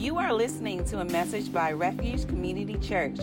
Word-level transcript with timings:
You 0.00 0.16
are 0.16 0.32
listening 0.32 0.82
to 0.86 1.00
a 1.00 1.04
message 1.04 1.52
by 1.52 1.72
Refuge 1.72 2.26
Community 2.26 2.78
Church. 2.78 3.18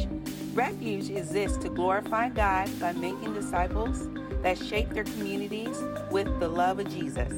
Refuge 0.53 1.09
exists 1.09 1.57
to 1.63 1.69
glorify 1.69 2.29
God 2.29 2.69
by 2.79 2.91
making 2.91 3.33
disciples 3.33 4.07
that 4.43 4.59
shape 4.59 4.91
their 4.91 5.03
communities 5.03 5.75
with 6.11 6.39
the 6.39 6.47
love 6.47 6.77
of 6.77 6.87
Jesus. 6.87 7.33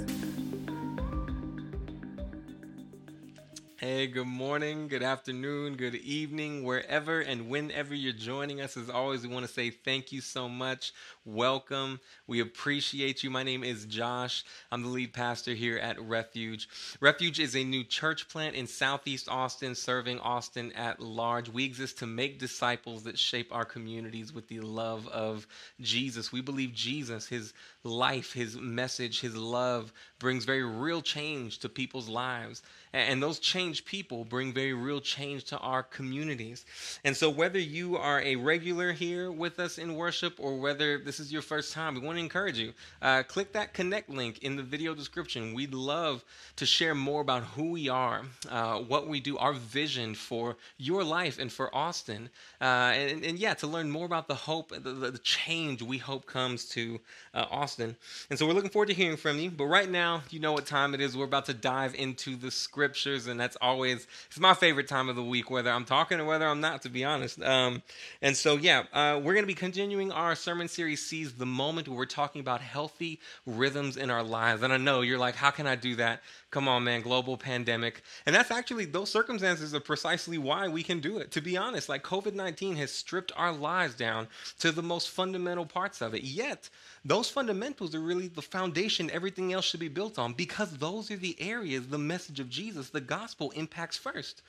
Good 4.07 4.27
morning, 4.27 4.87
good 4.87 5.03
afternoon, 5.03 5.75
good 5.75 5.95
evening, 5.95 6.63
wherever 6.63 7.19
and 7.19 7.49
whenever 7.49 7.93
you're 7.93 8.13
joining 8.13 8.61
us. 8.61 8.77
As 8.77 8.89
always, 8.89 9.27
we 9.27 9.33
want 9.33 9.45
to 9.45 9.51
say 9.51 9.71
thank 9.71 10.13
you 10.13 10.21
so 10.21 10.47
much. 10.47 10.93
Welcome. 11.25 11.99
We 12.25 12.39
appreciate 12.39 13.23
you. 13.23 13.29
My 13.29 13.43
name 13.43 13.61
is 13.61 13.85
Josh. 13.85 14.45
I'm 14.71 14.83
the 14.83 14.87
lead 14.87 15.11
pastor 15.11 15.53
here 15.53 15.77
at 15.77 15.99
Refuge. 15.99 16.69
Refuge 17.01 17.41
is 17.41 17.57
a 17.57 17.63
new 17.63 17.83
church 17.83 18.29
plant 18.29 18.55
in 18.55 18.67
Southeast 18.67 19.27
Austin, 19.27 19.75
serving 19.75 20.19
Austin 20.19 20.71
at 20.73 21.01
large. 21.01 21.49
We 21.49 21.65
exist 21.65 21.99
to 21.99 22.07
make 22.07 22.39
disciples 22.39 23.03
that 23.03 23.19
shape 23.19 23.53
our 23.53 23.65
communities 23.65 24.31
with 24.31 24.47
the 24.47 24.61
love 24.61 25.09
of 25.09 25.45
Jesus. 25.81 26.31
We 26.31 26.39
believe 26.39 26.73
Jesus, 26.73 27.27
his 27.27 27.53
life, 27.83 28.33
his 28.33 28.57
message, 28.57 29.21
his 29.21 29.35
love 29.35 29.93
brings 30.19 30.43
very 30.43 30.63
real 30.63 31.01
change 31.01 31.59
to 31.59 31.69
people's 31.69 32.09
lives. 32.09 32.61
And 32.91 33.21
those 33.21 33.39
changed 33.39 33.85
people 33.85 34.25
bring 34.25 34.51
very 34.51 34.73
real 34.73 34.99
change 34.99 35.45
to 35.45 35.57
our 35.59 35.83
communities. 35.83 36.65
And 37.03 37.15
so, 37.15 37.29
whether 37.29 37.59
you 37.59 37.97
are 37.97 38.19
a 38.21 38.35
regular 38.35 38.91
here 38.93 39.31
with 39.31 39.59
us 39.59 39.77
in 39.77 39.95
worship 39.95 40.33
or 40.39 40.57
whether 40.57 40.97
this 40.97 41.19
is 41.19 41.31
your 41.31 41.43
first 41.43 41.71
time, 41.71 41.93
we 41.93 42.01
want 42.01 42.17
to 42.17 42.23
encourage 42.23 42.57
you. 42.57 42.73
Uh, 43.01 43.21
click 43.23 43.53
that 43.53 43.73
connect 43.73 44.09
link 44.09 44.39
in 44.39 44.55
the 44.55 44.63
video 44.63 44.95
description. 44.95 45.53
We'd 45.53 45.73
love 45.73 46.25
to 46.55 46.65
share 46.65 46.95
more 46.95 47.21
about 47.21 47.43
who 47.43 47.71
we 47.71 47.89
are, 47.89 48.23
uh, 48.49 48.79
what 48.79 49.07
we 49.07 49.19
do, 49.19 49.37
our 49.37 49.53
vision 49.53 50.15
for 50.15 50.57
your 50.77 51.03
life 51.03 51.37
and 51.37 51.51
for 51.51 51.73
Austin. 51.75 52.29
Uh, 52.59 52.91
and, 52.95 53.23
and, 53.23 53.37
yeah, 53.37 53.53
to 53.53 53.67
learn 53.67 53.91
more 53.91 54.05
about 54.07 54.27
the 54.27 54.35
hope, 54.35 54.69
the, 54.69 54.93
the 54.93 55.19
change 55.19 55.83
we 55.83 55.99
hope 55.99 56.25
comes 56.25 56.65
to 56.69 56.99
uh, 57.35 57.45
Austin. 57.69 57.95
And 58.31 58.39
so, 58.39 58.47
we're 58.47 58.53
looking 58.53 58.71
forward 58.71 58.87
to 58.87 58.95
hearing 58.95 59.15
from 59.15 59.37
you. 59.37 59.51
But 59.51 59.65
right 59.65 59.89
now, 59.89 60.23
you 60.31 60.39
know 60.39 60.53
what 60.53 60.65
time 60.65 60.95
it 60.95 61.01
is. 61.01 61.15
We're 61.15 61.25
about 61.25 61.45
to 61.45 61.53
dive 61.53 61.93
into 61.93 62.35
the 62.35 62.49
scriptures, 62.49 63.27
and 63.27 63.39
that's 63.39 63.55
always 63.61 64.07
it's 64.27 64.39
my 64.39 64.55
favorite 64.55 64.87
time 64.87 65.07
of 65.07 65.15
the 65.15 65.23
week, 65.23 65.51
whether 65.51 65.69
I'm 65.69 65.85
talking 65.85 66.19
or 66.19 66.25
whether 66.25 66.47
I'm 66.47 66.61
not, 66.61 66.81
to 66.83 66.89
be 66.89 67.05
honest. 67.05 67.39
Um, 67.43 67.83
and 68.23 68.35
so, 68.35 68.57
yeah, 68.57 68.85
uh, 68.91 69.19
we're 69.23 69.33
going 69.33 69.43
to 69.43 69.47
be 69.47 69.53
continuing 69.53 70.11
our 70.11 70.33
sermon 70.33 70.67
series, 70.67 71.05
"Seize 71.05 71.33
the 71.33 71.45
Moment," 71.45 71.87
where 71.87 71.97
we're 71.97 72.05
talking 72.05 72.41
about 72.41 72.61
healthy 72.61 73.19
rhythms 73.45 73.97
in 73.97 74.09
our 74.09 74.23
lives. 74.23 74.63
And 74.63 74.73
I 74.73 74.77
know 74.77 75.01
you're 75.01 75.19
like, 75.19 75.35
"How 75.35 75.51
can 75.51 75.67
I 75.67 75.75
do 75.75 75.95
that?" 75.97 76.21
Come 76.51 76.67
on, 76.67 76.83
man, 76.83 77.01
global 77.01 77.37
pandemic. 77.37 78.01
And 78.25 78.35
that's 78.35 78.49
actually, 78.49 78.85
those 78.85 79.11
circumstances 79.11 79.75
are 79.75 79.79
precisely 79.79 80.39
why 80.39 80.67
we 80.67 80.81
can 80.81 80.99
do 80.99 81.19
it. 81.19 81.29
To 81.33 81.41
be 81.41 81.55
honest, 81.55 81.89
like 81.89 82.01
COVID 82.01 82.33
19 82.33 82.75
has 82.77 82.91
stripped 82.91 83.31
our 83.35 83.51
lives 83.51 83.93
down 83.93 84.27
to 84.59 84.71
the 84.71 84.81
most 84.81 85.09
fundamental 85.11 85.65
parts 85.67 86.01
of 86.01 86.15
it. 86.15 86.23
Yet, 86.23 86.69
those 87.05 87.29
fundamentals 87.59 87.93
are 87.93 87.99
really 87.99 88.29
the 88.29 88.41
foundation 88.41 89.11
everything 89.11 89.51
else 89.51 89.65
should 89.65 89.81
be 89.81 89.89
built 89.89 90.17
on 90.17 90.31
because 90.31 90.77
those 90.77 91.11
are 91.11 91.17
the 91.17 91.35
areas 91.41 91.87
the 91.87 91.97
message 91.97 92.39
of 92.39 92.49
Jesus, 92.49 92.87
the 92.87 93.01
gospel, 93.01 93.51
impacts 93.51 93.97
first. 93.97 94.43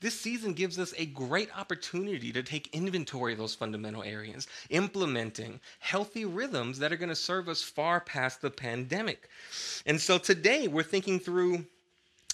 This 0.00 0.18
season 0.18 0.54
gives 0.54 0.78
us 0.78 0.94
a 0.96 1.04
great 1.04 1.50
opportunity 1.58 2.32
to 2.32 2.42
take 2.42 2.74
inventory 2.74 3.32
of 3.34 3.38
those 3.38 3.54
fundamental 3.54 4.02
areas, 4.02 4.46
implementing 4.70 5.60
healthy 5.80 6.24
rhythms 6.24 6.78
that 6.78 6.90
are 6.90 6.96
going 6.96 7.10
to 7.10 7.14
serve 7.14 7.50
us 7.50 7.60
far 7.60 8.00
past 8.00 8.40
the 8.40 8.50
pandemic. 8.50 9.28
And 9.84 10.00
so 10.00 10.16
today 10.16 10.66
we're 10.66 10.84
thinking 10.84 11.20
through 11.20 11.66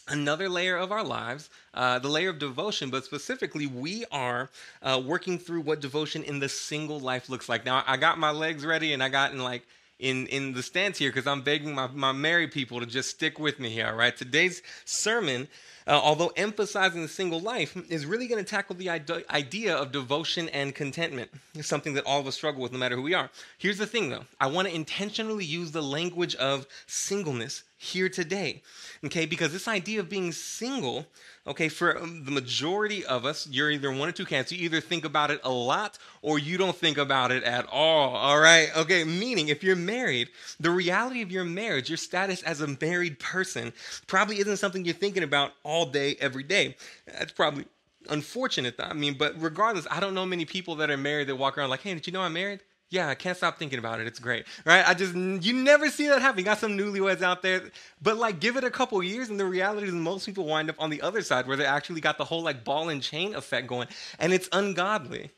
another 0.07 0.49
layer 0.49 0.77
of 0.77 0.93
our 0.93 1.03
lives, 1.03 1.51
uh, 1.75 1.99
the 1.99 2.09
layer 2.09 2.31
of 2.31 2.39
devotion, 2.39 2.89
but 2.89 3.05
specifically, 3.05 3.67
we 3.67 4.05
are 4.13 4.49
uh, 4.83 5.03
working 5.05 5.41
through 5.41 5.63
what 5.63 5.81
devotion 5.81 6.23
in 6.23 6.39
the 6.39 6.49
single 6.49 7.01
life 7.01 7.29
looks 7.29 7.49
like. 7.49 7.65
Now, 7.65 7.83
I 7.85 7.97
got 7.97 8.17
my 8.17 8.31
legs 8.31 8.65
ready 8.65 8.93
and 8.93 9.03
I 9.03 9.09
got 9.09 9.33
in 9.33 9.39
like 9.39 9.67
in, 10.01 10.27
in 10.29 10.53
the 10.53 10.63
stance 10.63 10.99
here 10.99 11.11
because 11.11 11.27
I'm 11.27 11.43
begging 11.43 11.75
my, 11.75 11.87
my 11.89 12.13
married 12.13 12.53
people 12.53 12.81
to 12.81 12.87
just 12.87 13.11
stick 13.11 13.39
with 13.39 13.61
me 13.61 13.69
here, 13.71 13.87
all 13.87 13.95
right? 13.95 14.17
Today's 14.17 14.63
sermon, 14.85 15.47
uh, 15.91 16.01
although 16.03 16.31
emphasizing 16.37 17.03
the 17.03 17.09
single 17.09 17.41
life, 17.41 17.77
is 17.91 18.07
really 18.07 18.29
going 18.29 18.43
to 18.43 18.49
tackle 18.49 18.77
the 18.77 18.89
idea 18.89 19.77
of 19.77 19.91
devotion 19.91 20.49
and 20.51 20.73
contentment. 20.73 21.29
It's 21.55 21.67
something 21.67 21.95
that 21.95 22.07
all 22.07 22.21
of 22.21 22.29
us 22.29 22.37
struggle 22.37 22.63
with 22.63 22.71
no 22.71 22.79
matter 22.79 22.95
who 22.95 23.03
we 23.03 23.13
are. 23.13 23.29
Here's 23.59 23.79
the 23.79 23.87
thing 23.87 24.09
though 24.09 24.25
I 24.39 24.47
want 24.47 24.69
to 24.69 24.75
intentionally 24.75 25.45
use 25.45 25.73
the 25.73 25.83
language 25.83 26.37
of 26.37 26.67
singleness 26.87 27.65
here 27.81 28.11
today. 28.11 28.63
Okay, 29.03 29.25
because 29.25 29.53
this 29.53 29.67
idea 29.67 30.01
of 30.01 30.11
being 30.11 30.33
single, 30.33 31.07
okay, 31.47 31.71
for 31.71 31.99
um, 31.99 32.27
the 32.27 32.31
majority 32.31 33.07
of 33.07 33.25
us, 33.25 33.49
you're 33.51 33.71
either 33.71 33.91
one 33.91 34.07
or 34.11 34.13
two 34.13 34.27
camps. 34.27 34.53
You 34.53 34.59
either 34.67 34.83
think 34.83 35.07
about 35.07 35.31
it 35.31 35.41
a 35.43 35.51
lot 35.51 35.99
or 36.21 36.39
you 36.39 36.59
don't 36.59 36.77
think 36.77 36.99
about 36.99 37.33
it 37.33 37.43
at 37.43 37.67
all. 37.73 38.15
All 38.15 38.39
right, 38.39 38.69
okay, 38.77 39.03
meaning 39.03 39.49
if 39.49 39.65
you're 39.65 39.77
married, 39.77 40.29
the 40.61 40.71
reality 40.71 41.23
of 41.23 41.33
your 41.33 41.45
marriage, 41.45 41.89
your 41.89 41.97
status 41.97 42.43
as 42.43 42.61
a 42.61 42.77
married 42.83 43.19
person, 43.19 43.73
probably 44.07 44.41
isn't 44.41 44.59
something 44.59 44.85
you're 44.85 44.95
thinking 44.95 45.23
about 45.23 45.53
all 45.65 45.80
day, 45.87 46.17
every 46.21 46.43
day. 46.43 46.77
That's 47.07 47.33
probably 47.33 47.67
unfortunate. 48.09 48.77
I 48.79 48.93
mean, 48.93 49.15
but 49.19 49.41
regardless, 49.41 49.87
I 49.91 50.01
don't 50.01 50.15
know 50.15 50.27
many 50.27 50.45
people 50.45 50.77
that 50.77 50.91
are 50.91 50.97
married 50.97 51.29
that 51.29 51.37
walk 51.37 51.59
around 51.59 51.71
like, 51.71 51.83
hey, 51.83 51.95
did 51.95 52.07
you 52.07 52.13
know 52.13 52.23
I'm 52.23 52.33
married? 52.33 52.61
Yeah, 52.91 53.09
I 53.09 53.15
can't 53.15 53.37
stop 53.37 53.57
thinking 53.57 53.79
about 53.79 54.01
it. 54.01 54.09
It's 54.09 54.19
great, 54.19 54.47
right? 54.65 54.85
I 54.85 54.95
just 54.95 55.15
you 55.15 55.53
never 55.53 55.89
see 55.91 56.09
that 56.09 56.21
happen. 56.21 56.41
You 56.41 56.45
got 56.45 56.59
some 56.59 56.77
newlyweds 56.77 57.23
out 57.23 57.41
there, 57.41 57.71
but 58.03 58.17
like 58.17 58.41
give 58.41 58.57
it 58.57 58.65
a 58.65 58.71
couple 58.71 59.01
years, 59.01 59.31
and 59.31 59.39
the 59.39 59.45
reality 59.45 59.87
is 59.87 59.93
most 59.93 60.27
people 60.27 60.45
wind 60.45 60.69
up 60.69 60.77
on 60.81 60.91
the 60.91 61.01
other 61.01 61.23
side 61.23 61.47
where 61.47 61.57
they 61.57 61.67
actually 61.67 62.01
got 62.01 62.19
the 62.19 62.25
whole 62.25 62.43
like 62.43 62.65
ball 62.65 62.89
and 62.89 63.01
chain 63.01 63.37
effect 63.37 63.69
going, 63.69 63.87
and 64.19 64.33
it's 64.33 64.49
ungodly. 64.53 65.31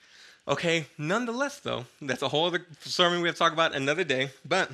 Okay, 0.49 0.87
nonetheless, 0.97 1.61
though, 1.61 1.85
that's 2.01 2.23
a 2.23 2.29
whole 2.29 2.47
other 2.47 2.67
sermon 2.81 3.21
we 3.21 3.29
have 3.29 3.37
to 3.37 3.39
talk 3.39 3.53
about 3.53 3.75
another 3.75 4.03
day. 4.03 4.31
But 4.49 4.71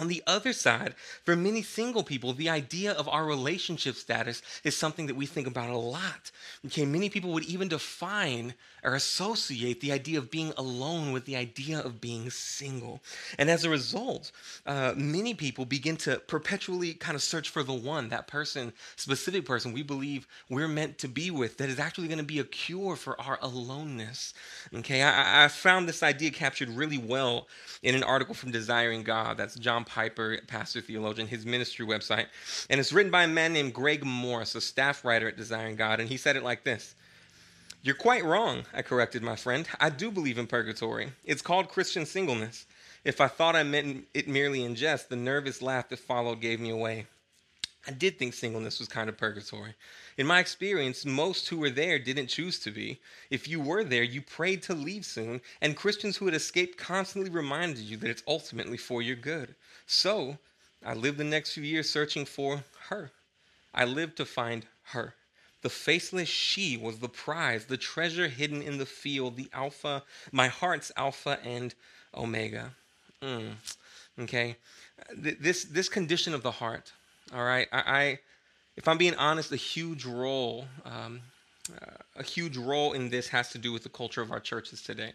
on 0.00 0.08
the 0.08 0.22
other 0.26 0.52
side, 0.52 0.94
for 1.24 1.36
many 1.36 1.62
single 1.62 2.02
people, 2.02 2.32
the 2.32 2.48
idea 2.48 2.92
of 2.92 3.08
our 3.08 3.26
relationship 3.26 3.94
status 3.94 4.40
is 4.64 4.76
something 4.76 5.06
that 5.06 5.16
we 5.16 5.26
think 5.26 5.46
about 5.46 5.70
a 5.70 5.76
lot. 5.76 6.30
Okay, 6.66 6.86
many 6.86 7.10
people 7.10 7.32
would 7.32 7.44
even 7.44 7.68
define 7.68 8.54
or 8.82 8.94
associate 8.94 9.80
the 9.80 9.92
idea 9.92 10.18
of 10.18 10.30
being 10.30 10.52
alone 10.56 11.12
with 11.12 11.24
the 11.24 11.36
idea 11.36 11.78
of 11.78 12.00
being 12.00 12.30
single. 12.30 13.00
And 13.38 13.50
as 13.50 13.64
a 13.64 13.70
result, 13.70 14.32
uh, 14.66 14.94
many 14.96 15.34
people 15.34 15.64
begin 15.64 15.96
to 15.98 16.18
perpetually 16.26 16.94
kind 16.94 17.14
of 17.14 17.22
search 17.22 17.48
for 17.48 17.62
the 17.62 17.72
one, 17.72 18.08
that 18.08 18.26
person, 18.26 18.72
specific 18.96 19.44
person 19.44 19.72
we 19.72 19.82
believe 19.82 20.26
we're 20.48 20.68
meant 20.68 20.98
to 20.98 21.08
be 21.08 21.30
with, 21.30 21.58
that 21.58 21.68
is 21.68 21.78
actually 21.78 22.08
going 22.08 22.18
to 22.18 22.24
be 22.24 22.38
a 22.38 22.44
cure 22.44 22.96
for 22.96 23.20
our 23.20 23.38
aloneness. 23.42 24.34
Okay, 24.74 25.02
I, 25.02 25.44
I 25.44 25.48
found 25.48 25.88
this 25.88 26.02
idea 26.02 26.30
captured 26.30 26.68
really 26.70 26.98
well 26.98 27.48
in 27.82 27.94
an 27.94 28.02
article 28.02 28.34
from 28.34 28.50
Desiring 28.50 29.02
God. 29.02 29.36
That's 29.36 29.54
John 29.56 29.84
Piper, 29.84 30.38
pastor 30.46 30.80
theologian, 30.80 31.28
his 31.28 31.46
ministry 31.46 31.86
website. 31.86 32.26
And 32.68 32.80
it's 32.80 32.92
written 32.92 33.10
by 33.10 33.24
a 33.24 33.28
man 33.28 33.52
named 33.52 33.74
Greg 33.74 34.04
Morse, 34.04 34.54
a 34.54 34.60
staff 34.60 35.04
writer 35.04 35.28
at 35.28 35.36
Desiring 35.36 35.76
God. 35.76 36.00
And 36.00 36.08
he 36.08 36.16
said 36.16 36.36
it 36.36 36.42
like 36.42 36.64
this 36.64 36.94
You're 37.82 37.94
quite 37.94 38.24
wrong, 38.24 38.64
I 38.74 38.82
corrected 38.82 39.22
my 39.22 39.36
friend. 39.36 39.66
I 39.80 39.88
do 39.88 40.10
believe 40.10 40.36
in 40.36 40.46
purgatory. 40.46 41.12
It's 41.24 41.40
called 41.40 41.70
Christian 41.70 42.04
singleness. 42.04 42.66
If 43.04 43.22
I 43.22 43.28
thought 43.28 43.56
I 43.56 43.62
meant 43.62 44.06
it 44.12 44.28
merely 44.28 44.64
in 44.64 44.74
jest, 44.74 45.08
the 45.08 45.16
nervous 45.16 45.62
laugh 45.62 45.88
that 45.88 45.98
followed 45.98 46.42
gave 46.42 46.60
me 46.60 46.68
away. 46.68 47.06
I 47.88 47.92
did 47.92 48.18
think 48.18 48.34
singleness 48.34 48.78
was 48.78 48.88
kind 48.88 49.08
of 49.08 49.16
purgatory. 49.16 49.74
In 50.18 50.26
my 50.26 50.40
experience, 50.40 51.06
most 51.06 51.48
who 51.48 51.56
were 51.56 51.70
there 51.70 51.98
didn't 51.98 52.26
choose 52.26 52.58
to 52.60 52.70
be. 52.70 53.00
If 53.30 53.48
you 53.48 53.58
were 53.58 53.82
there, 53.82 54.02
you 54.02 54.20
prayed 54.20 54.62
to 54.64 54.74
leave 54.74 55.06
soon, 55.06 55.40
and 55.62 55.74
Christians 55.74 56.18
who 56.18 56.26
had 56.26 56.34
escaped 56.34 56.76
constantly 56.76 57.30
reminded 57.30 57.78
you 57.78 57.96
that 57.96 58.10
it's 58.10 58.22
ultimately 58.28 58.76
for 58.76 59.00
your 59.00 59.16
good. 59.16 59.54
So, 59.86 60.36
I 60.84 60.92
lived 60.92 61.16
the 61.16 61.24
next 61.24 61.54
few 61.54 61.62
years 61.62 61.88
searching 61.88 62.26
for 62.26 62.62
her. 62.90 63.10
I 63.72 63.86
lived 63.86 64.18
to 64.18 64.26
find 64.26 64.66
her. 64.82 65.14
The 65.62 65.70
faceless 65.70 66.28
she 66.28 66.76
was 66.76 66.98
the 66.98 67.08
prize, 67.08 67.66
the 67.66 67.76
treasure 67.76 68.28
hidden 68.28 68.62
in 68.62 68.78
the 68.78 68.86
field, 68.86 69.36
the 69.36 69.48
alpha, 69.52 70.02
my 70.32 70.48
heart's 70.48 70.90
alpha 70.96 71.38
and 71.44 71.74
omega. 72.14 72.72
Mm. 73.22 73.52
Okay, 74.18 74.56
this 75.14 75.64
this 75.64 75.88
condition 75.88 76.34
of 76.34 76.42
the 76.42 76.50
heart. 76.50 76.92
All 77.34 77.44
right, 77.44 77.68
I, 77.72 77.82
I 77.86 78.18
if 78.76 78.88
I'm 78.88 78.98
being 78.98 79.14
honest, 79.16 79.52
a 79.52 79.56
huge 79.56 80.04
role, 80.04 80.66
um, 80.84 81.20
uh, 81.70 81.96
a 82.16 82.22
huge 82.22 82.56
role 82.56 82.92
in 82.92 83.10
this 83.10 83.28
has 83.28 83.50
to 83.50 83.58
do 83.58 83.72
with 83.72 83.82
the 83.82 83.88
culture 83.88 84.22
of 84.22 84.30
our 84.30 84.40
churches 84.40 84.82
today. 84.82 85.12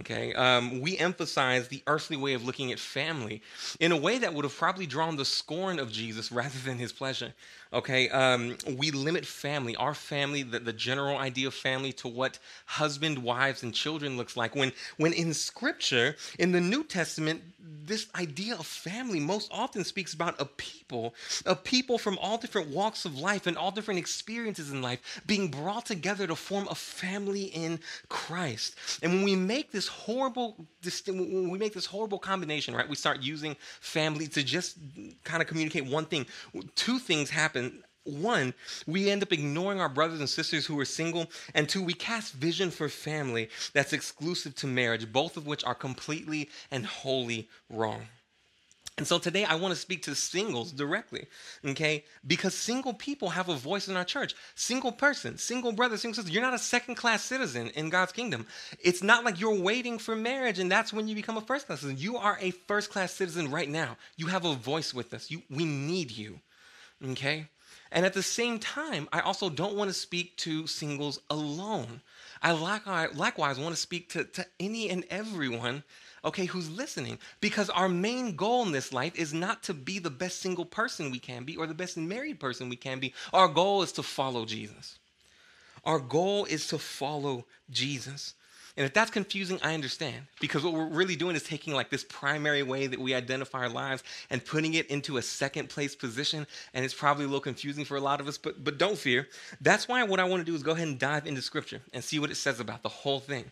Okay, 0.00 0.32
um, 0.32 0.80
we 0.80 0.96
emphasize 0.96 1.68
the 1.68 1.82
earthly 1.86 2.16
way 2.16 2.32
of 2.32 2.46
looking 2.46 2.72
at 2.72 2.78
family 2.78 3.42
in 3.78 3.92
a 3.92 3.96
way 3.96 4.16
that 4.18 4.32
would 4.32 4.44
have 4.44 4.56
probably 4.56 4.86
drawn 4.86 5.16
the 5.16 5.24
scorn 5.26 5.78
of 5.78 5.92
Jesus 5.92 6.32
rather 6.32 6.58
than 6.64 6.78
his 6.78 6.92
pleasure. 6.92 7.34
Okay, 7.74 8.08
um, 8.08 8.56
we 8.76 8.90
limit 8.90 9.26
family, 9.26 9.76
our 9.76 9.94
family, 9.94 10.42
the, 10.42 10.60
the 10.60 10.72
general 10.72 11.18
idea 11.18 11.48
of 11.48 11.54
family, 11.54 11.92
to 11.94 12.08
what 12.08 12.38
husband, 12.64 13.18
wives, 13.18 13.62
and 13.62 13.74
children 13.74 14.16
looks 14.16 14.34
like. 14.36 14.54
When, 14.54 14.72
when 14.96 15.12
in 15.12 15.34
Scripture, 15.34 16.16
in 16.38 16.52
the 16.52 16.60
New 16.60 16.84
Testament, 16.84 17.42
this 17.84 18.06
idea 18.14 18.54
of 18.54 18.66
family 18.66 19.20
most 19.20 19.50
often 19.52 19.84
speaks 19.84 20.14
about 20.14 20.40
a 20.40 20.44
people, 20.44 21.14
a 21.46 21.56
people 21.56 21.98
from 21.98 22.18
all 22.18 22.38
different 22.38 22.68
walks 22.68 23.04
of 23.04 23.18
life 23.18 23.46
and 23.46 23.56
all 23.56 23.70
different 23.70 23.98
experiences 23.98 24.70
in 24.70 24.82
life 24.82 25.22
being 25.26 25.48
brought 25.48 25.86
together 25.86 26.26
to 26.26 26.36
form 26.36 26.66
a 26.70 26.74
family 26.74 27.44
in 27.44 27.80
Christ. 28.08 28.76
And 29.02 29.14
when 29.14 29.22
we 29.22 29.36
make 29.36 29.72
this 29.72 29.81
horrible, 29.88 30.66
when 31.06 31.50
we 31.50 31.58
make 31.58 31.74
this 31.74 31.86
horrible 31.86 32.18
combination, 32.18 32.74
right, 32.74 32.88
we 32.88 32.96
start 32.96 33.22
using 33.22 33.56
family 33.80 34.26
to 34.28 34.42
just 34.42 34.78
kind 35.24 35.42
of 35.42 35.48
communicate 35.48 35.86
one 35.86 36.04
thing. 36.04 36.26
Two 36.74 36.98
things 36.98 37.30
happen 37.30 37.82
one, 38.04 38.52
we 38.86 39.10
end 39.10 39.22
up 39.22 39.32
ignoring 39.32 39.80
our 39.80 39.88
brothers 39.88 40.20
and 40.20 40.28
sisters 40.28 40.66
who 40.66 40.78
are 40.80 40.84
single. 40.84 41.30
And 41.54 41.68
two, 41.68 41.82
we 41.82 41.92
cast 41.92 42.34
vision 42.34 42.70
for 42.70 42.88
family 42.88 43.48
that's 43.72 43.92
exclusive 43.92 44.54
to 44.56 44.66
marriage, 44.66 45.12
both 45.12 45.36
of 45.36 45.46
which 45.46 45.64
are 45.64 45.74
completely 45.74 46.50
and 46.70 46.84
wholly 46.84 47.48
wrong. 47.70 48.08
And 48.98 49.06
so 49.06 49.18
today 49.18 49.44
I 49.44 49.54
want 49.54 49.72
to 49.72 49.80
speak 49.80 50.02
to 50.02 50.14
singles 50.14 50.70
directly, 50.70 51.26
okay? 51.64 52.04
Because 52.26 52.54
single 52.54 52.92
people 52.92 53.30
have 53.30 53.48
a 53.48 53.54
voice 53.54 53.88
in 53.88 53.96
our 53.96 54.04
church. 54.04 54.34
Single 54.54 54.92
person, 54.92 55.38
single 55.38 55.72
brother, 55.72 55.96
single 55.96 56.16
sister, 56.16 56.30
you're 56.30 56.42
not 56.42 56.52
a 56.52 56.58
second 56.58 56.96
class 56.96 57.24
citizen 57.24 57.68
in 57.70 57.88
God's 57.88 58.12
kingdom. 58.12 58.46
It's 58.78 59.02
not 59.02 59.24
like 59.24 59.40
you're 59.40 59.58
waiting 59.58 59.98
for 59.98 60.14
marriage 60.14 60.58
and 60.58 60.70
that's 60.70 60.92
when 60.92 61.08
you 61.08 61.14
become 61.14 61.38
a 61.38 61.40
first 61.40 61.66
class 61.66 61.80
citizen. 61.80 62.02
You 62.02 62.18
are 62.18 62.36
a 62.40 62.50
first 62.50 62.90
class 62.90 63.12
citizen 63.12 63.50
right 63.50 63.68
now. 63.68 63.96
You 64.16 64.26
have 64.26 64.44
a 64.44 64.54
voice 64.54 64.92
with 64.92 65.14
us. 65.14 65.30
You, 65.30 65.42
we 65.48 65.64
need 65.64 66.10
you, 66.10 66.40
okay? 67.12 67.46
And 67.90 68.04
at 68.04 68.12
the 68.12 68.22
same 68.22 68.58
time, 68.58 69.08
I 69.10 69.20
also 69.20 69.48
don't 69.48 69.74
want 69.74 69.88
to 69.88 69.94
speak 69.94 70.36
to 70.38 70.66
singles 70.66 71.18
alone. 71.30 72.02
I 72.42 72.52
likewise 72.52 73.58
want 73.58 73.74
to 73.74 73.80
speak 73.80 74.08
to, 74.10 74.24
to 74.24 74.46
any 74.58 74.90
and 74.90 75.04
everyone, 75.10 75.84
okay, 76.24 76.46
who's 76.46 76.68
listening. 76.68 77.18
Because 77.40 77.70
our 77.70 77.88
main 77.88 78.34
goal 78.34 78.64
in 78.64 78.72
this 78.72 78.92
life 78.92 79.14
is 79.16 79.32
not 79.32 79.62
to 79.64 79.74
be 79.74 79.98
the 79.98 80.10
best 80.10 80.40
single 80.40 80.64
person 80.64 81.10
we 81.10 81.20
can 81.20 81.44
be 81.44 81.56
or 81.56 81.66
the 81.66 81.74
best 81.74 81.96
married 81.96 82.40
person 82.40 82.68
we 82.68 82.76
can 82.76 82.98
be. 82.98 83.14
Our 83.32 83.48
goal 83.48 83.82
is 83.82 83.92
to 83.92 84.02
follow 84.02 84.44
Jesus. 84.44 84.98
Our 85.84 86.00
goal 86.00 86.44
is 86.46 86.66
to 86.68 86.78
follow 86.78 87.46
Jesus. 87.70 88.34
And 88.76 88.86
if 88.86 88.94
that's 88.94 89.10
confusing, 89.10 89.58
I 89.62 89.74
understand. 89.74 90.26
Because 90.40 90.64
what 90.64 90.72
we're 90.72 90.86
really 90.86 91.16
doing 91.16 91.36
is 91.36 91.42
taking 91.42 91.74
like 91.74 91.90
this 91.90 92.04
primary 92.08 92.62
way 92.62 92.86
that 92.86 92.98
we 92.98 93.14
identify 93.14 93.58
our 93.60 93.68
lives 93.68 94.02
and 94.30 94.44
putting 94.44 94.74
it 94.74 94.86
into 94.86 95.18
a 95.18 95.22
second 95.22 95.68
place 95.68 95.94
position. 95.94 96.46
And 96.72 96.84
it's 96.84 96.94
probably 96.94 97.24
a 97.24 97.28
little 97.28 97.40
confusing 97.40 97.84
for 97.84 97.96
a 97.96 98.00
lot 98.00 98.20
of 98.20 98.28
us, 98.28 98.38
but, 98.38 98.64
but 98.64 98.78
don't 98.78 98.96
fear. 98.96 99.28
That's 99.60 99.88
why 99.88 100.02
what 100.04 100.20
I 100.20 100.24
want 100.24 100.40
to 100.40 100.50
do 100.50 100.54
is 100.54 100.62
go 100.62 100.72
ahead 100.72 100.88
and 100.88 100.98
dive 100.98 101.26
into 101.26 101.42
scripture 101.42 101.80
and 101.92 102.02
see 102.02 102.18
what 102.18 102.30
it 102.30 102.36
says 102.36 102.60
about 102.60 102.82
the 102.82 102.88
whole 102.88 103.20
thing. 103.20 103.50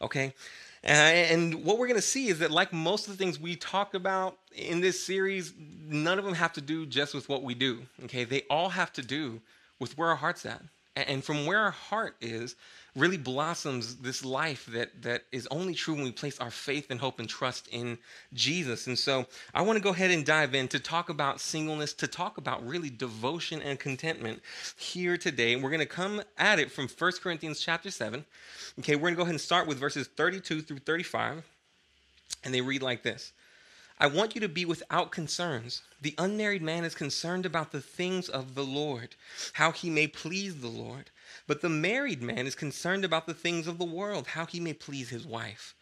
Okay? 0.00 0.34
Uh, 0.82 0.88
and 0.88 1.64
what 1.64 1.78
we're 1.78 1.88
going 1.88 2.00
to 2.00 2.02
see 2.02 2.28
is 2.28 2.38
that, 2.38 2.50
like 2.50 2.72
most 2.72 3.06
of 3.06 3.12
the 3.12 3.22
things 3.22 3.38
we 3.38 3.54
talk 3.54 3.92
about 3.92 4.38
in 4.54 4.80
this 4.80 5.04
series, 5.04 5.52
none 5.86 6.18
of 6.18 6.24
them 6.24 6.32
have 6.32 6.54
to 6.54 6.62
do 6.62 6.86
just 6.86 7.12
with 7.14 7.28
what 7.28 7.42
we 7.42 7.54
do. 7.54 7.82
Okay? 8.04 8.24
They 8.24 8.42
all 8.48 8.70
have 8.70 8.92
to 8.94 9.02
do 9.02 9.42
with 9.78 9.98
where 9.98 10.08
our 10.08 10.16
heart's 10.16 10.46
at. 10.46 10.62
And 10.96 11.22
from 11.22 11.46
where 11.46 11.58
our 11.58 11.70
heart 11.70 12.16
is, 12.20 12.56
really 12.96 13.16
blossoms 13.16 13.96
this 13.96 14.24
life 14.24 14.66
that, 14.66 15.02
that 15.02 15.24
is 15.32 15.46
only 15.50 15.74
true 15.74 15.94
when 15.94 16.04
we 16.04 16.12
place 16.12 16.38
our 16.40 16.50
faith 16.50 16.90
and 16.90 17.00
hope 17.00 17.20
and 17.20 17.28
trust 17.28 17.68
in 17.68 17.98
Jesus. 18.34 18.86
And 18.86 18.98
so 18.98 19.26
I 19.54 19.62
want 19.62 19.76
to 19.76 19.82
go 19.82 19.90
ahead 19.90 20.10
and 20.10 20.24
dive 20.24 20.54
in 20.54 20.68
to 20.68 20.80
talk 20.80 21.08
about 21.08 21.40
singleness, 21.40 21.92
to 21.94 22.06
talk 22.06 22.38
about 22.38 22.66
really 22.66 22.90
devotion 22.90 23.62
and 23.62 23.78
contentment 23.78 24.42
here 24.76 25.16
today. 25.16 25.52
And 25.54 25.62
we're 25.62 25.70
going 25.70 25.80
to 25.80 25.86
come 25.86 26.22
at 26.38 26.58
it 26.58 26.70
from 26.70 26.88
1 26.88 27.12
Corinthians 27.22 27.60
chapter 27.60 27.90
7. 27.90 28.24
Okay, 28.80 28.96
we're 28.96 29.02
going 29.02 29.14
to 29.14 29.18
go 29.18 29.22
ahead 29.22 29.34
and 29.34 29.40
start 29.40 29.66
with 29.66 29.78
verses 29.78 30.08
32 30.08 30.62
through 30.62 30.78
35. 30.78 31.44
And 32.44 32.54
they 32.54 32.60
read 32.60 32.82
like 32.82 33.02
this. 33.02 33.32
I 34.02 34.06
want 34.06 34.34
you 34.34 34.40
to 34.40 34.48
be 34.48 34.64
without 34.64 35.10
concerns. 35.10 35.82
The 36.00 36.14
unmarried 36.16 36.62
man 36.62 36.84
is 36.84 36.94
concerned 36.94 37.44
about 37.44 37.70
the 37.70 37.82
things 37.82 38.30
of 38.30 38.54
the 38.54 38.64
Lord, 38.64 39.14
how 39.52 39.72
he 39.72 39.90
may 39.90 40.06
please 40.06 40.62
the 40.62 40.68
Lord. 40.68 41.10
But 41.46 41.60
the 41.60 41.68
married 41.68 42.22
man 42.22 42.46
is 42.46 42.54
concerned 42.54 43.04
about 43.04 43.26
the 43.26 43.34
things 43.34 43.66
of 43.66 43.76
the 43.76 43.84
world, 43.84 44.28
how 44.28 44.46
he 44.46 44.58
may 44.58 44.72
please 44.72 45.10
his 45.10 45.26
wife. 45.26 45.74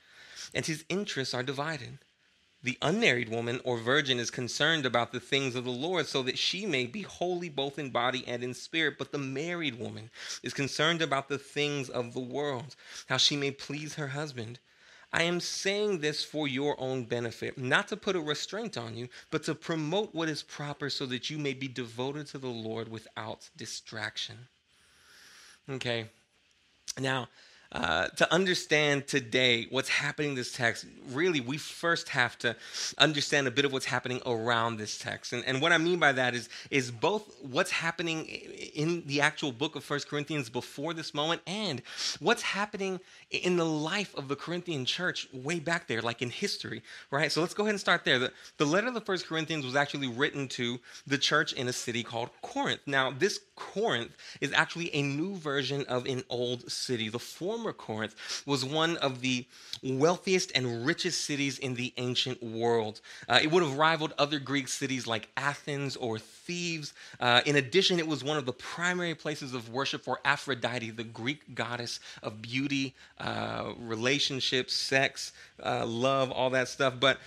And 0.52 0.66
his 0.66 0.84
interests 0.88 1.32
are 1.32 1.44
divided. 1.44 2.00
The 2.60 2.76
unmarried 2.82 3.28
woman 3.28 3.60
or 3.62 3.78
virgin 3.78 4.18
is 4.18 4.32
concerned 4.32 4.84
about 4.84 5.12
the 5.12 5.20
things 5.20 5.54
of 5.54 5.62
the 5.62 5.70
Lord 5.70 6.08
so 6.08 6.24
that 6.24 6.38
she 6.38 6.66
may 6.66 6.86
be 6.86 7.02
holy 7.02 7.48
both 7.48 7.78
in 7.78 7.90
body 7.90 8.24
and 8.26 8.42
in 8.42 8.52
spirit. 8.52 8.98
But 8.98 9.12
the 9.12 9.18
married 9.18 9.78
woman 9.78 10.10
is 10.42 10.52
concerned 10.52 11.02
about 11.02 11.28
the 11.28 11.38
things 11.38 11.88
of 11.88 12.14
the 12.14 12.20
world, 12.20 12.74
how 13.06 13.16
she 13.16 13.36
may 13.36 13.52
please 13.52 13.94
her 13.94 14.08
husband. 14.08 14.58
I 15.12 15.22
am 15.22 15.40
saying 15.40 16.00
this 16.00 16.22
for 16.22 16.46
your 16.46 16.78
own 16.78 17.04
benefit, 17.04 17.56
not 17.56 17.88
to 17.88 17.96
put 17.96 18.16
a 18.16 18.20
restraint 18.20 18.76
on 18.76 18.96
you, 18.96 19.08
but 19.30 19.42
to 19.44 19.54
promote 19.54 20.14
what 20.14 20.28
is 20.28 20.42
proper 20.42 20.90
so 20.90 21.06
that 21.06 21.30
you 21.30 21.38
may 21.38 21.54
be 21.54 21.68
devoted 21.68 22.26
to 22.28 22.38
the 22.38 22.48
Lord 22.48 22.88
without 22.88 23.48
distraction. 23.56 24.36
Okay. 25.70 26.06
Now, 26.98 27.28
uh, 27.70 28.06
to 28.08 28.32
understand 28.32 29.06
today 29.06 29.66
what's 29.68 29.90
happening 29.90 30.30
in 30.30 30.36
this 30.36 30.52
text, 30.52 30.86
really, 31.10 31.40
we 31.40 31.58
first 31.58 32.08
have 32.08 32.38
to 32.38 32.56
understand 32.96 33.46
a 33.46 33.50
bit 33.50 33.66
of 33.66 33.72
what's 33.72 33.84
happening 33.84 34.22
around 34.24 34.78
this 34.78 34.96
text. 34.96 35.34
And, 35.34 35.44
and 35.44 35.60
what 35.60 35.72
I 35.72 35.78
mean 35.78 35.98
by 35.98 36.12
that 36.12 36.34
is, 36.34 36.48
is 36.70 36.90
both 36.90 37.30
what's 37.42 37.70
happening 37.70 38.24
in 38.24 39.02
the 39.06 39.20
actual 39.20 39.52
book 39.52 39.76
of 39.76 39.84
First 39.84 40.08
Corinthians 40.08 40.48
before 40.48 40.94
this 40.94 41.12
moment 41.12 41.42
and 41.46 41.82
what's 42.20 42.40
happening 42.40 43.00
in 43.30 43.58
the 43.58 43.66
life 43.66 44.16
of 44.16 44.28
the 44.28 44.36
Corinthian 44.36 44.86
church 44.86 45.28
way 45.34 45.60
back 45.60 45.88
there, 45.88 46.00
like 46.00 46.22
in 46.22 46.30
history, 46.30 46.82
right? 47.10 47.30
So 47.30 47.42
let's 47.42 47.52
go 47.52 47.64
ahead 47.64 47.74
and 47.74 47.80
start 47.80 48.02
there. 48.06 48.18
The, 48.18 48.32
the 48.56 48.64
letter 48.64 48.88
of 48.88 48.94
the 48.94 49.02
First 49.02 49.26
Corinthians 49.26 49.66
was 49.66 49.76
actually 49.76 50.08
written 50.08 50.48
to 50.48 50.80
the 51.06 51.18
church 51.18 51.52
in 51.52 51.68
a 51.68 51.72
city 51.74 52.02
called 52.02 52.30
Corinth. 52.40 52.80
Now, 52.86 53.10
this 53.10 53.40
Corinth 53.56 54.12
is 54.40 54.52
actually 54.52 54.94
a 54.94 55.02
new 55.02 55.36
version 55.36 55.84
of 55.86 56.06
an 56.06 56.24
old 56.30 56.70
city. 56.70 57.08
The 57.08 57.18
former 57.18 57.57
former 57.58 57.72
Corinth 57.72 58.44
was 58.46 58.64
one 58.64 58.96
of 58.98 59.20
the 59.20 59.44
wealthiest 59.82 60.52
and 60.54 60.86
richest 60.86 61.24
cities 61.24 61.58
in 61.58 61.74
the 61.74 61.92
ancient 61.96 62.40
world. 62.40 63.00
Uh, 63.28 63.40
it 63.42 63.50
would 63.50 63.64
have 63.64 63.76
rivaled 63.76 64.14
other 64.16 64.38
Greek 64.38 64.68
cities 64.68 65.08
like 65.08 65.28
Athens 65.36 65.96
or 65.96 66.20
Thebes. 66.20 66.94
Uh, 67.18 67.40
in 67.46 67.56
addition, 67.56 67.98
it 67.98 68.06
was 68.06 68.22
one 68.22 68.36
of 68.36 68.46
the 68.46 68.52
primary 68.52 69.16
places 69.16 69.54
of 69.54 69.70
worship 69.70 70.04
for 70.04 70.20
Aphrodite, 70.24 70.90
the 70.90 71.02
Greek 71.02 71.56
goddess 71.56 71.98
of 72.22 72.40
beauty, 72.40 72.94
uh, 73.18 73.72
relationships, 73.76 74.72
sex, 74.72 75.32
uh, 75.64 75.84
love, 75.84 76.30
all 76.30 76.50
that 76.50 76.68
stuff. 76.68 76.94
But 77.00 77.18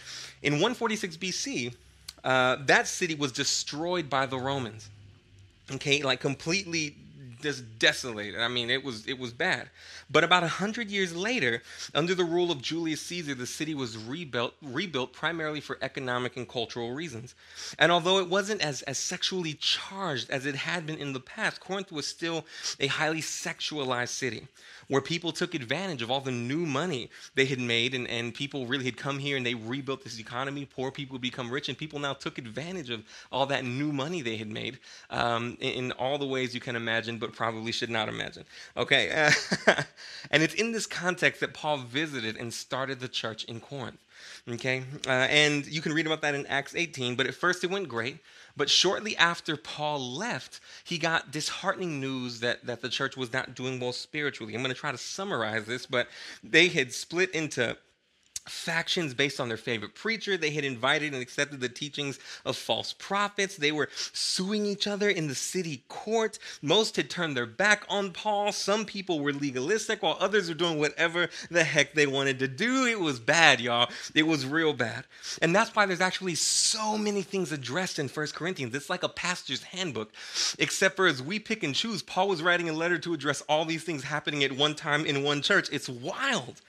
in 0.43 0.53
146 0.53 1.17
BC, 1.17 1.75
uh, 2.23 2.55
that 2.67 2.87
city 2.87 3.15
was 3.15 3.33
destroyed 3.33 4.09
by 4.09 4.25
the 4.27 4.37
Romans. 4.37 4.89
Okay, 5.73 6.03
like 6.03 6.21
completely 6.21 6.95
just 7.41 7.79
desolated. 7.79 8.39
I 8.39 8.47
mean, 8.47 8.69
it 8.69 8.83
was 8.83 9.07
it 9.07 9.17
was 9.17 9.31
bad. 9.31 9.69
But 10.09 10.23
about 10.23 10.43
a 10.43 10.47
hundred 10.47 10.89
years 10.89 11.15
later, 11.15 11.61
under 11.93 12.15
the 12.15 12.23
rule 12.23 12.51
of 12.51 12.61
Julius 12.61 13.01
Caesar, 13.01 13.35
the 13.35 13.45
city 13.45 13.73
was 13.73 13.97
rebuilt 13.97 14.53
rebuilt 14.61 15.13
primarily 15.13 15.61
for 15.61 15.77
economic 15.81 16.37
and 16.37 16.47
cultural 16.47 16.93
reasons. 16.93 17.35
And 17.79 17.91
although 17.91 18.19
it 18.19 18.29
wasn't 18.29 18.61
as, 18.61 18.81
as 18.83 18.97
sexually 18.97 19.53
charged 19.53 20.29
as 20.29 20.45
it 20.45 20.55
had 20.55 20.85
been 20.85 20.97
in 20.97 21.13
the 21.13 21.19
past, 21.19 21.59
Corinth 21.59 21.91
was 21.91 22.07
still 22.07 22.45
a 22.79 22.87
highly 22.87 23.21
sexualized 23.21 24.09
city 24.09 24.47
where 24.91 24.99
people 24.99 25.31
took 25.31 25.55
advantage 25.55 26.01
of 26.01 26.11
all 26.11 26.19
the 26.19 26.33
new 26.33 26.65
money 26.65 27.09
they 27.33 27.45
had 27.45 27.61
made, 27.61 27.93
and, 27.93 28.05
and 28.09 28.33
people 28.33 28.65
really 28.65 28.83
had 28.83 28.97
come 28.97 29.19
here 29.19 29.37
and 29.37 29.45
they 29.45 29.53
rebuilt 29.53 30.03
this 30.03 30.19
economy. 30.19 30.65
Poor 30.65 30.91
people 30.91 31.17
become 31.17 31.49
rich, 31.49 31.69
and 31.69 31.77
people 31.77 31.97
now 31.97 32.11
took 32.11 32.37
advantage 32.37 32.89
of 32.89 33.01
all 33.31 33.45
that 33.45 33.63
new 33.63 33.93
money 33.93 34.21
they 34.21 34.35
had 34.35 34.49
made 34.49 34.79
um, 35.09 35.57
in, 35.61 35.85
in, 35.85 35.91
all 35.93 36.17
the 36.17 36.27
ways 36.27 36.53
you 36.53 36.59
can 36.59 36.75
imagine, 36.75 37.17
but 37.17 37.31
probably 37.31 37.71
should 37.71 37.89
not 37.89 38.09
imagine. 38.09 38.43
Okay, 38.75 39.09
and 40.29 40.43
it's 40.43 40.55
in 40.55 40.73
this 40.73 40.85
context 40.85 41.39
that 41.39 41.53
Paul 41.53 41.77
visited 41.77 42.35
and 42.35 42.53
started 42.53 42.99
the 42.99 43.07
church 43.07 43.45
in 43.45 43.61
Corinth. 43.61 43.97
Okay, 44.49 44.83
uh, 45.07 45.27
and 45.29 45.65
you 45.67 45.79
can 45.79 45.93
read 45.93 46.05
about 46.05 46.21
that 46.23 46.35
in 46.35 46.45
Acts 46.47 46.75
18, 46.75 47.15
but 47.15 47.27
at 47.27 47.33
first 47.33 47.63
it 47.63 47.69
went 47.69 47.87
great. 47.87 48.17
But 48.55 48.69
shortly 48.69 49.15
after 49.17 49.57
Paul 49.57 49.99
left, 49.99 50.59
he 50.83 50.97
got 50.97 51.31
disheartening 51.31 51.99
news 51.99 52.39
that, 52.41 52.65
that 52.65 52.81
the 52.81 52.89
church 52.89 53.15
was 53.15 53.33
not 53.33 53.55
doing 53.55 53.79
well 53.79 53.93
spiritually. 53.93 54.53
I'm 54.55 54.61
going 54.61 54.73
to 54.73 54.79
try 54.79 54.91
to 54.91 54.97
summarize 54.97 55.65
this, 55.65 55.85
but 55.85 56.07
they 56.43 56.67
had 56.67 56.93
split 56.93 57.31
into 57.31 57.77
factions 58.51 59.13
based 59.13 59.39
on 59.39 59.47
their 59.47 59.57
favorite 59.57 59.95
preacher. 59.95 60.37
They 60.37 60.51
had 60.51 60.63
invited 60.63 61.13
and 61.13 61.21
accepted 61.21 61.61
the 61.61 61.69
teachings 61.69 62.19
of 62.45 62.57
false 62.57 62.93
prophets. 62.93 63.55
They 63.55 63.71
were 63.71 63.89
suing 64.13 64.65
each 64.65 64.87
other 64.87 65.09
in 65.09 65.27
the 65.27 65.35
city 65.35 65.83
court. 65.87 66.37
Most 66.61 66.97
had 66.97 67.09
turned 67.09 67.35
their 67.35 67.45
back 67.45 67.83
on 67.89 68.11
Paul. 68.11 68.51
Some 68.51 68.85
people 68.85 69.19
were 69.19 69.33
legalistic, 69.33 70.03
while 70.03 70.17
others 70.19 70.49
were 70.49 70.55
doing 70.55 70.79
whatever 70.79 71.29
the 71.49 71.63
heck 71.63 71.93
they 71.93 72.07
wanted 72.07 72.39
to 72.39 72.47
do. 72.47 72.85
It 72.85 72.99
was 72.99 73.19
bad, 73.19 73.61
y'all. 73.61 73.89
It 74.13 74.27
was 74.27 74.45
real 74.45 74.73
bad. 74.73 75.05
And 75.41 75.55
that's 75.55 75.75
why 75.75 75.85
there's 75.85 76.01
actually 76.01 76.35
so 76.35 76.97
many 76.97 77.21
things 77.21 77.51
addressed 77.51 77.99
in 77.99 78.07
First 78.07 78.35
Corinthians. 78.35 78.75
It's 78.75 78.89
like 78.89 79.03
a 79.03 79.09
pastor's 79.09 79.63
handbook, 79.63 80.11
except 80.59 80.95
for 80.95 81.07
as 81.07 81.21
we 81.21 81.39
pick 81.39 81.63
and 81.63 81.73
choose, 81.73 82.01
Paul 82.01 82.27
was 82.27 82.43
writing 82.43 82.69
a 82.69 82.73
letter 82.73 82.97
to 82.99 83.13
address 83.13 83.41
all 83.47 83.65
these 83.65 83.83
things 83.83 84.03
happening 84.03 84.43
at 84.43 84.51
one 84.51 84.75
time 84.75 85.05
in 85.05 85.23
one 85.23 85.41
church. 85.41 85.69
It's 85.71 85.89
wild. 85.89 86.61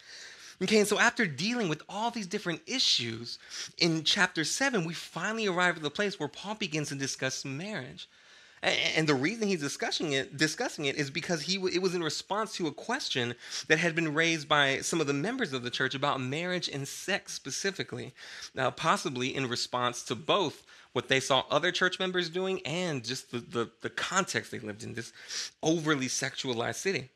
Okay, 0.63 0.79
and 0.79 0.87
so 0.87 1.01
after 1.01 1.27
dealing 1.27 1.69
with 1.69 1.83
all 1.89 2.13
these 2.13 2.29
different 2.29 2.63
issues, 2.69 3.41
in 3.79 4.05
chapter 4.05 4.45
7, 4.45 4.85
we 4.85 4.95
finally 4.95 5.49
arrive 5.49 5.77
at 5.77 5.83
the 5.83 5.91
place 5.91 6.21
where 6.21 6.29
Paul 6.29 6.55
begins 6.55 6.91
to 6.91 6.95
discuss 6.95 7.45
marriage. 7.45 8.09
And 8.63 9.09
the 9.09 9.15
reason 9.15 9.49
he's 9.49 9.61
discussing 9.61 10.13
it, 10.13 10.37
discussing 10.37 10.85
it 10.85 10.95
is 10.95 11.11
because 11.11 11.43
he 11.43 11.57
it 11.75 11.83
was 11.83 11.97
in 11.97 12.05
response 12.05 12.55
to 12.55 12.69
a 12.69 12.73
question 12.73 13.35
that 13.67 13.81
had 13.81 13.97
been 13.97 14.15
raised 14.15 14.49
by 14.49 14.79
some 14.83 15.01
of 15.01 15.09
the 15.09 15.13
members 15.13 15.53
of 15.53 15.65
the 15.65 15.71
church 15.71 15.97
about 15.97 16.21
marriage 16.21 16.69
and 16.69 16.87
sex 16.87 17.33
specifically. 17.33 18.15
Now, 18.55 18.71
possibly 18.71 19.35
in 19.35 19.49
response 19.49 20.05
to 20.05 20.15
both 20.15 20.65
what 20.93 21.09
they 21.09 21.19
saw 21.19 21.43
other 21.51 21.73
church 21.73 21.99
members 21.99 22.31
doing 22.31 22.61
and 22.65 23.03
just 23.03 23.33
the, 23.33 23.39
the, 23.39 23.71
the 23.81 23.91
context 23.91 24.53
they 24.53 24.61
lived 24.61 24.85
in, 24.85 24.95
this 24.95 25.13
overly 25.61 26.07
sexualized 26.07 26.77
city. 26.77 27.11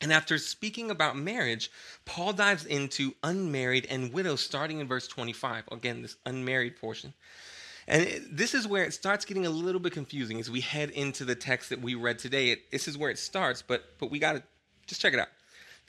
And 0.00 0.12
after 0.12 0.38
speaking 0.38 0.90
about 0.90 1.16
marriage, 1.16 1.70
Paul 2.04 2.32
dives 2.32 2.64
into 2.64 3.14
unmarried 3.22 3.86
and 3.90 4.12
widows 4.12 4.40
starting 4.40 4.78
in 4.80 4.86
verse 4.86 5.08
25. 5.08 5.64
Again, 5.72 6.02
this 6.02 6.16
unmarried 6.24 6.76
portion. 6.76 7.14
And 7.88 8.02
it, 8.02 8.36
this 8.36 8.54
is 8.54 8.68
where 8.68 8.84
it 8.84 8.92
starts 8.92 9.24
getting 9.24 9.46
a 9.46 9.50
little 9.50 9.80
bit 9.80 9.92
confusing 9.92 10.38
as 10.38 10.50
we 10.50 10.60
head 10.60 10.90
into 10.90 11.24
the 11.24 11.34
text 11.34 11.70
that 11.70 11.80
we 11.80 11.94
read 11.94 12.18
today. 12.18 12.50
It, 12.50 12.70
this 12.70 12.86
is 12.86 12.96
where 12.96 13.10
it 13.10 13.18
starts, 13.18 13.62
but 13.62 13.98
but 13.98 14.10
we 14.10 14.18
got 14.18 14.34
to 14.34 14.42
just 14.86 15.00
check 15.00 15.14
it 15.14 15.18
out. 15.18 15.28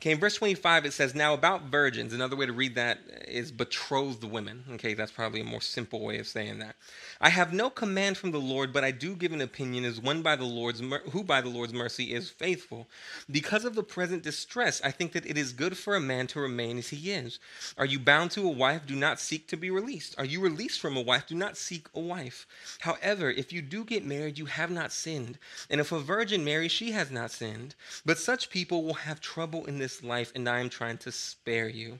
Okay, 0.02 0.12
in 0.12 0.18
verse 0.18 0.36
25, 0.36 0.86
it 0.86 0.94
says, 0.94 1.14
Now 1.14 1.34
about 1.34 1.64
virgins. 1.64 2.14
Another 2.14 2.38
way 2.38 2.46
to 2.46 2.54
read 2.54 2.76
that 2.76 3.00
is 3.28 3.52
betrothed 3.52 4.24
women. 4.24 4.64
Okay, 4.72 4.94
that's 4.94 5.12
probably 5.12 5.42
a 5.42 5.44
more 5.44 5.60
simple 5.60 6.00
way 6.00 6.20
of 6.20 6.28
saying 6.28 6.60
that. 6.60 6.78
I 7.20 7.28
have 7.28 7.52
no 7.52 7.70
command 7.70 8.18
from 8.18 8.32
the 8.32 8.40
Lord, 8.40 8.72
but 8.72 8.86
I 8.86 8.92
do 8.92 9.14
give 9.14 9.34
an 9.34 9.42
opinion 9.42 9.84
as 9.84 10.00
one 10.00 10.22
by 10.22 10.38
the 10.38 10.46
Lord's 10.46 10.82
who 11.12 11.22
by 11.22 11.42
the 11.42 11.50
Lord's 11.50 11.74
mercy 11.74 12.14
is 12.14 12.30
faithful. 12.30 12.88
Because 13.30 13.66
of 13.66 13.76
the 13.76 13.84
present 13.84 14.24
distress, 14.24 14.82
I 14.86 14.92
think 14.92 15.12
that 15.12 15.26
it 15.26 15.38
is 15.38 15.52
good 15.52 15.78
for 15.78 15.98
a 15.98 16.00
man 16.00 16.28
to 16.28 16.40
remain 16.40 16.78
as 16.78 16.88
he 16.88 17.12
is. 17.12 17.38
Are 17.78 17.86
you 17.86 18.00
bound 18.00 18.32
to 18.32 18.48
a 18.48 18.50
wife? 18.50 18.86
Do 18.86 18.96
not 18.96 19.20
seek 19.20 19.48
to 19.48 19.58
be 19.58 19.70
released. 19.70 20.16
Are 20.18 20.24
you 20.24 20.40
released 20.40 20.80
from 20.80 20.96
a 20.96 21.02
wife? 21.02 21.28
Do 21.28 21.36
not 21.36 21.58
seek 21.58 21.88
a 21.94 22.00
wife. 22.00 22.48
However, 22.80 23.30
if 23.30 23.52
you 23.52 23.62
do 23.62 23.84
get 23.84 24.06
married, 24.06 24.38
you 24.38 24.46
have 24.46 24.72
not 24.72 24.94
sinned. 24.94 25.38
And 25.70 25.82
if 25.82 25.92
a 25.92 26.00
virgin 26.00 26.46
marries, 26.46 26.72
she 26.72 26.92
has 26.92 27.12
not 27.12 27.32
sinned. 27.32 27.76
But 28.06 28.18
such 28.18 28.50
people 28.50 28.86
will 28.86 28.94
have 28.94 29.20
trouble 29.20 29.66
in 29.66 29.78
this 29.78 29.89
this 29.90 30.04
life, 30.04 30.32
and 30.36 30.48
I 30.48 30.60
am 30.60 30.70
trying 30.70 30.98
to 31.00 31.12
spare 31.12 31.68
you. 31.68 32.00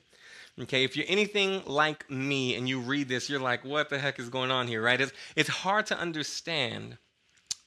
Okay, 0.60 0.84
if 0.84 0.96
you're 0.96 1.06
anything 1.08 1.62
like 1.66 2.08
me 2.10 2.54
and 2.54 2.68
you 2.68 2.80
read 2.80 3.08
this, 3.08 3.28
you're 3.28 3.40
like, 3.40 3.64
what 3.64 3.88
the 3.88 3.98
heck 3.98 4.18
is 4.18 4.28
going 4.28 4.50
on 4.50 4.66
here, 4.66 4.82
right? 4.82 5.00
It's, 5.00 5.12
it's 5.34 5.48
hard 5.48 5.86
to 5.86 5.98
understand 5.98 6.98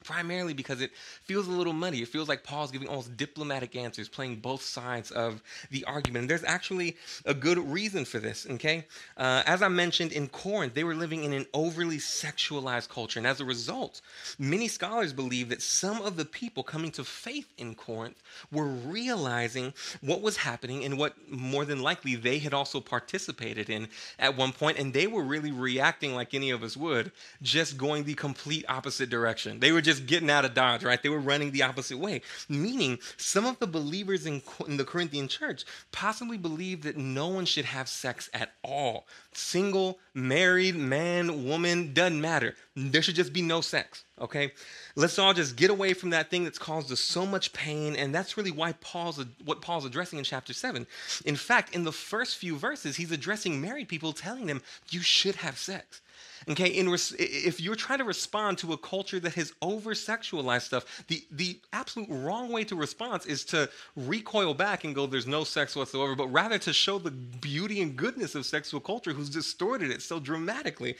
primarily 0.03 0.53
because 0.53 0.81
it 0.81 0.91
feels 1.23 1.47
a 1.47 1.51
little 1.51 1.73
muddy. 1.73 2.01
It 2.01 2.07
feels 2.07 2.29
like 2.29 2.43
Paul's 2.43 2.71
giving 2.71 2.87
almost 2.87 3.15
diplomatic 3.17 3.75
answers, 3.75 4.09
playing 4.09 4.37
both 4.37 4.61
sides 4.61 5.11
of 5.11 5.41
the 5.71 5.85
argument. 5.85 6.23
And 6.23 6.29
there's 6.29 6.43
actually 6.43 6.97
a 7.25 7.33
good 7.33 7.57
reason 7.57 8.05
for 8.05 8.19
this, 8.19 8.47
okay? 8.49 8.85
Uh, 9.17 9.43
as 9.45 9.61
I 9.61 9.67
mentioned, 9.67 10.11
in 10.11 10.27
Corinth, 10.27 10.73
they 10.73 10.83
were 10.83 10.95
living 10.95 11.23
in 11.23 11.33
an 11.33 11.45
overly 11.53 11.97
sexualized 11.97 12.89
culture. 12.89 13.19
And 13.19 13.27
as 13.27 13.39
a 13.39 13.45
result, 13.45 14.01
many 14.39 14.67
scholars 14.67 15.13
believe 15.13 15.49
that 15.49 15.61
some 15.61 16.01
of 16.01 16.15
the 16.15 16.25
people 16.25 16.63
coming 16.63 16.91
to 16.91 17.03
faith 17.03 17.51
in 17.57 17.75
Corinth 17.75 18.21
were 18.51 18.67
realizing 18.67 19.73
what 20.01 20.21
was 20.21 20.37
happening 20.37 20.83
and 20.83 20.97
what 20.97 21.13
more 21.29 21.65
than 21.65 21.81
likely 21.81 22.15
they 22.15 22.39
had 22.39 22.53
also 22.53 22.79
participated 22.79 23.69
in 23.69 23.87
at 24.19 24.35
one 24.35 24.51
point, 24.51 24.79
And 24.79 24.93
they 24.93 25.07
were 25.07 25.23
really 25.23 25.51
reacting 25.51 26.15
like 26.15 26.33
any 26.33 26.49
of 26.49 26.63
us 26.63 26.75
would, 26.75 27.11
just 27.41 27.77
going 27.77 28.03
the 28.03 28.13
complete 28.13 28.65
opposite 28.67 29.09
direction. 29.09 29.59
They 29.59 29.71
were 29.71 29.81
just 29.81 29.92
just 29.93 30.07
getting 30.07 30.29
out 30.29 30.45
of 30.45 30.53
Dodge, 30.53 30.83
right? 30.83 31.01
They 31.01 31.09
were 31.09 31.19
running 31.19 31.51
the 31.51 31.63
opposite 31.63 31.97
way. 31.97 32.21
Meaning, 32.49 32.99
some 33.17 33.45
of 33.45 33.59
the 33.59 33.67
believers 33.67 34.25
in, 34.25 34.41
in 34.67 34.77
the 34.77 34.85
Corinthian 34.85 35.27
church 35.27 35.65
possibly 35.91 36.37
believed 36.37 36.83
that 36.83 36.97
no 36.97 37.27
one 37.27 37.45
should 37.45 37.65
have 37.65 37.87
sex 37.87 38.29
at 38.33 38.53
all. 38.63 39.05
Single, 39.33 39.99
married, 40.13 40.75
man, 40.75 41.45
woman, 41.45 41.93
doesn't 41.93 42.19
matter. 42.19 42.55
There 42.75 43.01
should 43.01 43.15
just 43.15 43.33
be 43.33 43.41
no 43.41 43.61
sex, 43.61 44.03
okay? 44.19 44.51
Let's 44.95 45.19
all 45.19 45.33
just 45.33 45.55
get 45.55 45.69
away 45.69 45.93
from 45.93 46.11
that 46.11 46.29
thing 46.29 46.43
that's 46.43 46.59
caused 46.59 46.91
us 46.91 46.99
so 46.99 47.25
much 47.25 47.53
pain. 47.53 47.95
And 47.95 48.13
that's 48.13 48.37
really 48.37 48.51
why 48.51 48.73
Paul's, 48.73 49.23
what 49.45 49.61
Paul's 49.61 49.85
addressing 49.85 50.19
in 50.19 50.25
chapter 50.25 50.53
7. 50.53 50.85
In 51.25 51.35
fact, 51.35 51.75
in 51.75 51.83
the 51.83 51.91
first 51.91 52.37
few 52.37 52.55
verses, 52.57 52.95
he's 52.95 53.11
addressing 53.11 53.61
married 53.61 53.87
people, 53.87 54.13
telling 54.13 54.45
them, 54.45 54.61
you 54.89 55.01
should 55.01 55.35
have 55.35 55.57
sex. 55.57 56.01
Okay, 56.49 56.67
in 56.67 56.89
res- 56.89 57.15
if 57.17 57.61
you're 57.61 57.75
trying 57.75 57.99
to 57.99 58.05
respond 58.05 58.57
to 58.59 58.73
a 58.73 58.77
culture 58.77 59.19
that 59.19 59.33
has 59.35 59.53
over 59.61 59.91
sexualized 59.91 60.63
stuff, 60.63 61.03
the, 61.07 61.23
the 61.31 61.59
absolute 61.71 62.09
wrong 62.09 62.51
way 62.51 62.63
to 62.65 62.75
respond 62.75 63.23
is 63.27 63.45
to 63.45 63.69
recoil 63.95 64.53
back 64.53 64.83
and 64.83 64.95
go, 64.95 65.05
there's 65.05 65.27
no 65.27 65.43
sex 65.43 65.75
whatsoever, 65.75 66.15
but 66.15 66.27
rather 66.27 66.57
to 66.59 66.73
show 66.73 66.97
the 66.97 67.11
beauty 67.11 67.81
and 67.81 67.95
goodness 67.95 68.35
of 68.35 68.45
sexual 68.45 68.79
culture 68.79 69.13
who's 69.13 69.29
distorted 69.29 69.91
it 69.91 70.01
so 70.01 70.19
dramatically. 70.19 70.95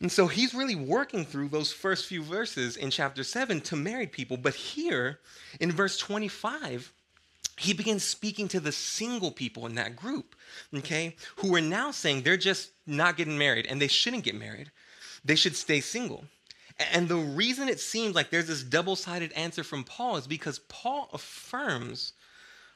And 0.00 0.10
so 0.10 0.26
he's 0.26 0.54
really 0.54 0.76
working 0.76 1.26
through 1.26 1.48
those 1.48 1.72
first 1.72 2.06
few 2.06 2.22
verses 2.22 2.76
in 2.76 2.90
chapter 2.90 3.22
7 3.22 3.60
to 3.62 3.76
married 3.76 4.12
people. 4.12 4.38
But 4.38 4.54
here 4.54 5.20
in 5.60 5.70
verse 5.70 5.98
25, 5.98 6.92
he 7.60 7.74
begins 7.74 8.02
speaking 8.02 8.48
to 8.48 8.58
the 8.58 8.72
single 8.72 9.30
people 9.30 9.66
in 9.66 9.74
that 9.74 9.94
group, 9.94 10.34
okay, 10.74 11.14
who 11.36 11.54
are 11.54 11.60
now 11.60 11.90
saying 11.90 12.22
they're 12.22 12.38
just 12.38 12.70
not 12.86 13.18
getting 13.18 13.36
married 13.36 13.66
and 13.66 13.80
they 13.80 13.86
shouldn't 13.86 14.24
get 14.24 14.34
married. 14.34 14.70
They 15.22 15.34
should 15.34 15.54
stay 15.54 15.80
single. 15.82 16.24
And 16.78 17.06
the 17.06 17.16
reason 17.16 17.68
it 17.68 17.78
seems 17.78 18.14
like 18.14 18.30
there's 18.30 18.46
this 18.46 18.62
double 18.62 18.96
sided 18.96 19.32
answer 19.32 19.62
from 19.62 19.84
Paul 19.84 20.16
is 20.16 20.26
because 20.26 20.60
Paul 20.70 21.10
affirms, 21.12 22.14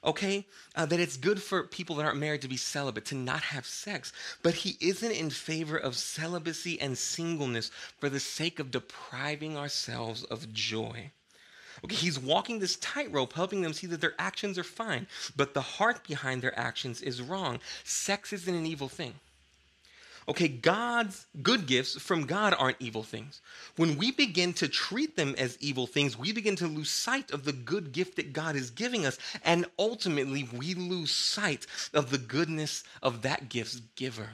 okay, 0.04 0.46
uh, 0.76 0.84
that 0.84 1.00
it's 1.00 1.16
good 1.16 1.42
for 1.42 1.62
people 1.62 1.96
that 1.96 2.04
aren't 2.04 2.18
married 2.18 2.42
to 2.42 2.48
be 2.48 2.58
celibate, 2.58 3.06
to 3.06 3.14
not 3.14 3.40
have 3.40 3.64
sex. 3.64 4.12
But 4.42 4.52
he 4.52 4.76
isn't 4.82 5.10
in 5.10 5.30
favor 5.30 5.78
of 5.78 5.96
celibacy 5.96 6.78
and 6.78 6.98
singleness 6.98 7.70
for 7.98 8.10
the 8.10 8.20
sake 8.20 8.58
of 8.58 8.70
depriving 8.70 9.56
ourselves 9.56 10.24
of 10.24 10.52
joy. 10.52 11.10
Okay, 11.84 11.96
he's 11.96 12.18
walking 12.18 12.58
this 12.58 12.76
tightrope, 12.76 13.34
helping 13.34 13.60
them 13.60 13.74
see 13.74 13.86
that 13.88 14.00
their 14.00 14.14
actions 14.18 14.58
are 14.58 14.64
fine, 14.64 15.06
but 15.36 15.52
the 15.52 15.60
heart 15.60 16.06
behind 16.08 16.40
their 16.40 16.58
actions 16.58 17.02
is 17.02 17.20
wrong. 17.20 17.60
Sex 17.84 18.32
isn't 18.32 18.54
an 18.54 18.64
evil 18.64 18.88
thing. 18.88 19.14
Okay, 20.26 20.48
God's 20.48 21.26
good 21.42 21.66
gifts 21.66 22.00
from 22.00 22.24
God 22.24 22.54
aren't 22.58 22.80
evil 22.80 23.02
things. 23.02 23.42
When 23.76 23.98
we 23.98 24.10
begin 24.10 24.54
to 24.54 24.68
treat 24.68 25.16
them 25.16 25.34
as 25.36 25.58
evil 25.60 25.86
things, 25.86 26.16
we 26.16 26.32
begin 26.32 26.56
to 26.56 26.66
lose 26.66 26.90
sight 26.90 27.30
of 27.30 27.44
the 27.44 27.52
good 27.52 27.92
gift 27.92 28.16
that 28.16 28.32
God 28.32 28.56
is 28.56 28.70
giving 28.70 29.04
us, 29.04 29.18
and 29.44 29.66
ultimately 29.78 30.48
we 30.54 30.72
lose 30.72 31.10
sight 31.10 31.66
of 31.92 32.10
the 32.10 32.16
goodness 32.16 32.84
of 33.02 33.20
that 33.22 33.50
gift's 33.50 33.82
giver. 33.96 34.30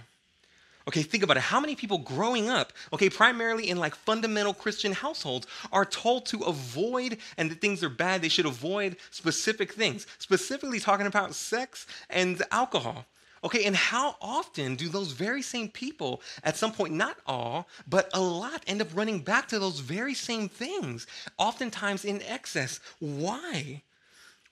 Okay, 0.91 1.03
think 1.03 1.23
about 1.23 1.37
it. 1.37 1.45
How 1.45 1.61
many 1.61 1.77
people 1.77 1.99
growing 1.99 2.49
up, 2.51 2.73
okay, 2.93 3.09
primarily 3.09 3.71
in 3.71 3.77
like 3.77 3.95
fundamental 3.95 4.53
Christian 4.53 4.91
households, 4.91 5.47
are 5.71 5.85
told 5.85 6.27
to 6.27 6.41
avoid 6.41 7.19
and 7.39 7.49
that 7.49 7.61
things 7.61 7.85
are 7.85 7.89
bad, 7.89 8.23
they 8.23 8.29
should 8.29 8.45
avoid 8.45 8.97
specific 9.13 9.73
things, 9.73 10.09
specifically 10.19 10.81
talking 10.81 11.07
about 11.07 11.37
sex 11.37 11.87
and 12.11 12.43
alcohol. 12.51 13.07
Okay, 13.45 13.67
and 13.67 13.77
how 13.77 14.17
often 14.21 14.75
do 14.75 14.89
those 14.89 15.13
very 15.13 15.43
same 15.43 15.69
people, 15.69 16.23
at 16.43 16.57
some 16.57 16.73
point, 16.73 16.93
not 16.93 17.19
all, 17.25 17.69
but 17.87 18.11
a 18.13 18.21
lot, 18.21 18.65
end 18.67 18.83
up 18.83 18.89
running 18.93 19.21
back 19.21 19.47
to 19.47 19.61
those 19.61 19.79
very 19.79 20.15
same 20.15 20.49
things, 20.49 21.07
oftentimes 21.39 22.05
in 22.05 22.21
excess? 22.23 22.81
Why? 22.99 23.83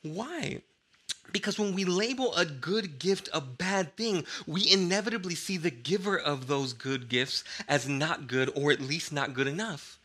Why? 0.03 0.63
Because 1.33 1.59
when 1.59 1.75
we 1.75 1.85
label 1.85 2.35
a 2.35 2.45
good 2.45 2.99
gift 2.99 3.29
a 3.33 3.41
bad 3.41 3.97
thing, 3.97 4.25
we 4.47 4.71
inevitably 4.71 5.35
see 5.35 5.57
the 5.57 5.71
giver 5.71 6.19
of 6.19 6.47
those 6.47 6.73
good 6.73 7.09
gifts 7.09 7.45
as 7.69 7.89
not 7.89 8.27
good 8.27 8.51
or 8.55 8.73
at 8.73 8.81
least 8.81 9.13
not 9.13 9.35
good 9.35 9.47
enough. 9.47 9.99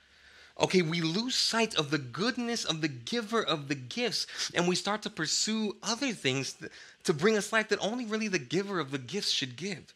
Okay, 0.59 0.81
we 0.81 1.01
lose 1.01 1.35
sight 1.35 1.75
of 1.75 1.89
the 1.89 1.97
goodness 1.97 2.63
of 2.63 2.81
the 2.81 2.87
giver 2.87 3.41
of 3.41 3.69
the 3.69 3.75
gifts 3.75 4.27
and 4.53 4.67
we 4.67 4.75
start 4.75 5.01
to 5.01 5.09
pursue 5.09 5.75
other 5.81 6.11
things 6.11 6.55
to 7.03 7.13
bring 7.13 7.37
us 7.37 7.51
life 7.51 7.69
that 7.69 7.79
only 7.79 8.05
really 8.05 8.27
the 8.27 8.37
giver 8.39 8.79
of 8.79 8.91
the 8.91 8.99
gifts 8.99 9.31
should 9.31 9.55
give. 9.55 9.93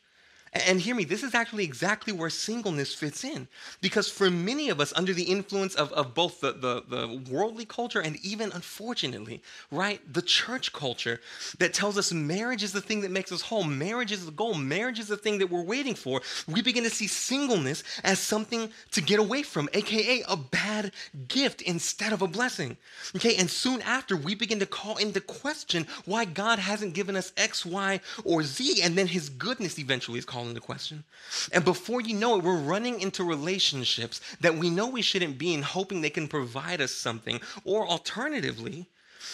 And 0.66 0.82
hear 0.82 0.96
me, 0.96 1.04
this 1.04 1.24
is 1.24 1.36
actually 1.36 1.64
exactly 1.64 2.14
where 2.14 2.30
singleness 2.30 2.94
fits 2.94 3.24
in. 3.24 3.48
Because 3.82 4.10
for 4.10 4.30
many 4.30 4.70
of 4.70 4.80
us, 4.80 4.94
under 4.96 5.14
the 5.14 5.24
influence 5.24 5.76
of, 5.76 5.92
of 5.94 6.14
both 6.14 6.42
the, 6.42 6.54
the, 6.54 6.84
the 6.88 7.22
worldly 7.32 7.66
culture 7.66 8.00
and 8.00 8.18
even, 8.24 8.52
unfortunately, 8.52 9.42
right, 9.72 10.02
the 10.12 10.22
church 10.22 10.74
culture 10.74 11.20
that 11.60 11.74
tells 11.74 11.98
us 11.98 12.12
marriage 12.12 12.64
is 12.64 12.72
the 12.72 12.82
thing 12.82 13.02
that 13.02 13.12
makes 13.12 13.32
us 13.32 13.42
whole, 13.42 13.64
marriage 13.64 14.12
is 14.12 14.26
the 14.26 14.32
goal, 14.32 14.54
marriage 14.54 15.00
is 15.00 15.08
the 15.08 15.18
thing 15.18 15.38
that 15.40 15.50
we're 15.50 15.62
waiting 15.62 15.96
for, 15.96 16.22
we 16.48 16.62
begin 16.62 16.84
to 16.84 16.90
see 16.90 17.08
singleness 17.08 17.84
as 18.04 18.20
something 18.20 18.70
to 18.92 19.02
get 19.02 19.20
away 19.20 19.44
from, 19.44 19.70
aka 19.74 20.24
a 20.28 20.38
bad 20.38 20.92
gift 21.28 21.62
instead 21.62 22.14
of 22.14 22.22
a 22.22 22.28
blessing. 22.28 22.78
Okay, 23.16 23.36
and 23.36 23.50
soon 23.50 23.82
after, 23.82 24.16
we 24.16 24.36
begin 24.36 24.60
to 24.60 24.66
call 24.66 24.98
into 24.98 25.22
question 25.22 25.86
why 26.06 26.26
God 26.26 26.60
hasn't 26.60 26.94
given 26.94 27.16
us 27.16 27.34
X, 27.38 27.66
Y, 27.66 28.00
or 28.24 28.44
Z, 28.44 28.82
and 28.82 28.98
then 28.98 29.08
his 29.08 29.30
goodness 29.30 29.80
eventually 29.80 30.20
is 30.20 30.26
called 30.48 30.56
into 30.56 30.66
question. 30.66 31.04
And 31.52 31.64
before 31.64 32.02
you 32.02 32.16
know 32.16 32.38
it, 32.38 32.44
we're 32.44 32.58
running 32.58 33.02
into 33.02 33.24
relationships 33.24 34.22
that 34.42 34.56
we 34.56 34.70
know 34.70 34.88
we 34.88 35.02
shouldn't 35.02 35.38
be 35.38 35.54
in, 35.54 35.62
hoping 35.62 36.02
they 36.02 36.10
can 36.10 36.28
provide 36.28 36.82
us 36.82 36.92
something, 36.92 37.40
or 37.64 37.88
alternatively, 37.88 38.88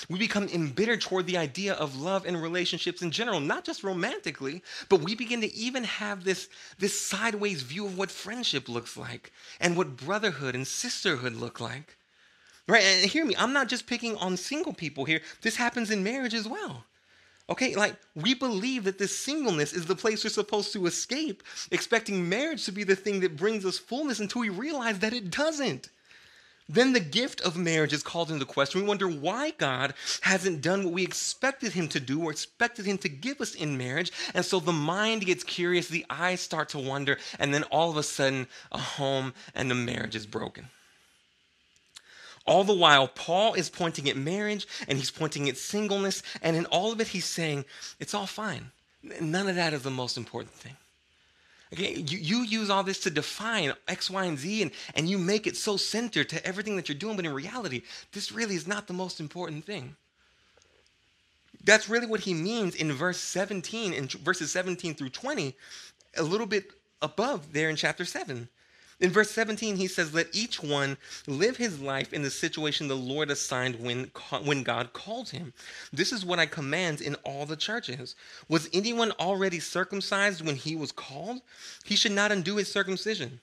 we 0.09 0.17
become 0.17 0.47
embittered 0.49 1.01
toward 1.01 1.27
the 1.27 1.37
idea 1.37 1.73
of 1.73 1.95
love 1.95 2.25
and 2.25 2.41
relationships 2.41 3.01
in 3.01 3.11
general, 3.11 3.39
not 3.39 3.63
just 3.63 3.83
romantically, 3.83 4.63
but 4.89 5.01
we 5.01 5.15
begin 5.15 5.41
to 5.41 5.53
even 5.53 5.83
have 5.83 6.23
this, 6.23 6.49
this 6.79 6.99
sideways 6.99 7.61
view 7.61 7.85
of 7.85 7.97
what 7.97 8.11
friendship 8.11 8.67
looks 8.67 8.97
like 8.97 9.31
and 9.59 9.77
what 9.77 9.95
brotherhood 9.95 10.55
and 10.55 10.67
sisterhood 10.67 11.35
look 11.35 11.59
like. 11.59 11.95
Right? 12.67 12.83
And 12.83 13.09
hear 13.09 13.25
me, 13.25 13.35
I'm 13.37 13.53
not 13.53 13.67
just 13.67 13.87
picking 13.87 14.15
on 14.17 14.37
single 14.37 14.73
people 14.73 15.05
here. 15.05 15.21
This 15.41 15.57
happens 15.57 15.91
in 15.91 16.03
marriage 16.03 16.33
as 16.33 16.47
well. 16.47 16.85
Okay, 17.49 17.75
like 17.75 17.95
we 18.15 18.33
believe 18.33 18.85
that 18.85 18.97
this 18.97 19.17
singleness 19.17 19.73
is 19.73 19.85
the 19.85 19.95
place 19.95 20.23
we're 20.23 20.29
supposed 20.29 20.71
to 20.73 20.85
escape, 20.85 21.43
expecting 21.71 22.29
marriage 22.29 22.63
to 22.65 22.71
be 22.71 22.85
the 22.85 22.95
thing 22.95 23.19
that 23.19 23.35
brings 23.35 23.65
us 23.65 23.77
fullness 23.77 24.19
until 24.19 24.41
we 24.41 24.49
realize 24.49 24.99
that 24.99 25.13
it 25.13 25.29
doesn't. 25.29 25.89
Then 26.69 26.93
the 26.93 27.01
gift 27.01 27.41
of 27.41 27.57
marriage 27.57 27.91
is 27.91 28.03
called 28.03 28.31
into 28.31 28.45
question. 28.45 28.79
We 28.79 28.87
wonder 28.87 29.07
why 29.09 29.51
God 29.51 29.93
hasn't 30.21 30.61
done 30.61 30.85
what 30.85 30.93
we 30.93 31.03
expected 31.03 31.73
Him 31.73 31.89
to 31.89 31.99
do 31.99 32.23
or 32.23 32.31
expected 32.31 32.85
Him 32.85 32.97
to 32.99 33.09
give 33.09 33.41
us 33.41 33.53
in 33.53 33.77
marriage. 33.77 34.13
And 34.33 34.45
so 34.45 34.61
the 34.61 34.71
mind 34.71 35.25
gets 35.25 35.43
curious, 35.43 35.89
the 35.89 36.05
eyes 36.09 36.39
start 36.39 36.69
to 36.69 36.79
wonder, 36.79 37.17
and 37.37 37.53
then 37.53 37.63
all 37.63 37.89
of 37.89 37.97
a 37.97 38.03
sudden, 38.03 38.47
a 38.71 38.77
home 38.77 39.33
and 39.53 39.69
a 39.71 39.75
marriage 39.75 40.15
is 40.15 40.25
broken. 40.25 40.69
All 42.45 42.63
the 42.63 42.73
while, 42.73 43.07
Paul 43.07 43.53
is 43.53 43.69
pointing 43.69 44.09
at 44.09 44.17
marriage 44.17 44.67
and 44.87 44.97
he's 44.97 45.11
pointing 45.11 45.47
at 45.47 45.57
singleness, 45.57 46.23
and 46.41 46.55
in 46.55 46.65
all 46.67 46.91
of 46.91 46.99
it, 46.99 47.07
he's 47.07 47.25
saying, 47.25 47.65
it's 47.99 48.13
all 48.13 48.25
fine. 48.25 48.71
None 49.21 49.47
of 49.47 49.55
that 49.55 49.73
is 49.73 49.83
the 49.83 49.89
most 49.89 50.17
important 50.17 50.53
thing. 50.53 50.75
Okay, 51.73 51.95
you, 51.95 52.19
you 52.19 52.37
use 52.43 52.69
all 52.69 52.83
this 52.83 52.99
to 52.99 53.09
define 53.09 53.73
X, 53.87 54.09
Y, 54.09 54.25
and 54.25 54.37
Z, 54.37 54.61
and, 54.61 54.71
and 54.93 55.09
you 55.09 55.17
make 55.17 55.47
it 55.47 55.57
so 55.57 55.75
centered 55.75 56.29
to 56.29 56.45
everything 56.45 56.75
that 56.75 56.87
you're 56.87 56.97
doing, 56.97 57.15
but 57.15 57.25
in 57.25 57.33
reality, 57.33 57.81
this 58.11 58.31
really 58.31 58.55
is 58.55 58.67
not 58.67 58.85
the 58.85 58.93
most 58.93 59.19
important 59.19 59.65
thing. 59.65 59.95
That's 61.63 61.89
really 61.89 62.05
what 62.05 62.19
he 62.19 62.33
means 62.33 62.75
in 62.75 62.91
verse 62.91 63.17
17, 63.17 63.93
in 63.93 64.07
verses 64.07 64.51
17 64.51 64.93
through 64.93 65.09
20, 65.09 65.55
a 66.17 66.23
little 66.23 66.45
bit 66.45 66.71
above 67.01 67.53
there 67.53 67.69
in 67.69 67.75
chapter 67.75 68.05
7. 68.05 68.49
In 69.03 69.11
verse 69.11 69.31
17, 69.31 69.75
he 69.75 69.87
says, 69.87 70.13
Let 70.13 70.33
each 70.33 70.63
one 70.63 70.95
live 71.27 71.57
his 71.57 71.81
life 71.81 72.13
in 72.13 72.21
the 72.21 72.31
situation 72.31 72.87
the 72.87 72.95
Lord 72.95 73.29
assigned 73.29 73.75
when, 73.81 74.09
when 74.45 74.63
God 74.63 74.93
called 74.93 75.27
him. 75.27 75.51
This 75.91 76.13
is 76.13 76.25
what 76.25 76.39
I 76.39 76.45
command 76.45 77.01
in 77.01 77.15
all 77.25 77.45
the 77.45 77.57
churches. 77.57 78.15
Was 78.47 78.69
anyone 78.71 79.11
already 79.19 79.59
circumcised 79.59 80.41
when 80.41 80.55
he 80.55 80.77
was 80.77 80.93
called? 80.93 81.41
He 81.83 81.97
should 81.97 82.13
not 82.13 82.31
undo 82.31 82.55
his 82.55 82.71
circumcision. 82.71 83.41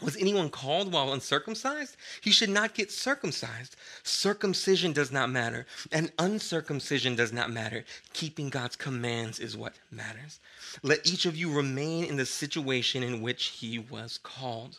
Was 0.00 0.16
anyone 0.16 0.50
called 0.50 0.92
while 0.92 1.12
uncircumcised? 1.12 1.96
He 2.20 2.30
should 2.30 2.50
not 2.50 2.74
get 2.74 2.92
circumcised. 2.92 3.74
Circumcision 4.04 4.92
does 4.92 5.10
not 5.10 5.30
matter, 5.30 5.66
and 5.90 6.12
uncircumcision 6.20 7.16
does 7.16 7.32
not 7.32 7.50
matter. 7.50 7.84
Keeping 8.12 8.50
God's 8.50 8.76
commands 8.76 9.40
is 9.40 9.56
what 9.56 9.74
matters. 9.90 10.38
Let 10.84 11.04
each 11.10 11.26
of 11.26 11.36
you 11.36 11.52
remain 11.52 12.04
in 12.04 12.16
the 12.16 12.26
situation 12.26 13.02
in 13.02 13.20
which 13.20 13.46
he 13.46 13.80
was 13.80 14.20
called. 14.22 14.78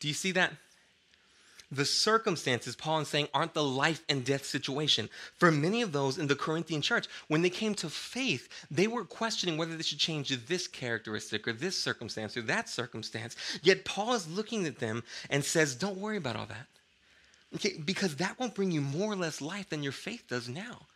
Do 0.00 0.08
you 0.08 0.14
see 0.14 0.32
that? 0.32 0.52
The 1.72 1.86
circumstances, 1.86 2.76
Paul 2.76 3.00
is 3.00 3.08
saying, 3.08 3.28
aren't 3.32 3.54
the 3.54 3.64
life 3.64 4.04
and 4.06 4.26
death 4.26 4.44
situation. 4.44 5.08
For 5.38 5.50
many 5.50 5.80
of 5.80 5.92
those 5.92 6.18
in 6.18 6.26
the 6.26 6.36
Corinthian 6.36 6.82
church, 6.82 7.06
when 7.28 7.40
they 7.40 7.48
came 7.48 7.74
to 7.76 7.88
faith, 7.88 8.46
they 8.70 8.86
were 8.86 9.06
questioning 9.06 9.56
whether 9.56 9.74
they 9.74 9.82
should 9.82 9.98
change 9.98 10.28
this 10.46 10.68
characteristic 10.68 11.48
or 11.48 11.54
this 11.54 11.78
circumstance 11.78 12.36
or 12.36 12.42
that 12.42 12.68
circumstance. 12.68 13.36
Yet 13.62 13.86
Paul 13.86 14.12
is 14.12 14.28
looking 14.28 14.66
at 14.66 14.80
them 14.80 15.02
and 15.30 15.42
says, 15.42 15.74
Don't 15.74 15.96
worry 15.96 16.18
about 16.18 16.36
all 16.36 16.46
that. 16.46 16.66
Okay, 17.54 17.78
because 17.82 18.16
that 18.16 18.38
won't 18.38 18.54
bring 18.54 18.70
you 18.70 18.82
more 18.82 19.12
or 19.12 19.16
less 19.16 19.40
life 19.40 19.70
than 19.70 19.82
your 19.82 19.92
faith 19.92 20.24
does 20.28 20.50
now. 20.50 20.86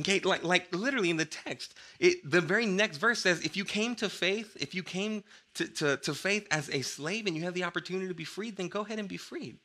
Okay, 0.00 0.20
like, 0.20 0.42
like 0.42 0.74
literally 0.74 1.10
in 1.10 1.16
the 1.16 1.24
text, 1.24 1.74
it, 2.00 2.28
the 2.28 2.40
very 2.40 2.66
next 2.66 2.96
verse 2.96 3.20
says, 3.20 3.44
if 3.44 3.56
you 3.56 3.64
came 3.64 3.94
to 3.96 4.08
faith, 4.08 4.56
if 4.58 4.74
you 4.74 4.82
came 4.82 5.22
to, 5.54 5.66
to, 5.68 5.96
to 5.98 6.14
faith 6.14 6.46
as 6.50 6.68
a 6.70 6.82
slave 6.82 7.26
and 7.26 7.36
you 7.36 7.42
have 7.44 7.54
the 7.54 7.64
opportunity 7.64 8.08
to 8.08 8.14
be 8.14 8.24
freed, 8.24 8.56
then 8.56 8.68
go 8.68 8.80
ahead 8.80 8.98
and 8.98 9.08
be 9.08 9.16
freed. 9.16 9.58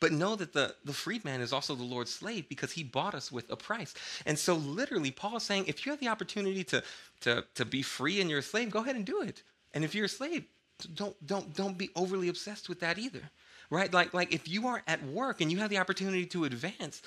But 0.00 0.12
know 0.12 0.36
that 0.36 0.52
the, 0.52 0.74
the 0.84 0.92
freed 0.92 1.24
man 1.24 1.40
is 1.40 1.52
also 1.52 1.74
the 1.74 1.82
Lord's 1.82 2.12
slave 2.12 2.48
because 2.48 2.72
he 2.72 2.82
bought 2.82 3.14
us 3.14 3.30
with 3.30 3.50
a 3.50 3.56
price. 3.56 3.94
And 4.26 4.38
so 4.38 4.54
literally, 4.54 5.10
Paul 5.10 5.36
is 5.36 5.42
saying, 5.42 5.64
if 5.66 5.84
you 5.84 5.92
have 5.92 6.00
the 6.00 6.08
opportunity 6.08 6.64
to, 6.64 6.82
to, 7.20 7.44
to 7.54 7.64
be 7.64 7.82
free 7.82 8.20
and 8.20 8.28
you're 8.28 8.40
a 8.40 8.42
slave, 8.42 8.70
go 8.70 8.80
ahead 8.80 8.96
and 8.96 9.04
do 9.04 9.22
it. 9.22 9.42
And 9.72 9.84
if 9.84 9.94
you're 9.94 10.06
a 10.06 10.08
slave, 10.08 10.44
don't, 10.94 11.14
don't, 11.26 11.54
don't 11.54 11.78
be 11.78 11.90
overly 11.94 12.28
obsessed 12.28 12.68
with 12.68 12.80
that 12.80 12.98
either 12.98 13.22
right? 13.70 13.92
Like, 13.92 14.14
like 14.14 14.32
if 14.32 14.48
you 14.48 14.66
are 14.68 14.82
at 14.86 15.02
work 15.04 15.40
and 15.40 15.50
you 15.50 15.58
have 15.58 15.70
the 15.70 15.78
opportunity 15.78 16.26
to 16.26 16.44
advance, 16.44 17.02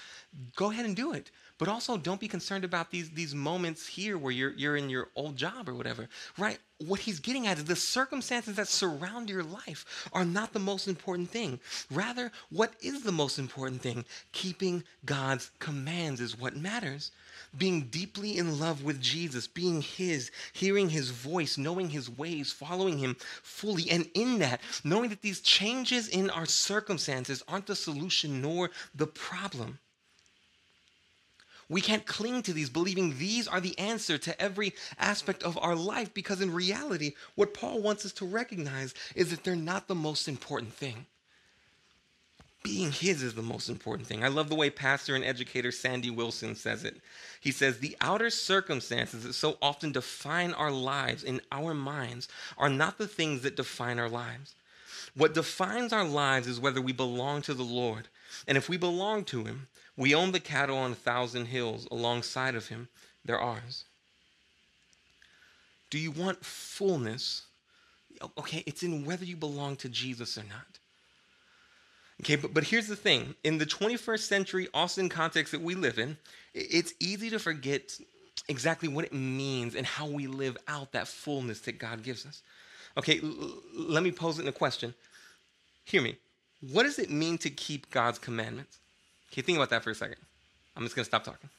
go 0.56 0.72
ahead 0.72 0.86
and 0.86 0.96
do 0.96 1.14
it. 1.14 1.32
But 1.58 1.68
also 1.68 1.98
don't 1.98 2.20
be 2.20 2.28
concerned 2.28 2.64
about 2.64 2.92
these, 2.92 3.10
these 3.10 3.34
moments 3.34 3.88
here 3.88 4.18
where 4.18 4.32
you're, 4.32 4.54
you're 4.54 4.78
in 4.78 4.90
your 4.90 5.10
old 5.16 5.36
job 5.36 5.68
or 5.68 5.74
whatever, 5.74 6.08
right? 6.38 6.60
What 6.86 7.00
he's 7.00 7.20
getting 7.20 7.48
at 7.48 7.58
is 7.58 7.66
the 7.66 7.76
circumstances 7.76 8.56
that 8.58 8.68
surround 8.68 9.30
your 9.30 9.44
life 9.44 10.08
are 10.14 10.26
not 10.26 10.54
the 10.54 10.60
most 10.60 10.88
important 10.88 11.30
thing. 11.32 11.60
Rather, 11.90 12.32
what 12.52 12.74
is 12.82 13.02
the 13.02 13.12
most 13.12 13.40
important 13.40 13.82
thing? 13.82 14.06
Keeping 14.34 14.84
God's 15.04 15.50
commands 15.60 16.22
is 16.22 16.38
what 16.38 16.56
matters 16.56 17.12
being 17.58 17.82
deeply 17.84 18.38
in 18.38 18.60
love 18.60 18.84
with 18.84 19.02
Jesus, 19.02 19.48
being 19.48 19.82
His, 19.82 20.32
hearing 20.54 20.90
His 20.90 21.10
voice, 21.10 21.58
knowing 21.58 21.90
His 21.90 22.10
ways, 22.10 22.52
following 22.52 22.98
Him 22.98 23.16
fully. 23.44 23.90
And 23.90 24.10
in 24.14 24.40
that, 24.40 24.62
knowing 24.84 25.10
that 25.10 25.22
these 25.22 25.42
changes 25.42 26.08
in 26.08 26.30
our 26.30 26.46
circumstances 26.46 27.44
aren't 27.48 27.68
the 27.68 27.76
solution 27.76 28.42
nor 28.42 28.72
the 28.96 29.08
problem. 29.08 29.80
We 31.70 31.82
can't 31.82 32.06
cling 32.06 32.44
to 32.44 32.54
these 32.54 32.70
believing 32.70 33.18
these 33.18 33.48
are 33.48 33.60
the 33.60 33.78
answer 33.78 34.18
to 34.18 34.42
every 34.42 34.74
aspect 34.98 35.44
of 35.44 35.58
our 35.62 35.76
life 35.76 36.14
because, 36.14 36.40
in 36.40 36.54
reality, 36.54 37.14
what 37.36 37.54
Paul 37.54 37.82
wants 37.82 38.06
us 38.06 38.14
to 38.14 38.26
recognize 38.26 38.94
is 39.16 39.32
that 39.32 39.44
they're 39.44 39.56
not 39.56 39.88
the 39.88 39.96
most 39.96 40.28
important 40.28 40.74
thing 40.74 41.06
being 42.68 42.92
his 42.92 43.24
is 43.24 43.34
the 43.34 43.42
most 43.42 43.70
important 43.70 44.10
thing. 44.10 44.26
I 44.26 44.28
love 44.28 44.50
the 44.50 44.56
way 44.56 44.70
pastor 44.70 45.16
and 45.16 45.24
educator 45.24 45.72
Sandy 45.72 46.10
Wilson 46.10 46.54
says 46.54 46.84
it. 46.84 46.98
He 47.40 47.52
says, 47.52 47.80
The 47.80 47.96
outer 48.02 48.30
circumstances 48.30 49.24
that 49.24 49.34
so 49.34 49.58
often 49.62 49.94
define 49.94 50.54
our 50.54 50.70
lives 50.72 51.24
in 51.24 51.40
our 51.50 51.74
minds 51.74 52.28
are 52.58 52.70
not 52.70 52.98
the 52.98 53.08
things 53.08 53.42
that 53.44 53.56
define 53.56 54.00
our 54.00 54.10
lives. 54.10 54.56
What 55.16 55.34
defines 55.34 55.94
our 55.94 56.04
lives 56.04 56.46
is 56.46 56.60
whether 56.60 56.82
we 56.82 56.92
belong 56.92 57.42
to 57.44 57.54
the 57.54 57.64
Lord. 57.64 58.10
And 58.48 58.58
if 58.58 58.68
we 58.68 58.76
belong 58.76 59.24
to 59.26 59.46
him, 59.46 59.68
we 59.98 60.14
own 60.14 60.32
the 60.32 60.40
cattle 60.40 60.78
on 60.78 60.92
a 60.92 60.96
thousand 60.96 61.48
hills 61.48 61.88
alongside 61.92 62.56
of 62.56 62.68
him. 62.68 62.88
They're 63.26 63.40
ours. 63.40 63.84
Do 65.90 65.98
you 65.98 66.12
want 66.12 66.46
fullness? 66.46 67.44
Okay, 68.38 68.64
it's 68.66 68.84
in 68.84 69.06
whether 69.06 69.26
you 69.26 69.36
belong 69.36 69.76
to 69.78 69.90
Jesus 69.90 70.38
or 70.38 70.44
not. 70.44 70.80
Okay, 72.22 72.36
but, 72.36 72.54
but 72.54 72.64
here's 72.64 72.88
the 72.88 72.96
thing 72.96 73.36
in 73.44 73.58
the 73.58 73.66
21st 73.66 74.20
century 74.20 74.68
Austin 74.74 75.10
context 75.10 75.52
that 75.52 75.62
we 75.62 75.76
live 75.76 76.00
in, 76.00 76.18
it's 76.54 76.94
easy 77.00 77.30
to 77.30 77.40
forget 77.40 77.98
exactly 78.48 78.90
what 78.90 79.06
it 79.06 79.14
means 79.14 79.76
and 79.76 79.86
how 79.86 80.08
we 80.08 80.28
live 80.28 80.58
out 80.68 80.92
that 80.94 81.08
fullness 81.08 81.60
that 81.62 81.80
God 81.80 82.04
gives 82.04 82.26
us. 82.26 82.42
Okay, 82.98 83.20
l- 83.22 83.54
let 83.74 84.04
me 84.04 84.12
pose 84.12 84.40
it 84.40 84.44
in 84.44 84.48
a 84.48 84.54
question. 84.54 84.94
Hear 85.86 86.02
me. 86.02 86.18
What 86.72 86.84
does 86.84 86.98
it 86.98 87.12
mean 87.12 87.38
to 87.40 87.50
keep 87.50 87.90
God's 87.92 88.18
commandments? 88.18 88.80
Okay, 89.32 89.42
think 89.42 89.58
about 89.58 89.70
that 89.72 89.84
for 89.84 89.92
a 89.92 89.96
second. 89.96 90.18
I'm 90.76 90.84
just 90.84 90.96
going 90.96 91.04
to 91.04 91.10
stop 91.10 91.24
talking. 91.24 91.50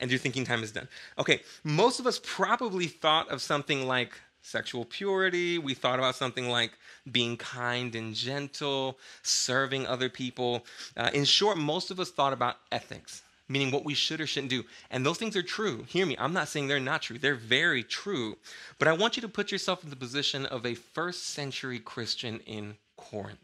And 0.00 0.10
your 0.10 0.18
thinking 0.18 0.44
time 0.44 0.62
is 0.62 0.72
done. 0.72 0.88
Okay, 1.18 1.40
most 1.62 2.00
of 2.00 2.06
us 2.06 2.20
probably 2.22 2.86
thought 2.86 3.28
of 3.30 3.40
something 3.40 3.86
like 3.86 4.12
sexual 4.42 4.84
purity. 4.84 5.58
We 5.58 5.74
thought 5.74 5.98
about 5.98 6.16
something 6.16 6.48
like 6.48 6.72
being 7.10 7.36
kind 7.36 7.94
and 7.94 8.14
gentle, 8.14 8.98
serving 9.22 9.86
other 9.86 10.08
people. 10.08 10.66
Uh, 10.96 11.10
in 11.14 11.24
short, 11.24 11.56
most 11.56 11.90
of 11.90 12.00
us 12.00 12.10
thought 12.10 12.32
about 12.32 12.56
ethics. 12.72 13.22
meaning 13.48 13.70
what 13.70 13.84
we 13.84 13.94
should 13.94 14.20
or 14.20 14.26
shouldn't 14.26 14.50
do. 14.50 14.64
And 14.90 15.04
those 15.04 15.18
things 15.18 15.36
are 15.36 15.42
true. 15.42 15.84
Hear 15.88 16.06
me, 16.06 16.16
I'm 16.18 16.32
not 16.32 16.48
saying 16.48 16.68
they're 16.68 16.80
not 16.80 17.02
true, 17.02 17.18
they're 17.18 17.34
very 17.34 17.82
true. 17.82 18.36
But 18.78 18.88
I 18.88 18.92
want 18.92 19.16
you 19.16 19.22
to 19.22 19.28
put 19.28 19.52
yourself 19.52 19.84
in 19.84 19.90
the 19.90 19.96
position 19.96 20.46
of 20.46 20.64
a 20.64 20.74
first 20.74 21.26
century 21.26 21.78
Christian 21.78 22.40
in 22.46 22.76
Corinth. 22.96 23.38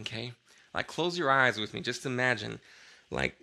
Okay? 0.00 0.32
Like, 0.78 0.86
close 0.86 1.18
your 1.18 1.28
eyes 1.28 1.58
with 1.58 1.74
me. 1.74 1.80
Just 1.80 2.06
imagine, 2.06 2.60
like, 3.10 3.34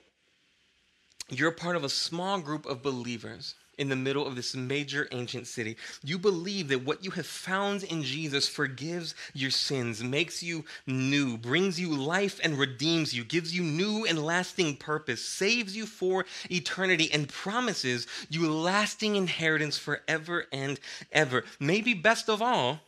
you're 1.28 1.52
part 1.52 1.76
of 1.76 1.84
a 1.84 1.89
small 1.89 2.39
group 2.39 2.65
of 2.65 2.82
believers 2.82 3.56
in 3.78 3.89
the 3.89 3.95
middle 3.98 4.26
of 4.26 4.38
this 4.38 4.56
major 4.56 5.10
ancient 5.12 5.45
city. 5.45 5.76
You 6.02 6.17
believe 6.17 6.69
that 6.69 6.86
what 6.86 7.04
you 7.04 7.12
have 7.12 7.26
found 7.26 7.84
in 7.84 8.04
Jesus 8.04 8.48
forgives 8.48 9.15
your 9.34 9.52
sins, 9.52 10.02
makes 10.02 10.41
you 10.41 10.63
new, 10.88 11.38
brings 11.38 11.78
you 11.78 11.93
life 11.93 12.39
and 12.41 12.58
redeems 12.58 13.13
you, 13.13 13.26
gives 13.26 13.54
you 13.54 13.63
new 13.63 14.06
and 14.06 14.24
lasting 14.24 14.78
purpose, 14.78 15.28
saves 15.28 15.76
you 15.76 15.86
for 15.86 16.26
eternity, 16.50 17.12
and 17.12 17.28
promises 17.28 18.08
you 18.30 18.50
lasting 18.50 19.17
inheritance 19.17 19.78
forever 19.78 20.45
and 20.54 20.80
ever. 21.12 21.43
Maybe 21.60 21.93
best 21.93 22.30
of 22.30 22.41
all, 22.41 22.80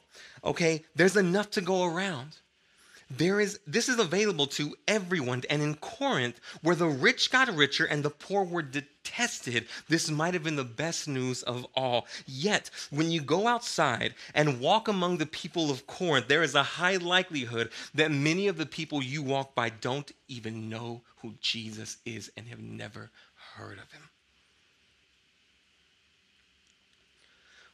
okay, 0.41 0.86
there's 0.95 1.17
enough 1.17 1.51
to 1.51 1.60
go 1.60 1.83
around. 1.83 2.38
There 3.10 3.39
is 3.39 3.60
this 3.65 3.88
is 3.88 4.00
available 4.00 4.48
to 4.48 4.76
everyone. 4.88 5.43
And 5.50 5.62
in 5.62 5.76
Corinth, 5.76 6.41
where 6.62 6.76
the 6.76 6.88
rich 6.88 7.32
got 7.32 7.48
richer 7.54 7.86
and 7.86 8.04
the 8.04 8.10
poor 8.10 8.43
were 8.43 8.62
detested, 8.62 9.67
this 9.88 10.10
might 10.10 10.34
have 10.34 10.43
been 10.43 10.58
the 10.58 10.65
best 10.65 11.08
news 11.08 11.41
of 11.43 11.65
all. 11.74 12.06
Yet, 12.26 12.70
when 12.89 13.10
you 13.10 13.22
go 13.22 13.48
outside 13.48 14.13
and 14.36 14.60
walk 14.60 14.89
among 14.89 15.17
the 15.17 15.26
people 15.26 15.72
of 15.72 15.88
Corinth, 15.88 16.28
there 16.28 16.43
is 16.43 16.54
a 16.54 16.63
high 16.63 16.98
likelihood 16.98 17.72
that 17.96 18.12
many 18.12 18.48
of 18.48 18.58
the 18.58 18.65
people 18.65 19.02
you 19.02 19.24
walk 19.24 19.56
by 19.56 19.70
don't 19.70 20.12
even 20.28 20.67
know 20.67 21.02
who 21.22 21.36
Jesus 21.39 21.98
is 22.06 22.30
and 22.36 22.48
have 22.48 22.60
never 22.60 23.10
heard 23.56 23.80
of 23.80 23.91
him. 23.91 24.02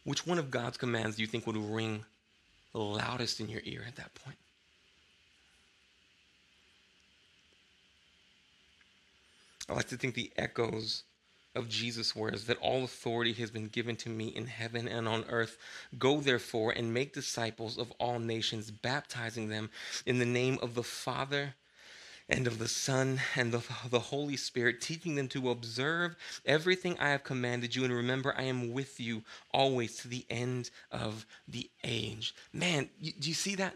Which 0.04 0.28
one 0.28 0.38
of 0.38 0.52
God's 0.52 0.78
commands 0.78 1.16
do 1.16 1.24
you 1.24 1.28
think 1.28 1.48
would 1.48 1.58
ring 1.58 2.06
loudest 2.74 3.40
in 3.40 3.50
your 3.50 3.62
ear 3.64 3.84
at 3.88 3.96
that 3.96 4.14
point? 4.14 4.38
I 9.70 9.74
like 9.74 9.88
to 9.90 9.98
think 9.98 10.16
the 10.16 10.32
echoes 10.36 11.04
of 11.56 11.70
Jesus' 11.70 12.16
words 12.16 12.46
that 12.46 12.58
all 12.58 12.84
authority 12.84 13.34
has 13.34 13.52
been 13.52 13.68
given 13.68 13.96
to 13.98 14.10
me 14.10 14.28
in 14.28 14.48
heaven 14.48 14.88
and 14.88 15.08
on 15.08 15.24
earth. 15.30 15.58
Go 15.98 16.20
therefore 16.20 16.72
and 16.72 16.94
make 16.94 17.14
disciples 17.14 17.78
of 17.78 17.92
all 18.00 18.20
nations, 18.20 18.72
baptizing 18.72 19.50
them 19.50 19.70
in 20.06 20.20
the 20.20 20.26
name 20.26 20.58
of 20.62 20.74
the 20.74 20.84
Father 20.84 21.56
and 22.30 22.48
of 22.48 22.58
the 22.58 22.68
Son 22.68 23.20
and 23.36 23.52
the, 23.52 23.62
the 23.90 24.00
Holy 24.00 24.38
Spirit, 24.38 24.82
teaching 24.82 25.16
them 25.16 25.28
to 25.30 25.50
observe 25.50 26.16
everything 26.46 26.98
I 27.00 27.10
have 27.10 27.24
commanded 27.24 27.76
you. 27.76 27.84
And 27.84 27.94
remember, 27.94 28.34
I 28.38 28.44
am 28.44 28.74
with 28.74 29.00
you 29.00 29.24
always 29.54 29.98
to 29.98 30.08
the 30.08 30.26
end 30.30 30.72
of 30.92 31.26
the 31.48 31.70
age. 31.84 32.34
Man, 32.52 32.90
do 33.02 33.30
you 33.30 33.36
see 33.36 33.56
that? 33.56 33.76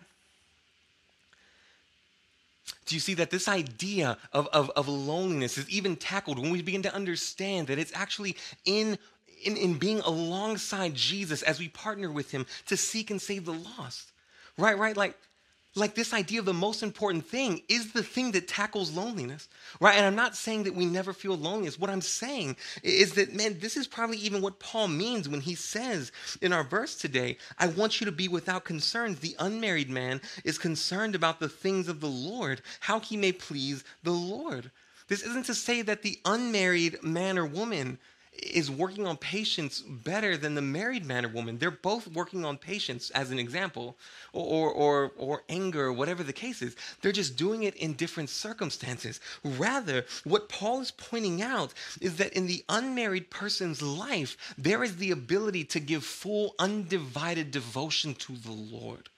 Do 2.85 2.95
you 2.95 3.01
see 3.01 3.13
that 3.15 3.29
this 3.29 3.47
idea 3.47 4.17
of, 4.33 4.47
of, 4.47 4.69
of 4.71 4.87
loneliness 4.87 5.57
is 5.57 5.69
even 5.69 5.95
tackled 5.95 6.39
when 6.39 6.51
we 6.51 6.61
begin 6.61 6.81
to 6.83 6.93
understand 6.93 7.67
that 7.67 7.79
it's 7.79 7.91
actually 7.93 8.35
in, 8.65 8.97
in, 9.43 9.57
in 9.57 9.77
being 9.77 9.99
alongside 10.01 10.95
Jesus 10.95 11.41
as 11.43 11.59
we 11.59 11.69
partner 11.69 12.11
with 12.11 12.31
him 12.31 12.45
to 12.67 12.77
seek 12.77 13.11
and 13.11 13.21
save 13.21 13.45
the 13.45 13.53
lost? 13.53 14.11
Right, 14.57 14.77
right? 14.77 14.95
Like 14.95 15.17
like 15.75 15.95
this 15.95 16.13
idea 16.13 16.39
of 16.39 16.45
the 16.45 16.53
most 16.53 16.81
important 16.81 17.25
thing 17.25 17.61
is 17.69 17.93
the 17.93 18.03
thing 18.03 18.31
that 18.31 18.47
tackles 18.47 18.91
loneliness, 18.91 19.47
right? 19.79 19.95
And 19.95 20.05
I'm 20.05 20.15
not 20.15 20.35
saying 20.35 20.63
that 20.63 20.75
we 20.75 20.85
never 20.85 21.13
feel 21.13 21.37
loneliness. 21.37 21.79
What 21.79 21.89
I'm 21.89 22.01
saying 22.01 22.57
is 22.83 23.13
that, 23.13 23.33
man, 23.35 23.59
this 23.59 23.77
is 23.77 23.87
probably 23.87 24.17
even 24.17 24.41
what 24.41 24.59
Paul 24.59 24.87
means 24.87 25.29
when 25.29 25.41
he 25.41 25.55
says 25.55 26.11
in 26.41 26.53
our 26.53 26.63
verse 26.63 26.95
today, 26.95 27.37
I 27.59 27.67
want 27.67 27.99
you 27.99 28.05
to 28.05 28.11
be 28.11 28.27
without 28.27 28.65
concerns. 28.65 29.19
The 29.19 29.35
unmarried 29.39 29.89
man 29.89 30.21
is 30.43 30.57
concerned 30.57 31.15
about 31.15 31.39
the 31.39 31.49
things 31.49 31.87
of 31.87 31.99
the 31.99 32.07
Lord, 32.07 32.61
how 32.79 32.99
he 32.99 33.17
may 33.17 33.31
please 33.31 33.83
the 34.03 34.11
Lord. 34.11 34.71
This 35.07 35.23
isn't 35.23 35.45
to 35.45 35.55
say 35.55 35.81
that 35.83 36.01
the 36.01 36.19
unmarried 36.25 37.03
man 37.03 37.37
or 37.37 37.45
woman 37.45 37.97
is 38.43 38.69
working 38.69 39.05
on 39.05 39.17
patience 39.17 39.81
better 39.81 40.37
than 40.37 40.55
the 40.55 40.61
married 40.61 41.05
man 41.05 41.25
or 41.25 41.29
woman. 41.29 41.57
They're 41.57 41.71
both 41.71 42.07
working 42.07 42.45
on 42.45 42.57
patience, 42.57 43.09
as 43.11 43.31
an 43.31 43.39
example, 43.39 43.97
or, 44.33 44.71
or, 44.71 45.11
or 45.17 45.43
anger, 45.49 45.91
whatever 45.91 46.23
the 46.23 46.33
case 46.33 46.61
is. 46.61 46.75
They're 47.01 47.11
just 47.11 47.37
doing 47.37 47.63
it 47.63 47.75
in 47.75 47.93
different 47.93 48.29
circumstances. 48.29 49.19
Rather, 49.43 50.05
what 50.23 50.49
Paul 50.49 50.81
is 50.81 50.91
pointing 50.91 51.41
out 51.41 51.73
is 52.01 52.17
that 52.17 52.33
in 52.33 52.47
the 52.47 52.63
unmarried 52.69 53.29
person's 53.29 53.81
life, 53.81 54.37
there 54.57 54.83
is 54.83 54.97
the 54.97 55.11
ability 55.11 55.63
to 55.65 55.79
give 55.79 56.03
full, 56.03 56.55
undivided 56.59 57.51
devotion 57.51 58.13
to 58.15 58.33
the 58.33 58.51
Lord 58.51 59.09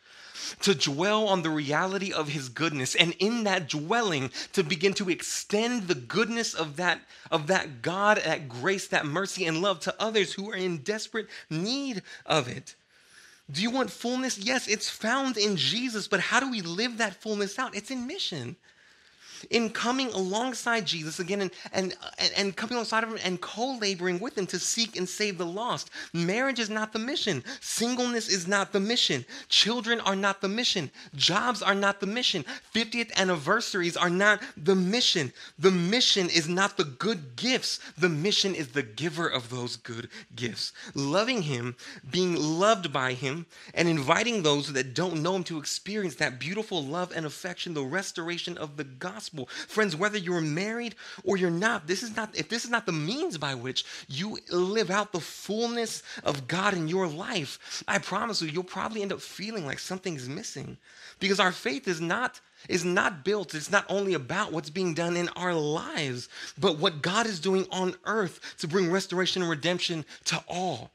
to 0.61 0.75
dwell 0.75 1.27
on 1.27 1.41
the 1.41 1.49
reality 1.49 2.11
of 2.11 2.29
his 2.29 2.49
goodness 2.49 2.95
and 2.95 3.15
in 3.19 3.43
that 3.43 3.69
dwelling 3.69 4.31
to 4.53 4.63
begin 4.63 4.93
to 4.93 5.09
extend 5.09 5.87
the 5.87 5.95
goodness 5.95 6.53
of 6.53 6.77
that 6.77 7.01
of 7.31 7.47
that 7.47 7.81
God 7.81 8.21
that 8.23 8.49
grace 8.49 8.87
that 8.87 9.05
mercy 9.05 9.45
and 9.45 9.61
love 9.61 9.79
to 9.81 9.95
others 9.99 10.33
who 10.33 10.49
are 10.51 10.55
in 10.55 10.77
desperate 10.77 11.27
need 11.49 12.01
of 12.25 12.47
it. 12.47 12.75
Do 13.51 13.61
you 13.61 13.71
want 13.71 13.91
fullness? 13.91 14.37
Yes 14.37 14.67
it's 14.67 14.89
found 14.89 15.37
in 15.37 15.55
Jesus 15.55 16.07
but 16.07 16.19
how 16.19 16.39
do 16.39 16.49
we 16.49 16.61
live 16.61 16.97
that 16.97 17.15
fullness 17.21 17.57
out? 17.59 17.75
It's 17.75 17.91
in 17.91 18.07
mission 18.07 18.55
in 19.49 19.69
coming 19.69 20.07
alongside 20.09 20.85
Jesus 20.85 21.19
again 21.19 21.41
and, 21.41 21.51
and, 21.73 21.95
and 22.35 22.55
coming 22.55 22.73
alongside 22.73 23.03
of 23.03 23.11
him 23.11 23.19
and 23.23 23.39
co 23.39 23.77
laboring 23.77 24.19
with 24.19 24.37
him 24.37 24.45
to 24.47 24.59
seek 24.59 24.97
and 24.97 25.07
save 25.07 25.37
the 25.37 25.45
lost. 25.45 25.89
Marriage 26.13 26.59
is 26.59 26.69
not 26.69 26.93
the 26.93 26.99
mission. 26.99 27.43
Singleness 27.61 28.29
is 28.29 28.47
not 28.47 28.71
the 28.71 28.79
mission. 28.79 29.25
Children 29.47 29.99
are 30.01 30.15
not 30.15 30.41
the 30.41 30.49
mission. 30.49 30.91
Jobs 31.15 31.61
are 31.61 31.75
not 31.75 31.99
the 31.99 32.07
mission. 32.07 32.43
50th 32.73 33.13
anniversaries 33.15 33.97
are 33.97 34.09
not 34.09 34.41
the 34.57 34.75
mission. 34.75 35.31
The 35.57 35.71
mission 35.71 36.29
is 36.29 36.47
not 36.47 36.77
the 36.77 36.83
good 36.83 37.35
gifts. 37.35 37.79
The 37.97 38.09
mission 38.09 38.55
is 38.55 38.69
the 38.69 38.83
giver 38.83 39.27
of 39.27 39.49
those 39.49 39.75
good 39.75 40.09
gifts. 40.35 40.73
Loving 40.93 41.43
him, 41.43 41.75
being 42.09 42.35
loved 42.35 42.91
by 42.91 43.13
him, 43.13 43.45
and 43.73 43.87
inviting 43.87 44.43
those 44.43 44.73
that 44.73 44.93
don't 44.93 45.23
know 45.23 45.35
him 45.35 45.43
to 45.45 45.59
experience 45.59 46.15
that 46.15 46.39
beautiful 46.39 46.83
love 46.83 47.11
and 47.15 47.25
affection, 47.25 47.73
the 47.73 47.83
restoration 47.83 48.57
of 48.57 48.77
the 48.77 48.83
gospel 48.83 49.28
gospel. 49.29 49.47
Friends, 49.67 49.95
whether 49.95 50.17
you're 50.17 50.41
married 50.41 50.95
or 51.23 51.37
you're 51.37 51.49
not, 51.49 51.87
this 51.87 52.03
is 52.03 52.15
not 52.15 52.35
if 52.37 52.49
this 52.49 52.63
is 52.63 52.69
not 52.69 52.85
the 52.85 52.91
means 52.91 53.37
by 53.37 53.55
which 53.55 53.85
you 54.07 54.37
live 54.49 54.89
out 54.89 55.11
the 55.11 55.19
fullness 55.19 56.03
of 56.23 56.47
God 56.47 56.73
in 56.73 56.87
your 56.87 57.07
life, 57.07 57.83
I 57.87 57.99
promise 57.99 58.41
you 58.41 58.49
you'll 58.49 58.63
probably 58.63 59.01
end 59.01 59.13
up 59.13 59.21
feeling 59.21 59.65
like 59.65 59.79
something's 59.79 60.27
missing. 60.27 60.77
Because 61.19 61.39
our 61.39 61.51
faith 61.51 61.87
is 61.87 62.01
not 62.01 62.39
is 62.67 62.83
not 62.83 63.23
built 63.23 63.55
it's 63.55 63.71
not 63.71 63.85
only 63.87 64.13
about 64.15 64.51
what's 64.51 64.69
being 64.69 64.93
done 64.93 65.15
in 65.15 65.29
our 65.29 65.53
lives, 65.53 66.27
but 66.57 66.77
what 66.77 67.01
God 67.01 67.25
is 67.25 67.39
doing 67.39 67.65
on 67.71 67.95
earth 68.05 68.55
to 68.59 68.67
bring 68.67 68.91
restoration 68.91 69.41
and 69.41 69.49
redemption 69.49 70.05
to 70.25 70.43
all 70.47 70.91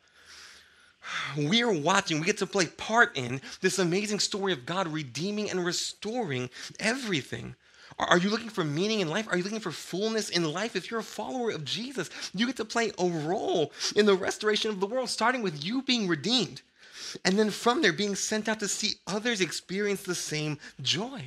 we 1.37 1.63
are 1.63 1.73
watching, 1.73 2.21
we 2.21 2.27
get 2.27 2.39
to 2.39 2.47
play 2.47 2.67
part 2.67 3.17
in 3.17 3.41
this 3.61 3.79
amazing 3.79 4.21
story 4.21 4.53
of 4.53 4.67
God 4.67 4.89
redeeming 4.89 5.51
and 5.51 5.65
restoring 5.65 6.51
everything. 6.81 7.55
Are 7.99 8.19
you 8.19 8.31
looking 8.31 8.49
for 8.49 8.65
meaning 8.65 9.01
in 9.01 9.09
life? 9.09 9.29
Are 9.31 9.37
you 9.37 9.45
looking 9.45 9.61
for 9.61 9.71
fullness 9.71 10.31
in 10.31 10.53
life? 10.53 10.75
If 10.75 10.91
you're 10.91 11.01
a 11.01 11.05
follower 11.05 11.51
of 11.51 11.65
Jesus, 11.65 12.11
you 12.35 12.47
get 12.47 12.57
to 12.57 12.65
play 12.65 12.93
a 12.99 13.07
role 13.07 13.73
in 13.95 14.07
the 14.07 14.17
restoration 14.17 14.71
of 14.71 14.81
the 14.81 14.87
world, 14.87 15.09
starting 15.09 15.43
with 15.43 15.65
you 15.65 15.83
being 15.83 16.09
redeemed. 16.09 16.63
And 17.25 17.39
then 17.39 17.51
from 17.51 17.83
there, 17.83 17.93
being 17.93 18.17
sent 18.17 18.49
out 18.49 18.61
to 18.61 18.69
see 18.69 18.95
others 19.07 19.41
experience 19.41 20.03
the 20.03 20.15
same 20.15 20.59
joy. 20.83 21.23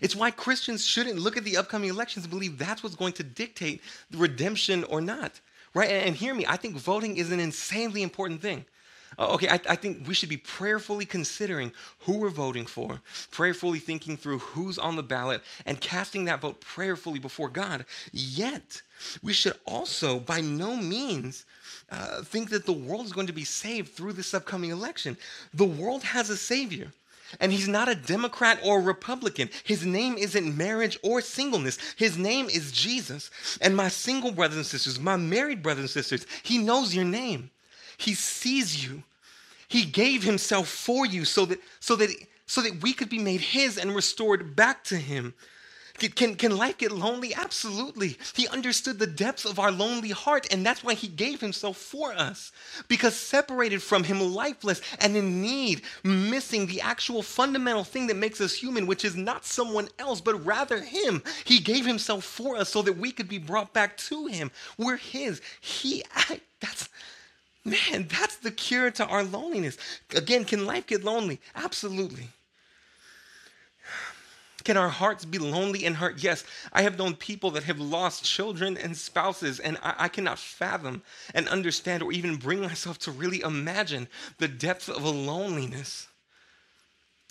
It's 0.00 0.16
why 0.16 0.30
Christians 0.30 0.86
shouldn't 0.86 1.18
look 1.18 1.36
at 1.36 1.44
the 1.44 1.56
upcoming 1.56 1.90
elections 1.90 2.24
and 2.24 2.30
believe 2.30 2.58
that's 2.58 2.82
what's 2.82 2.96
going 2.96 3.12
to 3.14 3.22
dictate 3.22 3.82
the 4.10 4.18
redemption 4.18 4.84
or 4.84 5.00
not. 5.00 5.40
Right? 5.74 5.90
And, 5.90 6.14
hear 6.14 6.34
me, 6.34 6.46
I 6.46 6.56
think 6.56 6.76
voting 6.76 7.16
is 7.16 7.32
an 7.32 7.40
insanely 7.40 8.02
important 8.02 8.40
thing. 8.40 8.64
Uh, 9.18 9.28
okay, 9.34 9.48
I, 9.48 9.60
I, 9.68 9.76
think 9.76 10.06
we 10.06 10.14
should 10.14 10.28
be 10.28 10.36
prayerfully 10.36 11.04
considering 11.04 11.72
who 12.00 12.18
we're 12.18 12.30
voting 12.30 12.66
for, 12.66 13.00
prayerfully 13.30 13.78
thinking 13.78 14.16
through 14.16 14.38
who's 14.38 14.78
on 14.78 14.96
the 14.96 15.02
ballot, 15.02 15.42
and 15.66 15.80
casting 15.80 16.24
that 16.26 16.40
vote 16.40 16.60
prayerfully 16.60 17.18
before 17.18 17.48
God. 17.48 17.84
Yet, 18.12 18.82
we 19.22 19.32
should 19.32 19.54
also, 19.66 20.18
by 20.18 20.40
no 20.40 20.76
means, 20.76 21.44
uh, 21.90 22.22
think 22.22 22.50
that 22.50 22.66
the 22.66 22.72
world 22.72 23.06
is 23.06 23.12
going 23.12 23.26
to 23.26 23.32
be 23.32 23.44
saved 23.44 23.92
through 23.92 24.14
this 24.14 24.34
upcoming 24.34 24.70
election. 24.70 25.16
The 25.52 25.64
world 25.64 26.02
has 26.04 26.30
a 26.30 26.36
Savior. 26.36 26.92
And 27.40 27.50
he's 27.50 27.68
not 27.68 27.88
a 27.88 27.94
Democrat 27.94 28.60
or 28.62 28.82
Republican. 28.82 29.48
His 29.64 29.86
name 29.86 30.18
isn't 30.18 30.56
marriage 30.56 30.98
or 31.02 31.22
singleness. 31.22 31.78
His 31.96 32.18
name 32.18 32.50
is 32.50 32.72
Jesus. 32.72 33.30
And 33.60 33.74
my 33.74 33.88
single 33.88 34.32
brothers 34.32 34.58
and 34.58 34.66
sisters, 34.66 35.00
my 35.00 35.16
married 35.16 35.62
brothers 35.62 35.84
and 35.84 35.90
sisters, 35.90 36.26
he 36.42 36.58
knows 36.58 36.94
your 36.94 37.06
name. 37.06 37.50
He 38.02 38.14
sees 38.14 38.84
you. 38.84 39.02
He 39.68 39.84
gave 39.84 40.22
himself 40.22 40.68
for 40.68 41.06
you 41.06 41.24
so 41.24 41.46
that 41.46 41.60
so 41.80 41.96
that 41.96 42.10
so 42.46 42.60
that 42.60 42.82
we 42.82 42.92
could 42.92 43.08
be 43.08 43.18
made 43.18 43.40
his 43.40 43.78
and 43.78 43.94
restored 43.94 44.54
back 44.54 44.84
to 44.84 44.96
him. 44.96 45.34
Can, 45.98 46.34
can 46.34 46.56
life 46.56 46.78
get 46.78 46.90
lonely? 46.90 47.34
Absolutely. 47.34 48.16
He 48.34 48.48
understood 48.48 48.98
the 48.98 49.06
depths 49.06 49.44
of 49.44 49.58
our 49.58 49.70
lonely 49.70 50.10
heart, 50.10 50.46
and 50.50 50.64
that's 50.64 50.82
why 50.82 50.94
he 50.94 51.06
gave 51.06 51.40
himself 51.40 51.76
for 51.76 52.12
us. 52.12 52.50
Because 52.88 53.14
separated 53.14 53.82
from 53.82 54.02
him, 54.02 54.18
lifeless 54.20 54.80
and 55.00 55.16
in 55.16 55.40
need, 55.42 55.82
missing 56.02 56.66
the 56.66 56.80
actual 56.80 57.22
fundamental 57.22 57.84
thing 57.84 58.06
that 58.08 58.16
makes 58.16 58.40
us 58.40 58.54
human, 58.54 58.86
which 58.86 59.04
is 59.04 59.16
not 59.16 59.44
someone 59.44 59.88
else, 59.98 60.20
but 60.20 60.44
rather 60.44 60.80
him, 60.80 61.22
he 61.44 61.58
gave 61.58 61.86
himself 61.86 62.24
for 62.24 62.56
us 62.56 62.70
so 62.70 62.82
that 62.82 62.96
we 62.96 63.12
could 63.12 63.28
be 63.28 63.38
brought 63.38 63.72
back 63.72 63.96
to 63.98 64.26
him. 64.26 64.50
We're 64.78 64.96
his. 64.96 65.40
He, 65.60 66.02
that's, 66.60 66.88
man, 67.64 68.08
that's 68.08 68.36
the 68.36 68.50
cure 68.50 68.90
to 68.92 69.06
our 69.06 69.22
loneliness. 69.22 69.78
Again, 70.14 70.44
can 70.44 70.66
life 70.66 70.86
get 70.86 71.04
lonely? 71.04 71.40
Absolutely. 71.54 72.28
Can 74.64 74.76
our 74.76 74.88
hearts 74.88 75.24
be 75.24 75.38
lonely 75.38 75.84
and 75.84 75.96
hurt? 75.96 76.22
Yes. 76.22 76.44
I 76.72 76.82
have 76.82 76.98
known 76.98 77.14
people 77.14 77.50
that 77.52 77.64
have 77.64 77.80
lost 77.80 78.24
children 78.24 78.76
and 78.76 78.96
spouses, 78.96 79.58
and 79.58 79.76
I, 79.82 79.94
I, 79.98 80.08
cannot 80.08 80.38
fathom 80.38 81.02
and 81.34 81.48
understand 81.48 82.02
or 82.02 82.12
even 82.12 82.36
bring 82.36 82.60
myself 82.60 82.98
to 83.00 83.10
really 83.10 83.40
imagine 83.40 84.06
the 84.38 84.48
depth 84.48 84.88
of 84.88 85.02
a 85.02 85.10
loneliness 85.10 86.06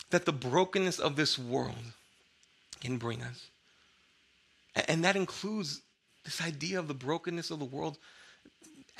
that 0.09 0.25
the 0.25 0.33
brokenness 0.33 0.99
of 0.99 1.15
this 1.15 1.39
world 1.39 1.93
can 2.81 2.97
bring 2.97 3.21
us. 3.21 3.47
And 4.87 5.03
that 5.05 5.15
includes 5.15 5.81
this 6.25 6.41
idea 6.41 6.79
of 6.79 6.87
the 6.87 6.93
brokenness 6.93 7.49
of 7.49 7.59
the 7.59 7.65
world 7.65 7.97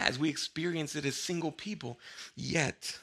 as 0.01 0.19
we 0.19 0.29
experience 0.29 0.95
it 0.95 1.05
as 1.05 1.15
single 1.15 1.51
people. 1.51 1.99
Yet, 2.35 2.99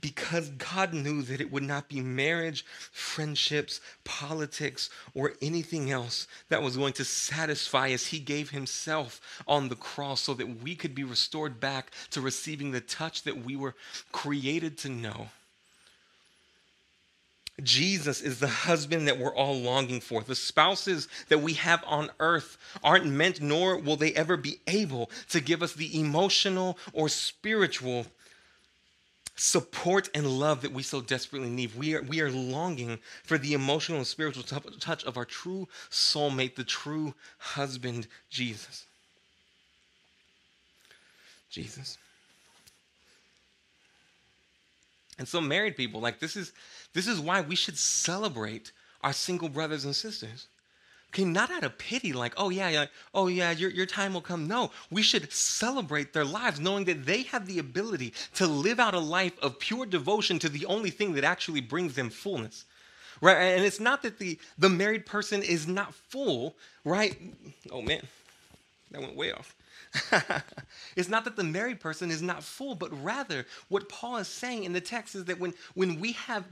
because 0.00 0.48
God 0.50 0.92
knew 0.92 1.22
that 1.22 1.40
it 1.40 1.52
would 1.52 1.62
not 1.62 1.88
be 1.88 2.00
marriage, 2.00 2.64
friendships, 2.90 3.80
politics, 4.02 4.90
or 5.14 5.34
anything 5.40 5.90
else 5.90 6.26
that 6.48 6.62
was 6.62 6.76
going 6.76 6.94
to 6.94 7.04
satisfy 7.04 7.92
us. 7.92 8.06
He 8.06 8.18
gave 8.18 8.50
Himself 8.50 9.20
on 9.46 9.68
the 9.68 9.76
cross 9.76 10.22
so 10.22 10.34
that 10.34 10.62
we 10.62 10.74
could 10.74 10.94
be 10.94 11.04
restored 11.04 11.60
back 11.60 11.92
to 12.10 12.20
receiving 12.20 12.72
the 12.72 12.80
touch 12.80 13.22
that 13.22 13.44
we 13.44 13.54
were 13.54 13.76
created 14.10 14.76
to 14.78 14.88
know. 14.88 15.28
Jesus 17.62 18.20
is 18.20 18.40
the 18.40 18.48
husband 18.48 19.06
that 19.06 19.18
we're 19.18 19.34
all 19.34 19.54
longing 19.54 20.00
for. 20.00 20.22
The 20.22 20.34
spouses 20.34 21.06
that 21.28 21.38
we 21.38 21.52
have 21.54 21.84
on 21.86 22.10
earth 22.18 22.58
aren't 22.82 23.06
meant, 23.06 23.40
nor 23.40 23.78
will 23.78 23.96
they 23.96 24.12
ever 24.14 24.36
be 24.36 24.58
able 24.66 25.10
to 25.30 25.40
give 25.40 25.62
us 25.62 25.72
the 25.72 25.98
emotional 25.98 26.76
or 26.92 27.08
spiritual 27.08 28.06
support 29.36 30.08
and 30.14 30.26
love 30.26 30.62
that 30.62 30.72
we 30.72 30.82
so 30.82 31.00
desperately 31.00 31.50
need. 31.50 31.76
We 31.76 31.94
are, 31.94 32.02
we 32.02 32.20
are 32.20 32.30
longing 32.30 32.98
for 33.22 33.38
the 33.38 33.54
emotional 33.54 33.98
and 33.98 34.06
spiritual 34.06 34.42
t- 34.42 34.78
touch 34.80 35.04
of 35.04 35.16
our 35.16 35.24
true 35.24 35.68
soulmate, 35.90 36.56
the 36.56 36.64
true 36.64 37.14
husband, 37.38 38.06
Jesus. 38.30 38.84
Jesus. 41.50 41.98
And 45.18 45.28
so 45.28 45.40
married 45.40 45.76
people, 45.76 46.00
like 46.00 46.18
this 46.18 46.36
is 46.36 46.52
this 46.92 47.06
is 47.06 47.20
why 47.20 47.40
we 47.40 47.56
should 47.56 47.78
celebrate 47.78 48.72
our 49.02 49.12
single 49.12 49.48
brothers 49.48 49.84
and 49.84 49.94
sisters. 49.94 50.48
Okay, 51.10 51.24
not 51.24 51.52
out 51.52 51.62
of 51.62 51.78
pity, 51.78 52.12
like, 52.12 52.34
oh 52.36 52.50
yeah, 52.50 52.68
yeah, 52.68 52.86
oh 53.14 53.28
yeah, 53.28 53.52
your, 53.52 53.70
your 53.70 53.86
time 53.86 54.14
will 54.14 54.20
come. 54.20 54.48
No, 54.48 54.72
we 54.90 55.00
should 55.00 55.32
celebrate 55.32 56.12
their 56.12 56.24
lives, 56.24 56.58
knowing 56.58 56.86
that 56.86 57.06
they 57.06 57.22
have 57.22 57.46
the 57.46 57.60
ability 57.60 58.14
to 58.34 58.48
live 58.48 58.80
out 58.80 58.94
a 58.94 58.98
life 58.98 59.38
of 59.40 59.60
pure 59.60 59.86
devotion 59.86 60.40
to 60.40 60.48
the 60.48 60.66
only 60.66 60.90
thing 60.90 61.12
that 61.12 61.22
actually 61.22 61.60
brings 61.60 61.94
them 61.94 62.10
fullness. 62.10 62.64
Right? 63.20 63.36
And 63.36 63.64
it's 63.64 63.78
not 63.78 64.02
that 64.02 64.18
the, 64.18 64.40
the 64.58 64.68
married 64.68 65.06
person 65.06 65.40
is 65.44 65.68
not 65.68 65.94
full, 65.94 66.56
right? 66.84 67.16
Oh 67.70 67.80
man, 67.80 68.02
that 68.90 69.00
went 69.00 69.16
way 69.16 69.32
off. 69.32 69.54
it's 70.96 71.08
not 71.08 71.24
that 71.24 71.36
the 71.36 71.44
married 71.44 71.80
person 71.80 72.10
is 72.10 72.22
not 72.22 72.42
full, 72.42 72.74
but 72.74 72.90
rather 73.02 73.46
what 73.68 73.88
Paul 73.88 74.18
is 74.18 74.28
saying 74.28 74.64
in 74.64 74.72
the 74.72 74.80
text 74.80 75.14
is 75.14 75.24
that 75.24 75.38
when, 75.38 75.54
when 75.74 76.00
we 76.00 76.12
have 76.12 76.44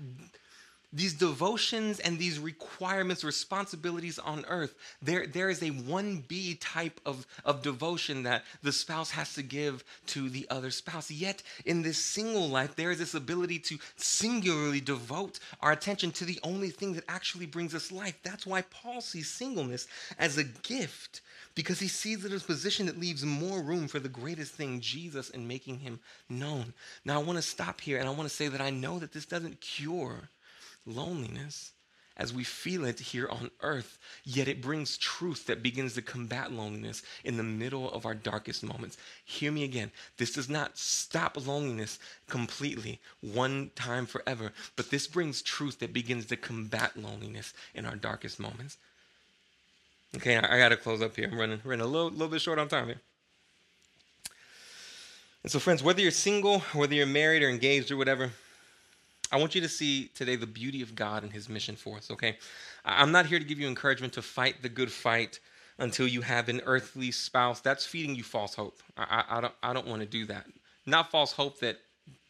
these 0.93 1.15
devotions 1.15 2.01
and 2.01 2.19
these 2.19 2.39
requirements, 2.39 3.25
responsibilities 3.25 4.19
on 4.19 4.45
earth, 4.47 4.75
there, 5.01 5.27
there 5.27 5.49
is 5.49 5.63
a 5.63 5.71
1B 5.71 6.59
type 6.61 7.01
of, 7.07 7.27
of 7.45 7.63
devotion 7.63 8.25
that 8.25 8.45
the 8.63 8.73
spouse 8.73 9.11
has 9.13 9.35
to 9.35 9.43
give 9.43 9.85
to 10.09 10.29
the 10.29 10.47
other 10.51 10.71
spouse. 10.71 11.11
Yet, 11.11 11.43
in 11.65 11.83
this 11.83 11.97
single 11.99 12.49
life, 12.49 12.77
there 12.77 12.91
is 12.91 12.99
this 12.99 13.15
ability 13.15 13.59
to 13.61 13.79
singularly 13.97 14.81
devote 14.81 15.39
our 15.61 15.73
attention 15.73 16.11
to 16.13 16.25
the 16.27 16.39
only 16.43 16.69
thing 16.69 16.93
that 16.93 17.05
actually 17.09 17.47
brings 17.47 17.75
us 17.75 17.91
life. 17.91 18.19
That's 18.23 18.47
why 18.47 18.63
Paul 18.63 19.01
sees 19.01 19.31
singleness 19.31 19.87
as 20.19 20.37
a 20.37 20.45
gift, 20.45 21.23
because 21.55 21.81
he 21.81 21.89
sees 21.89 22.25
it 22.25 22.33
as 22.33 22.43
a 22.43 22.47
position 22.47 22.87
that 22.87 23.01
leaves 23.01 23.25
more 23.25 23.63
room 23.63 23.89
for 23.89 23.99
the 23.99 24.09
greatest 24.11 24.53
thing, 24.53 24.81
Jesus, 24.81 25.31
and 25.31 25.49
making 25.49 25.79
him 25.79 26.01
known. 26.29 26.75
Now, 27.05 27.19
I 27.19 27.25
want 27.25 27.39
to 27.39 27.43
stop 27.43 27.81
here 27.81 27.99
and 27.99 28.07
I 28.07 28.13
want 28.13 28.29
to 28.29 28.35
say 28.35 28.49
that 28.49 28.61
I 28.61 28.69
know 28.69 28.99
that 28.99 29.13
this 29.13 29.27
doesn't 29.27 29.61
cure 29.63 30.29
loneliness 30.87 31.73
as 32.17 32.33
we 32.33 32.45
feel 32.45 32.85
it 32.85 33.01
here 33.01 33.29
on 33.29 33.51
earth, 33.63 33.99
yet 34.25 34.49
it 34.49 34.61
brings 34.61 34.99
truth 34.99 35.47
that 35.47 35.63
begins 35.63 35.95
to 35.95 36.03
combat 36.03 36.53
loneliness 36.53 37.03
in 37.25 37.37
the 37.37 37.43
middle 37.43 37.91
of 37.91 38.05
our 38.05 38.15
darkest 38.15 38.63
moments. 38.63 38.99
Hear 39.25 39.51
me 39.51 39.65
again. 39.65 39.91
This 40.19 40.33
does 40.33 40.49
not 40.49 40.77
stop 40.77 41.47
loneliness 41.47 41.99
completely, 42.29 43.01
one 43.21 43.71
time 43.75 44.07
forever, 44.07 44.53
but 44.77 44.91
this 44.91 45.07
brings 45.07 45.41
truth 45.41 45.79
that 45.79 45.93
begins 45.93 46.27
to 46.27 46.37
combat 46.37 46.97
loneliness 46.97 47.55
in 47.75 47.87
our 47.87 47.97
darkest 47.97 48.39
moments. 48.39 48.77
Okay, 50.17 50.37
I, 50.37 50.57
I 50.57 50.59
got 50.59 50.69
to 50.69 50.77
close 50.77 51.01
up 51.01 51.17
here. 51.17 51.29
I'm 51.33 51.39
running, 51.39 51.61
running 51.65 51.85
a 51.85 51.89
little, 51.89 52.11
little 52.11 52.29
bit 52.29 52.43
short 52.43 52.59
on 52.59 52.69
time 52.69 52.87
here. 52.87 53.01
And 55.43 55.51
so, 55.51 55.59
friends, 55.59 55.83
whether 55.83 56.01
you're 56.01 56.11
single, 56.11 56.61
whether 56.73 56.95
you're 56.95 57.07
married 57.07 57.43
or 57.43 57.49
engaged 57.49 57.91
or 57.91 57.97
whatever, 57.97 58.31
I 59.33 59.39
want 59.39 59.55
you 59.55 59.63
to 59.63 59.69
see 59.69 60.09
today 60.15 60.37
the 60.37 60.47
beauty 60.47 60.83
of 60.83 60.95
God 60.95 61.23
and 61.23 61.33
his 61.33 61.49
mission 61.49 61.75
for 61.75 61.97
us, 61.97 62.11
okay? 62.11 62.37
I'm 62.85 63.11
not 63.11 63.27
here 63.27 63.39
to 63.39 63.45
give 63.45 63.59
you 63.59 63.67
encouragement 63.67 64.13
to 64.13 64.23
fight 64.23 64.63
the 64.63 64.69
good 64.69 64.93
fight 64.93 65.41
until 65.79 66.07
you 66.07 66.21
have 66.21 66.51
an 66.51 66.61
earthly 66.67 67.11
spouse. 67.11 67.61
That's 67.61 67.87
feeding 67.87 68.15
you 68.15 68.23
false 68.23 68.55
hope. 68.55 68.81
I, 68.97 69.25
I, 69.31 69.39
I 69.39 69.41
don't, 69.41 69.55
I 69.63 69.73
don't 69.73 69.87
want 69.87 70.03
to 70.03 70.07
do 70.07 70.27
that. 70.27 70.47
Not 70.85 71.11
false 71.11 71.33
hope 71.33 71.61
that 71.61 71.79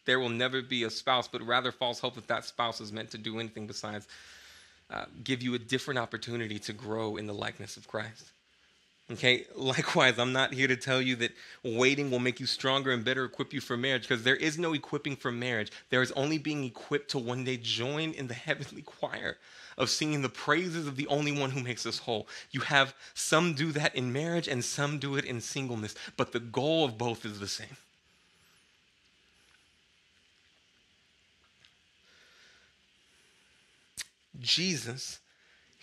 there 0.05 0.21
will 0.21 0.29
never 0.29 0.63
be 0.63 0.85
a 0.85 0.91
spouse, 0.91 1.27
but 1.27 1.43
rather 1.43 1.73
false 1.73 1.99
hope 1.99 2.15
that 2.15 2.29
that 2.29 2.45
spouse 2.45 2.81
is 2.81 2.93
meant 2.93 3.11
to 3.11 3.19
do 3.19 3.41
anything 3.41 3.67
besides 3.67 4.07
uh, 4.91 5.07
give 5.25 5.43
you 5.43 5.55
a 5.55 5.59
different 5.59 5.99
opportunity 5.99 6.59
to 6.61 6.73
grow 6.73 7.17
in 7.17 7.27
the 7.27 7.35
likeness 7.35 7.77
of 7.77 7.89
Christ. 7.89 8.31
Okay, 9.11 9.47
likewise, 9.55 10.19
I'm 10.19 10.33
not 10.33 10.55
here 10.55 10.69
to 10.69 10.77
tell 10.77 11.01
you 11.03 11.17
that 11.17 11.33
waiting 11.63 12.11
will 12.11 12.19
make 12.19 12.41
you 12.41 12.47
stronger 12.47 12.93
and 12.93 13.05
better 13.05 13.25
equip 13.25 13.53
you 13.53 13.61
for 13.61 13.77
marriage 13.77 14.03
because 14.03 14.23
there 14.23 14.37
is 14.37 14.59
no 14.59 14.73
equipping 14.73 15.17
for 15.17 15.31
marriage. 15.33 15.71
There 15.91 16.03
is 16.03 16.13
only 16.13 16.39
being 16.39 16.65
equipped 16.65 17.11
to 17.11 17.19
one 17.19 17.45
day 17.45 17.57
join 17.57 18.13
in 18.13 18.27
the 18.29 18.35
heavenly 18.49 18.83
choir 18.83 19.39
of 19.79 19.89
singing 19.89 20.21
the 20.23 20.29
praises 20.29 20.87
of 20.87 20.97
the 20.97 21.07
only 21.07 21.33
one 21.33 21.51
who 21.51 21.63
makes 21.63 21.87
us 21.87 21.99
whole. 21.99 22.29
You 22.51 22.61
have 22.61 22.95
some 23.15 23.55
do 23.55 23.73
that 23.73 23.95
in 23.95 24.13
marriage 24.13 24.49
and 24.49 24.65
some 24.65 24.99
do 24.99 25.17
it 25.17 25.25
in 25.25 25.41
singleness, 25.41 25.95
but 26.17 26.33
the 26.33 26.41
goal 26.41 26.85
of 26.85 26.99
both 26.99 27.25
is 27.25 27.41
the 27.41 27.49
same. 27.49 27.77
Jesus 34.39 35.21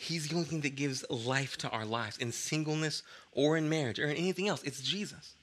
He's 0.01 0.29
the 0.29 0.35
only 0.35 0.47
thing 0.47 0.62
that 0.62 0.77
gives 0.77 1.03
life 1.09 1.57
to 1.57 1.69
our 1.71 1.83
lives 1.83 2.17
in 2.19 2.31
singleness 2.31 3.03
or 3.33 3.57
in 3.57 3.67
marriage 3.67 3.99
or 3.99 4.05
in 4.05 4.15
anything 4.15 4.47
else. 4.47 4.63
It's 4.63 4.81
Jesus. 4.81 5.33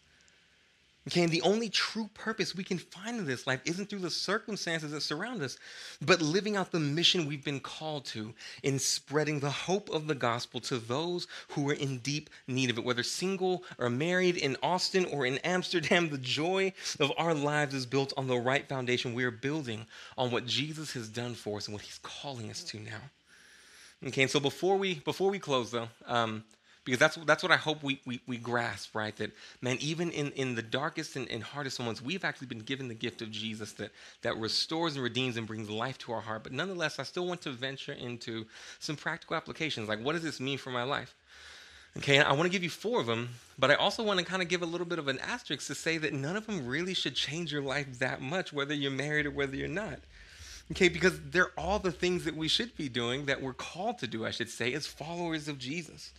Okay, 1.06 1.22
and 1.22 1.30
the 1.30 1.42
only 1.42 1.68
true 1.68 2.08
purpose 2.14 2.56
we 2.56 2.64
can 2.64 2.78
find 2.78 3.18
in 3.18 3.26
this 3.26 3.46
life 3.46 3.60
isn't 3.66 3.90
through 3.90 3.98
the 3.98 4.10
circumstances 4.10 4.92
that 4.92 5.02
surround 5.02 5.42
us, 5.42 5.58
but 6.00 6.22
living 6.22 6.56
out 6.56 6.72
the 6.72 6.80
mission 6.80 7.26
we've 7.26 7.44
been 7.44 7.60
called 7.60 8.06
to 8.06 8.32
in 8.62 8.78
spreading 8.78 9.40
the 9.40 9.50
hope 9.50 9.90
of 9.90 10.06
the 10.06 10.14
gospel 10.14 10.58
to 10.60 10.78
those 10.78 11.26
who 11.48 11.68
are 11.68 11.74
in 11.74 11.98
deep 11.98 12.30
need 12.48 12.70
of 12.70 12.78
it, 12.78 12.84
whether 12.84 13.02
single 13.02 13.62
or 13.78 13.90
married 13.90 14.38
in 14.38 14.56
Austin 14.62 15.04
or 15.04 15.26
in 15.26 15.36
Amsterdam. 15.44 16.08
The 16.08 16.16
joy 16.16 16.72
of 16.98 17.12
our 17.18 17.34
lives 17.34 17.74
is 17.74 17.84
built 17.84 18.14
on 18.16 18.26
the 18.26 18.38
right 18.38 18.66
foundation. 18.66 19.12
We 19.12 19.24
are 19.24 19.30
building 19.30 19.84
on 20.16 20.30
what 20.30 20.46
Jesus 20.46 20.94
has 20.94 21.10
done 21.10 21.34
for 21.34 21.58
us 21.58 21.66
and 21.66 21.74
what 21.74 21.84
he's 21.84 22.00
calling 22.02 22.50
us 22.50 22.64
to 22.64 22.80
now. 22.80 23.02
Okay, 24.04 24.22
and 24.22 24.30
so 24.30 24.40
before 24.40 24.76
we 24.76 24.96
before 24.96 25.30
we 25.30 25.38
close 25.38 25.70
though, 25.70 25.88
um, 26.06 26.44
because 26.84 26.98
that's 26.98 27.16
that's 27.26 27.42
what 27.42 27.50
I 27.50 27.56
hope 27.56 27.82
we, 27.82 28.00
we, 28.04 28.20
we 28.26 28.36
grasp, 28.36 28.94
right? 28.94 29.16
That 29.16 29.32
man, 29.60 29.78
even 29.80 30.10
in, 30.10 30.30
in 30.32 30.54
the 30.54 30.62
darkest 30.62 31.16
and, 31.16 31.28
and 31.30 31.42
hardest 31.42 31.80
moments, 31.80 32.02
we've 32.02 32.24
actually 32.24 32.46
been 32.46 32.60
given 32.60 32.88
the 32.88 32.94
gift 32.94 33.22
of 33.22 33.30
Jesus 33.30 33.72
that 33.72 33.90
that 34.22 34.36
restores 34.36 34.94
and 34.94 35.02
redeems 35.02 35.36
and 35.36 35.46
brings 35.46 35.70
life 35.70 35.98
to 35.98 36.12
our 36.12 36.20
heart. 36.20 36.42
But 36.42 36.52
nonetheless, 36.52 36.98
I 36.98 37.02
still 37.02 37.26
want 37.26 37.40
to 37.42 37.50
venture 37.50 37.92
into 37.92 38.46
some 38.78 38.96
practical 38.96 39.34
applications. 39.34 39.88
Like, 39.88 40.04
what 40.04 40.12
does 40.12 40.22
this 40.22 40.40
mean 40.40 40.58
for 40.58 40.70
my 40.70 40.84
life? 40.84 41.14
Okay, 41.96 42.18
I 42.18 42.32
want 42.32 42.42
to 42.42 42.50
give 42.50 42.62
you 42.62 42.68
four 42.68 43.00
of 43.00 43.06
them, 43.06 43.30
but 43.58 43.70
I 43.70 43.74
also 43.74 44.02
want 44.02 44.20
to 44.20 44.24
kind 44.24 44.42
of 44.42 44.48
give 44.48 44.60
a 44.60 44.66
little 44.66 44.86
bit 44.86 44.98
of 44.98 45.08
an 45.08 45.18
asterisk 45.20 45.66
to 45.68 45.74
say 45.74 45.96
that 45.96 46.12
none 46.12 46.36
of 46.36 46.46
them 46.46 46.66
really 46.66 46.92
should 46.92 47.14
change 47.14 47.50
your 47.50 47.62
life 47.62 47.98
that 48.00 48.20
much, 48.20 48.52
whether 48.52 48.74
you're 48.74 48.90
married 48.90 49.24
or 49.24 49.30
whether 49.30 49.56
you're 49.56 49.66
not. 49.66 50.00
Okay, 50.72 50.88
because 50.88 51.20
they're 51.30 51.52
all 51.56 51.78
the 51.78 51.92
things 51.92 52.24
that 52.24 52.36
we 52.36 52.48
should 52.48 52.76
be 52.76 52.88
doing, 52.88 53.26
that 53.26 53.40
we're 53.40 53.52
called 53.52 53.98
to 53.98 54.06
do, 54.06 54.26
I 54.26 54.30
should 54.30 54.50
say, 54.50 54.72
as 54.72 54.86
followers 54.86 55.46
of 55.46 55.58
Jesus. 55.58 56.12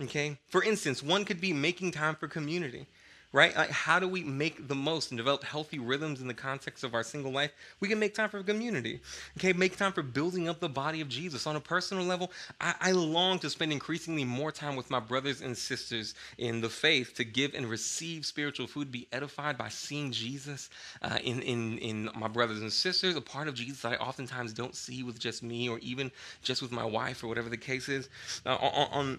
Okay? 0.00 0.38
For 0.48 0.62
instance, 0.62 1.02
one 1.02 1.24
could 1.24 1.40
be 1.40 1.52
making 1.52 1.92
time 1.92 2.14
for 2.14 2.28
community 2.28 2.86
right? 3.32 3.54
Like, 3.54 3.70
how 3.70 3.98
do 3.98 4.08
we 4.08 4.24
make 4.24 4.68
the 4.68 4.74
most 4.74 5.10
and 5.10 5.18
develop 5.18 5.44
healthy 5.44 5.78
rhythms 5.78 6.20
in 6.20 6.28
the 6.28 6.34
context 6.34 6.82
of 6.82 6.94
our 6.94 7.02
single 7.02 7.30
life? 7.30 7.52
We 7.78 7.88
can 7.88 7.98
make 7.98 8.14
time 8.14 8.30
for 8.30 8.42
community, 8.42 9.00
okay? 9.36 9.52
Make 9.52 9.76
time 9.76 9.92
for 9.92 10.02
building 10.02 10.48
up 10.48 10.60
the 10.60 10.68
body 10.68 11.02
of 11.02 11.08
Jesus. 11.08 11.46
On 11.46 11.54
a 11.54 11.60
personal 11.60 12.04
level, 12.04 12.32
I, 12.60 12.74
I 12.80 12.92
long 12.92 13.38
to 13.40 13.50
spend 13.50 13.70
increasingly 13.72 14.24
more 14.24 14.50
time 14.50 14.76
with 14.76 14.90
my 14.90 15.00
brothers 15.00 15.42
and 15.42 15.56
sisters 15.56 16.14
in 16.38 16.62
the 16.62 16.70
faith 16.70 17.14
to 17.16 17.24
give 17.24 17.54
and 17.54 17.68
receive 17.68 18.24
spiritual 18.24 18.66
food, 18.66 18.90
be 18.90 19.06
edified 19.12 19.58
by 19.58 19.68
seeing 19.68 20.10
Jesus 20.10 20.70
uh, 21.02 21.18
in, 21.22 21.42
in, 21.42 21.78
in 21.78 22.10
my 22.16 22.28
brothers 22.28 22.62
and 22.62 22.72
sisters, 22.72 23.14
a 23.14 23.20
part 23.20 23.46
of 23.46 23.54
Jesus 23.54 23.82
that 23.82 23.92
I 23.92 23.96
oftentimes 23.96 24.54
don't 24.54 24.74
see 24.74 25.02
with 25.02 25.18
just 25.18 25.42
me 25.42 25.68
or 25.68 25.78
even 25.80 26.10
just 26.42 26.62
with 26.62 26.72
my 26.72 26.84
wife 26.84 27.22
or 27.22 27.26
whatever 27.26 27.50
the 27.50 27.58
case 27.58 27.90
is. 27.90 28.08
Uh, 28.46 28.56
on, 28.56 28.88
on 28.92 29.18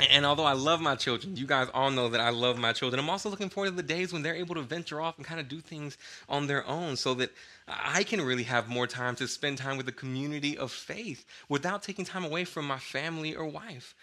and 0.00 0.24
although 0.24 0.44
I 0.44 0.52
love 0.52 0.80
my 0.80 0.94
children, 0.94 1.36
you 1.36 1.46
guys 1.46 1.68
all 1.74 1.90
know 1.90 2.08
that 2.08 2.20
I 2.20 2.30
love 2.30 2.58
my 2.58 2.72
children. 2.72 3.00
I'm 3.00 3.10
also 3.10 3.28
looking 3.28 3.48
forward 3.48 3.70
to 3.70 3.76
the 3.76 3.82
days 3.82 4.12
when 4.12 4.22
they're 4.22 4.34
able 4.34 4.54
to 4.54 4.62
venture 4.62 5.00
off 5.00 5.16
and 5.16 5.26
kind 5.26 5.40
of 5.40 5.48
do 5.48 5.60
things 5.60 5.98
on 6.28 6.46
their 6.46 6.66
own 6.66 6.96
so 6.96 7.14
that 7.14 7.30
I 7.66 8.04
can 8.04 8.20
really 8.20 8.44
have 8.44 8.68
more 8.68 8.86
time 8.86 9.16
to 9.16 9.26
spend 9.26 9.58
time 9.58 9.76
with 9.76 9.86
the 9.86 9.92
community 9.92 10.56
of 10.56 10.70
faith 10.70 11.24
without 11.48 11.82
taking 11.82 12.04
time 12.04 12.24
away 12.24 12.44
from 12.44 12.66
my 12.66 12.78
family 12.78 13.34
or 13.34 13.46
wife. 13.46 13.94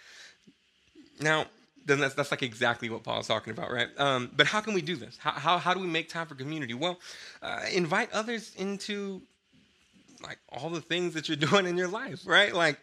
Now, 1.22 1.46
then 1.86 2.00
that's, 2.00 2.16
that's 2.16 2.32
like 2.32 2.44
exactly 2.44 2.90
what 2.90 3.04
Paul's 3.04 3.28
talking 3.28 3.52
about, 3.52 3.72
right? 3.72 3.88
Um, 3.98 4.32
but 4.36 4.48
how 4.48 4.60
can 4.60 4.74
we 4.74 4.82
do 4.82 4.96
this? 4.96 5.18
How, 5.18 5.32
how, 5.32 5.58
how 5.60 5.74
do 5.74 5.80
we 5.80 5.88
make 5.88 6.10
time 6.10 6.26
for 6.28 6.36
community? 6.36 6.74
Well, 6.74 7.00
uh, 7.42 7.62
invite 7.72 8.12
others 8.12 8.54
into 8.58 9.22
like 10.22 10.40
all 10.50 10.70
the 10.70 10.82
things 10.82 11.14
that 11.14 11.28
you're 11.28 11.36
doing 11.50 11.66
in 11.66 11.78
your 11.78 11.88
life, 11.88 12.22
right? 12.26 12.54
Like, 12.54 12.80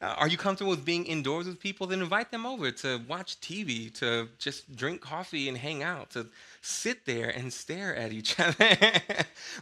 uh, 0.00 0.14
are 0.18 0.28
you 0.28 0.36
comfortable 0.36 0.70
with 0.70 0.84
being 0.84 1.04
indoors 1.06 1.46
with 1.46 1.60
people? 1.60 1.86
Then 1.86 2.00
invite 2.00 2.30
them 2.30 2.46
over 2.46 2.70
to 2.70 3.00
watch 3.08 3.40
TV, 3.40 3.92
to 3.98 4.28
just 4.38 4.74
drink 4.76 5.00
coffee 5.00 5.48
and 5.48 5.56
hang 5.56 5.82
out, 5.82 6.10
to 6.10 6.26
sit 6.66 7.04
there 7.06 7.28
and 7.28 7.52
stare 7.52 7.94
at 7.94 8.12
each 8.12 8.38
other, 8.40 8.76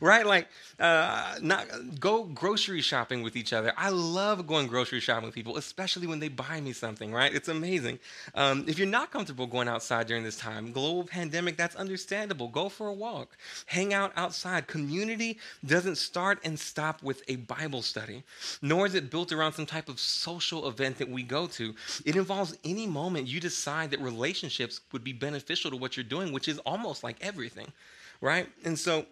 right? 0.01 0.27
Like, 0.27 0.49
uh, 0.81 1.37
not 1.43 1.67
go 2.01 2.25
grocery 2.25 2.81
shopping 2.81 3.23
with 3.23 3.37
each 3.37 3.53
other. 3.53 3.73
I 3.77 3.91
love 3.91 4.47
going 4.47 4.67
grocery 4.67 5.01
shopping 5.01 5.27
with 5.27 5.35
people, 5.35 5.57
especially 5.57 6.07
when 6.07 6.19
they 6.19 6.29
buy 6.29 6.61
me 6.61 6.73
something, 6.73 7.13
right? 7.13 7.33
It's 7.35 7.49
amazing. 7.49 7.99
Um, 8.35 8.65
if 8.67 8.79
you're 8.79 8.89
not 8.89 9.11
comfortable 9.11 9.47
going 9.47 9.69
outside 9.69 10.07
during 10.07 10.25
this 10.25 10.37
time, 10.39 10.73
global 10.73 11.05
pandemic, 11.05 11.57
that's 11.57 11.77
understandable. 11.77 12.49
Go 12.49 12.69
for 12.69 12.89
a 12.89 12.93
walk, 12.93 13.37
hang 13.67 13.93
out 13.93 14.13
outside. 14.17 14.67
Community 14.67 15.39
doesn't 15.67 15.97
start 15.97 16.39
and 16.45 16.59
stop 16.59 17.03
with 17.03 17.23
a 17.29 17.37
Bible 17.37 17.83
study, 17.83 18.23
nor 18.63 18.87
is 18.87 18.95
it 18.95 19.11
built 19.11 19.33
around 19.33 19.53
some 19.53 19.67
type 19.67 19.89
of 19.89 20.01
social 20.01 20.69
event 20.69 20.99
that 20.99 21.09
we 21.09 21.23
go 21.23 21.47
to. 21.49 21.75
It 22.05 22.17
involves 22.17 22.57
any 22.65 22.87
moment 22.87 23.29
you 23.29 23.41
decide 23.41 23.91
that 23.91 24.01
relationships 24.01 24.81
would 24.93 25.05
be 25.05 25.13
beneficial 25.13 25.71
to 25.71 25.77
what 25.77 25.97
you're 25.97 26.05
doing, 26.05 26.33
which 26.33 26.49
is 26.49 26.59
almost 26.61 26.94
almost 26.95 27.03
like 27.03 27.17
everything, 27.21 27.73
right? 28.21 28.47
And 28.65 28.79
so, 28.79 29.07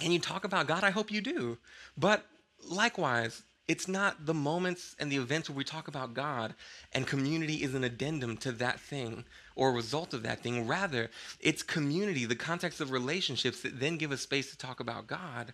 can 0.00 0.12
you 0.12 0.18
talk 0.18 0.44
about 0.44 0.66
God? 0.66 0.82
I 0.82 0.90
hope 0.90 1.10
you 1.10 1.20
do. 1.20 1.58
But 1.98 2.24
likewise, 2.70 3.42
it's 3.68 3.86
not 3.86 4.24
the 4.24 4.32
moments 4.32 4.96
and 4.98 5.12
the 5.12 5.16
events 5.16 5.50
where 5.50 5.56
we 5.56 5.64
talk 5.64 5.88
about 5.88 6.14
God 6.14 6.54
and 6.92 7.06
community 7.06 7.56
is 7.56 7.74
an 7.74 7.84
addendum 7.84 8.36
to 8.38 8.52
that 8.52 8.80
thing 8.80 9.24
or 9.56 9.70
a 9.70 9.72
result 9.72 10.14
of 10.14 10.22
that 10.22 10.42
thing. 10.42 10.66
Rather, 10.66 11.10
it's 11.40 11.62
community, 11.62 12.24
the 12.24 12.36
context 12.36 12.80
of 12.80 12.90
relationships 12.90 13.60
that 13.62 13.78
then 13.80 13.98
give 13.98 14.12
us 14.12 14.22
space 14.22 14.50
to 14.50 14.56
talk 14.56 14.80
about 14.80 15.06
God, 15.06 15.52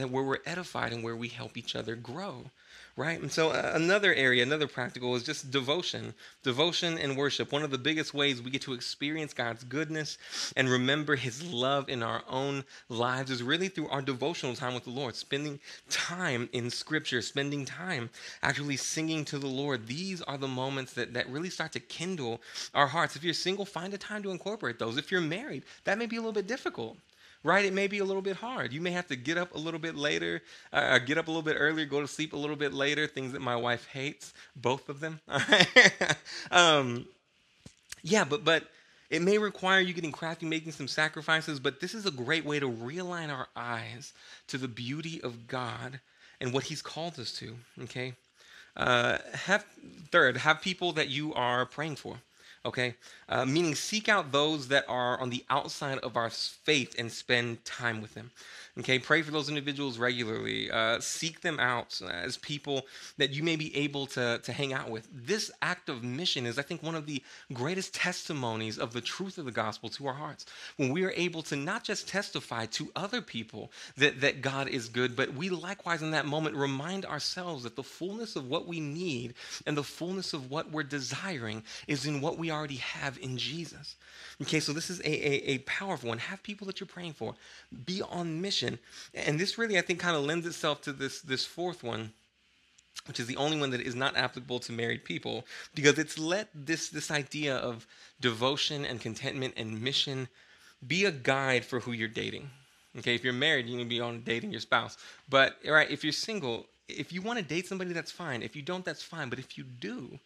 where 0.00 0.24
we're 0.24 0.38
edified 0.46 0.92
and 0.92 1.02
where 1.02 1.16
we 1.16 1.28
help 1.28 1.56
each 1.56 1.76
other 1.76 1.94
grow 1.94 2.50
right? 2.96 3.20
And 3.20 3.30
so 3.30 3.50
uh, 3.50 3.72
another 3.74 4.14
area, 4.14 4.42
another 4.42 4.68
practical 4.68 5.16
is 5.16 5.24
just 5.24 5.50
devotion, 5.50 6.14
devotion 6.42 6.96
and 6.98 7.16
worship. 7.16 7.50
One 7.50 7.62
of 7.62 7.70
the 7.70 7.78
biggest 7.78 8.14
ways 8.14 8.40
we 8.40 8.50
get 8.50 8.62
to 8.62 8.72
experience 8.72 9.34
God's 9.34 9.64
goodness 9.64 10.16
and 10.56 10.68
remember 10.68 11.16
His 11.16 11.42
love 11.42 11.88
in 11.88 12.02
our 12.02 12.22
own 12.28 12.64
lives 12.88 13.30
is 13.30 13.42
really 13.42 13.68
through 13.68 13.88
our 13.88 14.02
devotional 14.02 14.54
time 14.54 14.74
with 14.74 14.84
the 14.84 14.90
Lord, 14.90 15.16
spending 15.16 15.58
time 15.90 16.48
in 16.52 16.70
Scripture, 16.70 17.20
spending 17.20 17.64
time 17.64 18.10
actually 18.42 18.76
singing 18.76 19.24
to 19.26 19.38
the 19.38 19.46
Lord. 19.48 19.86
These 19.86 20.22
are 20.22 20.38
the 20.38 20.48
moments 20.48 20.92
that, 20.94 21.14
that 21.14 21.28
really 21.28 21.50
start 21.50 21.72
to 21.72 21.80
kindle 21.80 22.40
our 22.74 22.86
hearts. 22.86 23.16
If 23.16 23.24
you're 23.24 23.34
single, 23.34 23.64
find 23.64 23.92
a 23.92 23.98
time 23.98 24.22
to 24.22 24.30
incorporate 24.30 24.78
those. 24.78 24.96
If 24.96 25.10
you're 25.10 25.20
married, 25.20 25.64
that 25.84 25.98
may 25.98 26.06
be 26.06 26.16
a 26.16 26.20
little 26.20 26.32
bit 26.32 26.46
difficult 26.46 26.96
right? 27.44 27.64
It 27.64 27.74
may 27.74 27.86
be 27.86 27.98
a 27.98 28.04
little 28.04 28.22
bit 28.22 28.36
hard. 28.36 28.72
You 28.72 28.80
may 28.80 28.90
have 28.90 29.06
to 29.08 29.16
get 29.16 29.38
up 29.38 29.54
a 29.54 29.58
little 29.58 29.78
bit 29.78 29.94
later, 29.94 30.42
uh, 30.72 30.98
get 30.98 31.18
up 31.18 31.28
a 31.28 31.30
little 31.30 31.42
bit 31.42 31.56
earlier, 31.58 31.84
go 31.84 32.00
to 32.00 32.08
sleep 32.08 32.32
a 32.32 32.36
little 32.36 32.56
bit 32.56 32.72
later, 32.72 33.06
things 33.06 33.32
that 33.32 33.42
my 33.42 33.54
wife 33.54 33.86
hates, 33.92 34.32
both 34.56 34.88
of 34.88 34.98
them. 34.98 35.20
um, 36.50 37.06
yeah, 38.02 38.24
but, 38.24 38.44
but 38.44 38.64
it 39.10 39.22
may 39.22 39.38
require 39.38 39.80
you 39.80 39.92
getting 39.92 40.10
crafty, 40.10 40.46
making 40.46 40.72
some 40.72 40.88
sacrifices, 40.88 41.60
but 41.60 41.80
this 41.80 41.94
is 41.94 42.06
a 42.06 42.10
great 42.10 42.44
way 42.44 42.58
to 42.58 42.68
realign 42.68 43.30
our 43.30 43.46
eyes 43.54 44.14
to 44.48 44.58
the 44.58 44.68
beauty 44.68 45.20
of 45.22 45.46
God 45.46 46.00
and 46.40 46.52
what 46.52 46.64
He's 46.64 46.82
called 46.82 47.18
us 47.18 47.32
to, 47.34 47.54
okay? 47.82 48.14
Uh, 48.76 49.18
have 49.34 49.64
third, 50.10 50.38
have 50.38 50.60
people 50.62 50.92
that 50.92 51.08
you 51.08 51.32
are 51.34 51.64
praying 51.66 51.96
for 51.96 52.16
okay? 52.64 52.94
Uh, 53.28 53.44
meaning, 53.44 53.74
seek 53.74 54.08
out 54.08 54.32
those 54.32 54.68
that 54.68 54.84
are 54.88 55.20
on 55.20 55.30
the 55.30 55.44
outside 55.50 55.98
of 55.98 56.16
our 56.16 56.30
faith 56.30 56.94
and 56.98 57.10
spend 57.10 57.64
time 57.64 58.00
with 58.00 58.14
them. 58.14 58.30
Okay, 58.76 58.98
pray 58.98 59.22
for 59.22 59.30
those 59.30 59.48
individuals 59.48 59.98
regularly. 59.98 60.68
Uh, 60.68 60.98
seek 60.98 61.42
them 61.42 61.60
out 61.60 62.00
as 62.10 62.36
people 62.38 62.86
that 63.18 63.30
you 63.30 63.44
may 63.44 63.54
be 63.54 63.74
able 63.76 64.04
to, 64.06 64.40
to 64.42 64.52
hang 64.52 64.72
out 64.72 64.90
with. 64.90 65.06
This 65.12 65.52
act 65.62 65.88
of 65.88 66.02
mission 66.02 66.44
is, 66.44 66.58
I 66.58 66.62
think, 66.62 66.82
one 66.82 66.96
of 66.96 67.06
the 67.06 67.22
greatest 67.52 67.94
testimonies 67.94 68.76
of 68.76 68.92
the 68.92 69.00
truth 69.00 69.38
of 69.38 69.44
the 69.44 69.52
gospel 69.52 69.90
to 69.90 70.08
our 70.08 70.14
hearts. 70.14 70.46
When 70.76 70.90
we 70.90 71.04
are 71.04 71.12
able 71.12 71.42
to 71.44 71.56
not 71.56 71.84
just 71.84 72.08
testify 72.08 72.66
to 72.66 72.90
other 72.96 73.22
people 73.22 73.70
that, 73.96 74.20
that 74.22 74.42
God 74.42 74.68
is 74.68 74.88
good, 74.88 75.14
but 75.14 75.34
we 75.34 75.50
likewise 75.50 76.02
in 76.02 76.10
that 76.10 76.26
moment 76.26 76.56
remind 76.56 77.06
ourselves 77.06 77.62
that 77.62 77.76
the 77.76 77.84
fullness 77.84 78.34
of 78.34 78.48
what 78.48 78.66
we 78.66 78.80
need 78.80 79.34
and 79.66 79.76
the 79.76 79.84
fullness 79.84 80.32
of 80.32 80.50
what 80.50 80.72
we're 80.72 80.82
desiring 80.82 81.62
is 81.86 82.06
in 82.06 82.20
what 82.20 82.38
we 82.38 82.50
already 82.54 82.76
have 82.76 83.18
in 83.18 83.36
Jesus. 83.36 83.96
Okay, 84.42 84.60
so 84.60 84.72
this 84.72 84.90
is 84.90 85.00
a, 85.00 85.04
a, 85.04 85.54
a 85.54 85.58
powerful 85.58 86.08
one. 86.08 86.18
Have 86.18 86.42
people 86.42 86.66
that 86.66 86.80
you're 86.80 86.86
praying 86.86 87.14
for. 87.14 87.34
Be 87.84 88.02
on 88.02 88.40
mission. 88.40 88.78
And 89.14 89.38
this 89.38 89.58
really, 89.58 89.78
I 89.78 89.82
think, 89.82 90.00
kind 90.00 90.16
of 90.16 90.24
lends 90.24 90.46
itself 90.46 90.82
to 90.82 90.92
this, 90.92 91.20
this 91.20 91.44
fourth 91.44 91.82
one 91.82 92.12
which 93.06 93.20
is 93.20 93.26
the 93.26 93.36
only 93.36 93.58
one 93.58 93.70
that 93.70 93.80
is 93.80 93.94
not 93.94 94.16
applicable 94.16 94.58
to 94.60 94.72
married 94.72 95.04
people, 95.04 95.44
because 95.74 95.98
it's 95.98 96.18
let 96.18 96.48
this, 96.54 96.88
this 96.88 97.10
idea 97.10 97.56
of 97.56 97.86
devotion 98.20 98.84
and 98.86 99.00
contentment 99.00 99.52
and 99.56 99.82
mission 99.82 100.28
be 100.86 101.04
a 101.04 101.10
guide 101.10 101.64
for 101.64 101.80
who 101.80 101.92
you're 101.92 102.08
dating. 102.08 102.48
Okay, 102.98 103.14
if 103.14 103.24
you're 103.24 103.32
married, 103.32 103.66
you 103.66 103.76
need 103.76 103.84
to 103.84 103.88
be 103.88 104.00
on 104.00 104.22
dating 104.22 104.52
your 104.52 104.60
spouse. 104.60 104.96
But 105.28 105.56
right, 105.66 105.90
if 105.90 106.04
you're 106.04 106.12
single, 106.12 106.66
if 106.88 107.12
you 107.12 107.20
want 107.22 107.38
to 107.38 107.44
date 107.44 107.66
somebody, 107.66 107.92
that's 107.92 108.12
fine. 108.12 108.42
If 108.42 108.54
you 108.54 108.62
don't, 108.62 108.84
that's 108.84 109.02
fine. 109.02 109.28
But 109.28 109.38
if 109.38 109.58
you 109.58 109.64
do, 109.64 110.18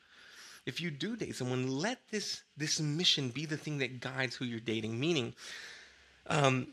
if 0.68 0.82
you 0.82 0.90
do 0.90 1.16
date 1.16 1.34
someone, 1.34 1.66
let 1.66 1.98
this 2.10 2.42
this 2.58 2.78
mission 2.78 3.30
be 3.30 3.46
the 3.46 3.56
thing 3.56 3.78
that 3.78 4.00
guides 4.00 4.36
who 4.36 4.44
you're 4.44 4.60
dating. 4.60 5.00
Meaning, 5.00 5.34
um, 6.26 6.68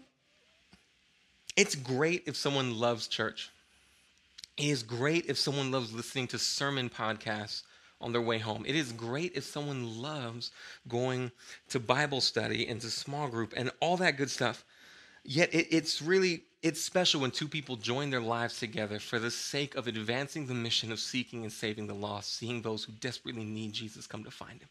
it's 1.56 1.76
great 1.76 2.24
if 2.28 2.36
someone 2.36 2.78
loves 2.78 3.08
church. 3.08 3.50
It 4.58 4.66
is 4.66 4.84
great 4.84 5.28
if 5.28 5.38
someone 5.38 5.72
loves 5.72 5.94
listening 5.94 6.28
to 6.28 6.38
sermon 6.38 6.90
podcasts 6.90 7.64
on 8.02 8.12
their 8.12 8.22
way 8.22 8.38
home. 8.38 8.66
It 8.68 8.76
is 8.76 8.92
great 8.92 9.32
if 9.36 9.46
someone 9.46 10.02
loves 10.02 10.52
going 10.90 11.32
to 11.70 11.80
Bible 11.80 12.20
study 12.20 12.68
and 12.68 12.82
to 12.82 12.90
small 12.90 13.30
group 13.30 13.54
and 13.56 13.72
all 13.80 13.96
that 13.98 14.18
good 14.18 14.30
stuff. 14.30 14.66
Yet 15.24 15.54
it, 15.54 15.68
it's 15.72 16.02
really 16.02 16.44
it's 16.66 16.82
special 16.82 17.22
when 17.22 17.30
two 17.30 17.48
people 17.48 17.76
join 17.76 18.10
their 18.10 18.20
lives 18.20 18.60
together 18.60 18.98
for 18.98 19.20
the 19.20 19.30
sake 19.30 19.76
of 19.76 19.86
advancing 19.86 20.48
the 20.48 20.54
mission 20.56 20.92
of 20.92 21.00
seeking 21.00 21.44
and 21.44 21.52
saving 21.54 21.86
the 21.86 21.94
lost, 21.94 22.36
seeing 22.36 22.64
those 22.64 22.84
who 22.84 22.92
desperately 22.94 23.44
need 23.44 23.72
Jesus 23.72 24.08
come 24.08 24.24
to 24.24 24.32
find 24.32 24.60
him. 24.60 24.70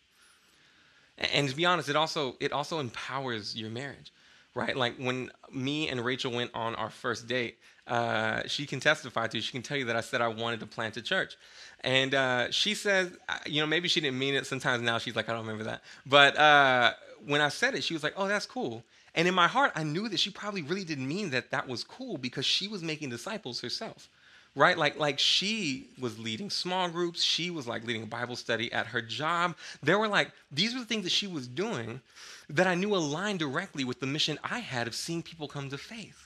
And 1.32 1.48
to 1.48 1.54
be 1.54 1.64
honest, 1.64 1.88
it 1.88 1.94
also 1.94 2.34
it 2.40 2.50
also 2.50 2.80
empowers 2.80 3.54
your 3.54 3.70
marriage, 3.70 4.12
right? 4.56 4.76
Like 4.76 4.96
when 4.96 5.30
me 5.52 5.88
and 5.88 6.04
Rachel 6.04 6.32
went 6.32 6.50
on 6.52 6.74
our 6.74 6.90
first 6.90 7.28
date, 7.28 7.58
uh, 7.86 8.42
she 8.48 8.66
can 8.66 8.80
testify 8.80 9.28
to. 9.28 9.40
She 9.40 9.52
can 9.52 9.62
tell 9.62 9.76
you 9.76 9.84
that 9.84 9.94
I 9.94 10.00
said 10.00 10.20
I 10.20 10.26
wanted 10.26 10.58
to 10.60 10.66
plant 10.66 10.96
a 10.96 11.02
church, 11.02 11.36
and 11.82 12.12
uh, 12.12 12.50
she 12.50 12.74
says, 12.74 13.16
uh, 13.28 13.38
you 13.46 13.60
know, 13.60 13.68
maybe 13.68 13.86
she 13.86 14.00
didn't 14.00 14.18
mean 14.18 14.34
it. 14.34 14.46
Sometimes 14.46 14.82
now 14.82 14.98
she's 14.98 15.14
like, 15.14 15.28
I 15.28 15.32
don't 15.32 15.42
remember 15.42 15.62
that. 15.64 15.82
But 16.04 16.36
uh, 16.36 16.94
when 17.24 17.40
I 17.40 17.50
said 17.50 17.76
it, 17.76 17.84
she 17.84 17.94
was 17.94 18.02
like, 18.02 18.14
Oh, 18.16 18.26
that's 18.26 18.46
cool. 18.46 18.82
And 19.14 19.28
in 19.28 19.34
my 19.34 19.46
heart, 19.46 19.72
I 19.74 19.84
knew 19.84 20.08
that 20.08 20.20
she 20.20 20.30
probably 20.30 20.62
really 20.62 20.84
didn't 20.84 21.06
mean 21.06 21.30
that 21.30 21.50
that 21.50 21.68
was 21.68 21.84
cool 21.84 22.18
because 22.18 22.44
she 22.44 22.66
was 22.68 22.82
making 22.82 23.10
disciples 23.10 23.60
herself. 23.60 24.08
Right? 24.56 24.78
Like 24.78 24.96
like 24.98 25.18
she 25.18 25.88
was 25.98 26.18
leading 26.18 26.48
small 26.48 26.88
groups, 26.88 27.22
she 27.22 27.50
was 27.50 27.66
like 27.66 27.84
leading 27.84 28.04
a 28.04 28.06
Bible 28.06 28.36
study 28.36 28.72
at 28.72 28.86
her 28.86 29.02
job. 29.02 29.56
There 29.82 29.98
were 29.98 30.06
like 30.06 30.30
these 30.52 30.74
were 30.74 30.80
the 30.80 30.86
things 30.86 31.02
that 31.02 31.10
she 31.10 31.26
was 31.26 31.48
doing 31.48 32.00
that 32.48 32.68
I 32.68 32.76
knew 32.76 32.94
aligned 32.94 33.40
directly 33.40 33.82
with 33.84 33.98
the 33.98 34.06
mission 34.06 34.38
I 34.44 34.60
had 34.60 34.86
of 34.86 34.94
seeing 34.94 35.24
people 35.24 35.48
come 35.48 35.70
to 35.70 35.78
faith. 35.78 36.23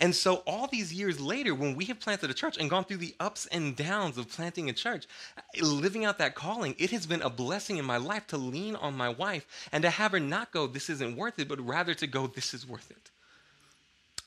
And 0.00 0.14
so, 0.14 0.36
all 0.46 0.66
these 0.66 0.94
years 0.94 1.20
later, 1.20 1.54
when 1.54 1.76
we 1.76 1.84
have 1.86 2.00
planted 2.00 2.30
a 2.30 2.34
church 2.34 2.56
and 2.56 2.70
gone 2.70 2.84
through 2.84 2.96
the 2.96 3.14
ups 3.20 3.46
and 3.46 3.76
downs 3.76 4.16
of 4.16 4.30
planting 4.30 4.70
a 4.70 4.72
church, 4.72 5.06
living 5.60 6.06
out 6.06 6.16
that 6.18 6.34
calling, 6.34 6.74
it 6.78 6.90
has 6.90 7.06
been 7.06 7.20
a 7.20 7.28
blessing 7.28 7.76
in 7.76 7.84
my 7.84 7.98
life 7.98 8.26
to 8.28 8.38
lean 8.38 8.76
on 8.76 8.96
my 8.96 9.10
wife 9.10 9.46
and 9.72 9.82
to 9.82 9.90
have 9.90 10.12
her 10.12 10.20
not 10.20 10.52
go, 10.52 10.66
This 10.66 10.88
isn't 10.88 11.16
worth 11.16 11.38
it, 11.38 11.48
but 11.48 11.60
rather 11.60 11.92
to 11.92 12.06
go, 12.06 12.26
This 12.26 12.54
is 12.54 12.66
worth 12.66 12.90
it. 12.90 13.10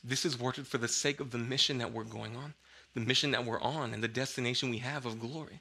This 0.04 0.26
is 0.26 0.40
worth 0.40 0.60
it 0.60 0.68
for 0.68 0.78
the 0.78 0.88
sake 0.88 1.20
of 1.20 1.32
the 1.32 1.40
mission 1.40 1.80
that 1.80 1.92
we're 1.92 2.04
going 2.04 2.36
on, 2.36 2.54
the 2.94 3.02
mission 3.02 3.32
that 3.32 3.46
we're 3.46 3.62
on, 3.62 3.96
and 3.96 4.04
the 4.04 4.08
destination 4.08 4.70
we 4.70 4.78
have 4.78 5.08
of 5.08 5.20
glory. 5.20 5.60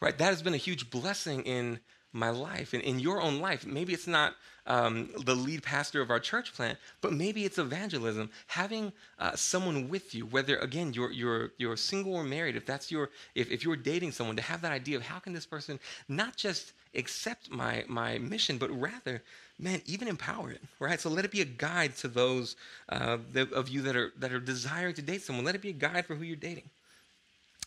Right? 0.00 0.16
That 0.18 0.26
has 0.26 0.42
been 0.42 0.54
a 0.54 0.58
huge 0.58 0.90
blessing 0.90 1.44
in 1.44 1.80
my 2.12 2.30
life 2.30 2.72
and 2.72 2.82
in 2.82 2.98
your 2.98 3.20
own 3.20 3.40
life. 3.40 3.66
Maybe 3.66 3.92
it's 3.92 4.06
not 4.06 4.34
um, 4.66 5.10
the 5.24 5.34
lead 5.34 5.62
pastor 5.62 6.00
of 6.00 6.10
our 6.10 6.20
church 6.20 6.52
plant, 6.54 6.78
but 7.00 7.12
maybe 7.12 7.44
it's 7.44 7.58
evangelism. 7.58 8.30
Having 8.46 8.92
uh, 9.18 9.34
someone 9.34 9.88
with 9.88 10.14
you, 10.14 10.26
whether 10.26 10.56
again 10.58 10.92
you're 10.92 11.10
you're 11.12 11.52
you're 11.58 11.76
single 11.76 12.14
or 12.14 12.24
married, 12.24 12.56
if 12.56 12.66
that's 12.66 12.90
your 12.90 13.10
if, 13.34 13.50
if 13.50 13.64
you're 13.64 13.76
dating 13.76 14.12
someone, 14.12 14.36
to 14.36 14.42
have 14.42 14.62
that 14.62 14.72
idea 14.72 14.96
of 14.96 15.02
how 15.02 15.18
can 15.18 15.32
this 15.32 15.46
person 15.46 15.78
not 16.08 16.36
just 16.36 16.72
accept 16.94 17.50
my 17.50 17.84
my 17.88 18.18
mission, 18.18 18.58
but 18.58 18.70
rather, 18.78 19.22
man, 19.58 19.80
even 19.86 20.08
empower 20.08 20.50
it, 20.50 20.60
right? 20.78 21.00
So 21.00 21.10
let 21.10 21.24
it 21.24 21.30
be 21.30 21.40
a 21.40 21.46
guide 21.46 21.96
to 21.98 22.08
those 22.08 22.56
uh, 22.88 23.18
of 23.52 23.68
you 23.68 23.82
that 23.82 23.96
are 23.96 24.12
that 24.18 24.32
are 24.32 24.40
desiring 24.40 24.94
to 24.94 25.02
date 25.02 25.22
someone. 25.22 25.44
Let 25.44 25.54
it 25.54 25.62
be 25.62 25.70
a 25.70 25.72
guide 25.72 26.06
for 26.06 26.14
who 26.14 26.24
you're 26.24 26.36
dating. 26.36 26.70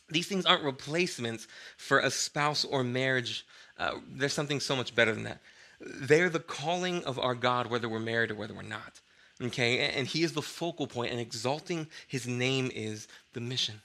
These 0.10 0.28
things 0.28 0.46
aren't 0.46 0.64
replacements 0.64 1.48
for 1.78 2.00
a 2.00 2.12
spouse 2.12 2.66
or 2.66 2.84
marriage 2.84 3.46
uh, 3.78 3.96
there's 4.16 4.34
something 4.34 4.60
so 4.60 4.76
much 4.76 4.96
better 4.96 5.14
than 5.14 5.24
that. 5.24 5.40
They're 5.80 6.30
the 6.30 6.40
calling 6.40 7.04
of 7.04 7.20
our 7.20 7.36
God, 7.36 7.68
whether 7.68 7.90
we're 7.90 8.00
married 8.00 8.32
or 8.32 8.36
whether 8.36 8.54
we're 8.54 8.62
not. 8.62 9.02
Okay, 9.42 9.80
and 9.80 10.08
He 10.08 10.24
is 10.24 10.34
the 10.34 10.42
focal 10.42 10.88
point, 10.88 11.12
and 11.12 11.20
exalting 11.20 11.88
His 12.08 12.28
name 12.28 12.72
is 12.74 13.08
the 13.34 13.42
mission. 13.42 13.82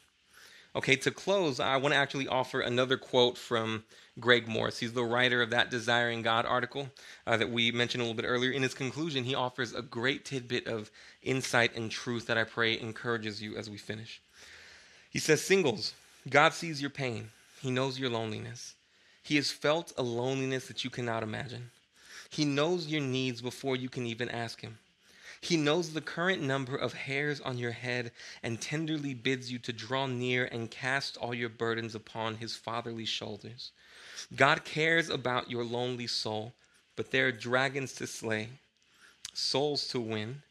Okay, 0.76 0.94
to 0.96 1.10
close, 1.10 1.58
I 1.58 1.76
want 1.78 1.94
to 1.94 1.98
actually 1.98 2.28
offer 2.28 2.60
another 2.60 2.98
quote 2.98 3.38
from 3.38 3.82
Greg 4.20 4.46
Morse. 4.46 4.78
He's 4.78 4.92
the 4.92 5.02
writer 5.02 5.40
of 5.40 5.50
that 5.50 5.70
Desiring 5.70 6.22
God 6.22 6.44
article 6.44 6.90
uh, 7.26 7.38
that 7.38 7.50
we 7.50 7.72
mentioned 7.72 8.02
a 8.02 8.04
little 8.04 8.20
bit 8.20 8.28
earlier. 8.28 8.52
In 8.52 8.62
his 8.62 8.74
conclusion, 8.74 9.24
he 9.24 9.34
offers 9.34 9.72
a 9.72 9.82
great 9.82 10.24
tidbit 10.26 10.66
of 10.68 10.90
insight 11.22 11.74
and 11.74 11.90
truth 11.90 12.26
that 12.26 12.36
I 12.36 12.44
pray 12.44 12.78
encourages 12.78 13.42
you 13.42 13.56
as 13.56 13.70
we 13.70 13.78
finish. 13.78 14.20
He 15.10 15.18
says, 15.18 15.42
Singles, 15.42 15.94
God 16.28 16.52
sees 16.52 16.80
your 16.80 16.90
pain, 16.90 17.30
He 17.60 17.70
knows 17.70 17.98
your 17.98 18.10
loneliness. 18.10 18.74
He 19.22 19.36
has 19.36 19.50
felt 19.50 19.92
a 19.96 20.02
loneliness 20.02 20.66
that 20.68 20.84
you 20.84 20.90
cannot 20.90 21.22
imagine. 21.22 21.70
He 22.30 22.44
knows 22.44 22.86
your 22.86 23.00
needs 23.00 23.40
before 23.40 23.76
you 23.76 23.88
can 23.88 24.06
even 24.06 24.28
ask 24.28 24.60
Him. 24.60 24.78
He 25.40 25.56
knows 25.56 25.92
the 25.92 26.00
current 26.00 26.42
number 26.42 26.76
of 26.76 26.92
hairs 26.92 27.40
on 27.40 27.58
your 27.58 27.70
head 27.70 28.10
and 28.42 28.60
tenderly 28.60 29.14
bids 29.14 29.52
you 29.52 29.58
to 29.60 29.72
draw 29.72 30.06
near 30.06 30.46
and 30.46 30.70
cast 30.70 31.16
all 31.16 31.32
your 31.32 31.48
burdens 31.48 31.94
upon 31.94 32.36
His 32.36 32.56
fatherly 32.56 33.04
shoulders. 33.04 33.70
God 34.34 34.64
cares 34.64 35.08
about 35.08 35.50
your 35.50 35.64
lonely 35.64 36.06
soul, 36.08 36.54
but 36.96 37.10
there 37.10 37.28
are 37.28 37.32
dragons 37.32 37.92
to 37.94 38.06
slay, 38.06 38.48
souls 39.32 39.86
to 39.88 40.00
win, 40.00 40.42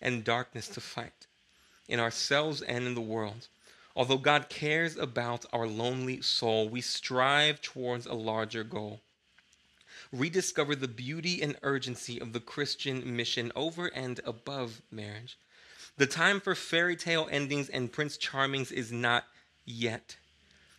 and 0.00 0.22
darkness 0.24 0.68
to 0.68 0.80
fight 0.80 1.26
in 1.88 2.00
ourselves 2.00 2.62
and 2.62 2.86
in 2.86 2.94
the 2.94 3.00
world. 3.00 3.48
Although 3.96 4.18
God 4.18 4.48
cares 4.48 4.96
about 4.96 5.44
our 5.52 5.68
lonely 5.68 6.20
soul, 6.20 6.68
we 6.68 6.80
strive 6.80 7.60
towards 7.60 8.06
a 8.06 8.14
larger 8.14 8.64
goal. 8.64 9.02
Rediscover 10.10 10.74
the 10.74 10.88
beauty 10.88 11.40
and 11.40 11.56
urgency 11.62 12.20
of 12.20 12.32
the 12.32 12.40
Christian 12.40 13.16
mission 13.16 13.52
over 13.54 13.86
and 13.86 14.20
above 14.24 14.82
marriage. 14.90 15.38
The 15.96 16.06
time 16.08 16.40
for 16.40 16.56
fairy 16.56 16.96
tale 16.96 17.28
endings 17.30 17.68
and 17.68 17.92
Prince 17.92 18.18
Charmings 18.18 18.72
is 18.72 18.90
not 18.90 19.26
yet. 19.64 20.16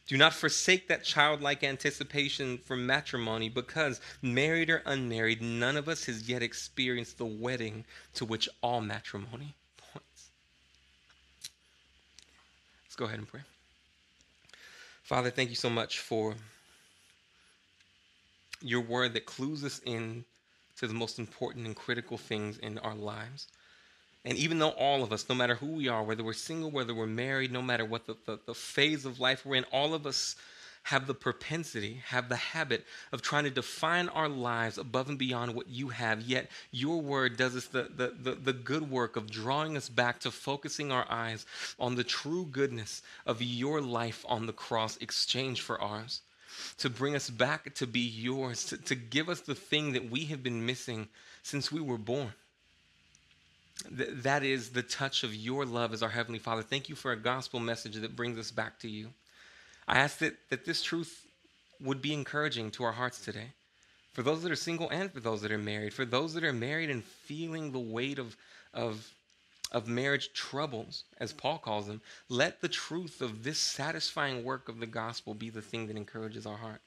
Do 0.07 0.17
not 0.17 0.33
forsake 0.33 0.89
that 0.89 1.05
childlike 1.05 1.63
anticipation 1.63 2.57
for 2.57 2.75
matrimony 2.75 3.47
because, 3.47 4.01
married 4.21 4.69
or 4.69 4.83
unmarried, 4.85 5.41
none 5.41 5.77
of 5.77 5.87
us 5.87 6.05
has 6.05 6.27
yet 6.27 6.43
experienced 6.43 7.17
the 7.17 7.25
wedding 7.25 7.85
to 8.15 8.25
which 8.25 8.49
all 8.61 8.81
matrimony 8.81 9.55
Let's 12.95 13.01
go 13.01 13.07
ahead 13.07 13.19
and 13.19 13.27
pray. 13.27 13.41
Father, 15.03 15.29
thank 15.29 15.49
you 15.49 15.57
so 15.57 15.69
much 15.69 15.99
for 15.99 16.33
your 18.61 18.79
word 18.79 19.11
that 19.15 19.25
clues 19.25 19.65
us 19.65 19.81
in 19.85 20.23
to 20.79 20.87
the 20.87 20.93
most 20.93 21.19
important 21.19 21.65
and 21.65 21.75
critical 21.75 22.17
things 22.17 22.57
in 22.59 22.77
our 22.77 22.95
lives. 22.95 23.47
And 24.23 24.37
even 24.37 24.59
though 24.59 24.69
all 24.69 25.03
of 25.03 25.11
us, 25.11 25.27
no 25.27 25.35
matter 25.35 25.55
who 25.55 25.73
we 25.73 25.89
are, 25.89 26.03
whether 26.03 26.23
we're 26.23 26.31
single, 26.31 26.71
whether 26.71 26.95
we're 26.95 27.05
married, 27.05 27.51
no 27.51 27.61
matter 27.61 27.83
what 27.83 28.07
the, 28.07 28.15
the, 28.25 28.39
the 28.45 28.53
phase 28.53 29.03
of 29.03 29.19
life 29.19 29.45
we're 29.45 29.55
in, 29.55 29.65
all 29.73 29.93
of 29.93 30.07
us 30.07 30.37
have 30.85 31.07
the 31.07 31.15
propensity, 31.15 31.99
have 32.09 32.29
the 32.29 32.35
habit 32.35 32.85
of 33.11 33.23
trying 33.23 33.43
to 33.43 33.49
define 33.49 34.07
our 34.09 34.29
lives 34.29 34.77
above 34.77 35.09
and 35.09 35.17
beyond 35.17 35.55
what 35.55 35.67
you 35.67 35.89
have. 35.89 36.21
Yet 36.21 36.47
your 36.69 37.01
word 37.01 37.37
does 37.37 37.55
us 37.55 37.65
the, 37.65 37.89
the, 37.95 38.13
the, 38.21 38.35
the, 38.35 38.53
good 38.53 38.91
work 38.91 39.15
of 39.15 39.31
drawing 39.31 39.75
us 39.77 39.89
back 39.89 40.19
to 40.19 40.29
focusing 40.29 40.91
our 40.91 41.07
eyes 41.09 41.47
on 41.79 41.95
the 41.95 42.03
true 42.03 42.45
goodness 42.51 43.01
of 43.25 43.41
your 43.41 43.81
life 43.81 44.23
on 44.29 44.45
the 44.45 44.53
cross, 44.53 44.95
exchange 44.97 45.61
for 45.61 45.81
ours. 45.81 46.21
To 46.77 46.89
bring 46.89 47.15
us 47.15 47.31
back 47.31 47.73
to 47.73 47.87
be 47.87 48.01
yours, 48.01 48.65
to, 48.65 48.77
to 48.77 48.93
give 48.93 49.27
us 49.27 49.41
the 49.41 49.55
thing 49.55 49.93
that 49.93 50.11
we 50.11 50.25
have 50.25 50.43
been 50.43 50.67
missing 50.67 51.07
since 51.41 51.71
we 51.71 51.81
were 51.81 51.97
born. 51.97 52.31
Th- 53.97 54.09
that 54.21 54.43
is 54.43 54.69
the 54.69 54.83
touch 54.83 55.23
of 55.23 55.33
your 55.33 55.65
love 55.65 55.93
as 55.93 56.03
our 56.03 56.09
Heavenly 56.09 56.39
Father. 56.39 56.61
Thank 56.61 56.89
you 56.89 56.95
for 56.95 57.11
a 57.11 57.17
gospel 57.17 57.59
message 57.59 57.95
that 57.95 58.15
brings 58.15 58.37
us 58.37 58.51
back 58.51 58.77
to 58.81 58.87
you. 58.87 59.09
I 59.87 59.99
ask 59.99 60.17
that, 60.19 60.35
that 60.49 60.65
this 60.65 60.81
truth 60.81 61.25
would 61.79 62.01
be 62.01 62.13
encouraging 62.13 62.71
to 62.71 62.83
our 62.83 62.93
hearts 62.93 63.19
today. 63.23 63.51
For 64.13 64.23
those 64.23 64.43
that 64.43 64.51
are 64.51 64.55
single 64.55 64.89
and 64.89 65.11
for 65.11 65.19
those 65.19 65.41
that 65.41 65.51
are 65.51 65.57
married, 65.57 65.93
for 65.93 66.05
those 66.05 66.33
that 66.33 66.43
are 66.43 66.53
married 66.53 66.89
and 66.89 67.03
feeling 67.03 67.71
the 67.71 67.79
weight 67.79 68.17
of, 68.17 68.37
of, 68.73 69.11
of 69.71 69.87
marriage 69.87 70.31
troubles, 70.33 71.03
as 71.19 71.33
Paul 71.33 71.57
calls 71.57 71.87
them, 71.87 72.01
let 72.29 72.61
the 72.61 72.69
truth 72.69 73.21
of 73.21 73.43
this 73.43 73.59
satisfying 73.59 74.43
work 74.43 74.69
of 74.69 74.79
the 74.79 74.85
gospel 74.85 75.33
be 75.33 75.49
the 75.49 75.61
thing 75.61 75.87
that 75.87 75.97
encourages 75.97 76.45
our 76.45 76.57
heart. 76.57 76.81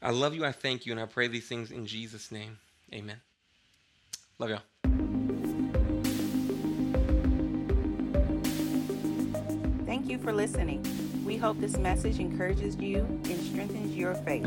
I 0.00 0.10
love 0.10 0.34
you, 0.34 0.44
I 0.44 0.52
thank 0.52 0.86
you, 0.86 0.92
and 0.92 1.00
I 1.00 1.04
pray 1.04 1.28
these 1.28 1.46
things 1.46 1.70
in 1.70 1.86
Jesus' 1.86 2.32
name. 2.32 2.58
Amen. 2.92 3.20
Love 4.38 4.50
y'all. 4.50 4.60
Thank 9.86 10.08
you 10.08 10.18
for 10.18 10.32
listening. 10.32 10.82
We 11.24 11.36
hope 11.36 11.60
this 11.60 11.76
message 11.76 12.18
encourages 12.18 12.76
you 12.76 13.04
and 13.04 13.38
strengthens 13.40 13.96
your 13.96 14.14
faith. 14.14 14.46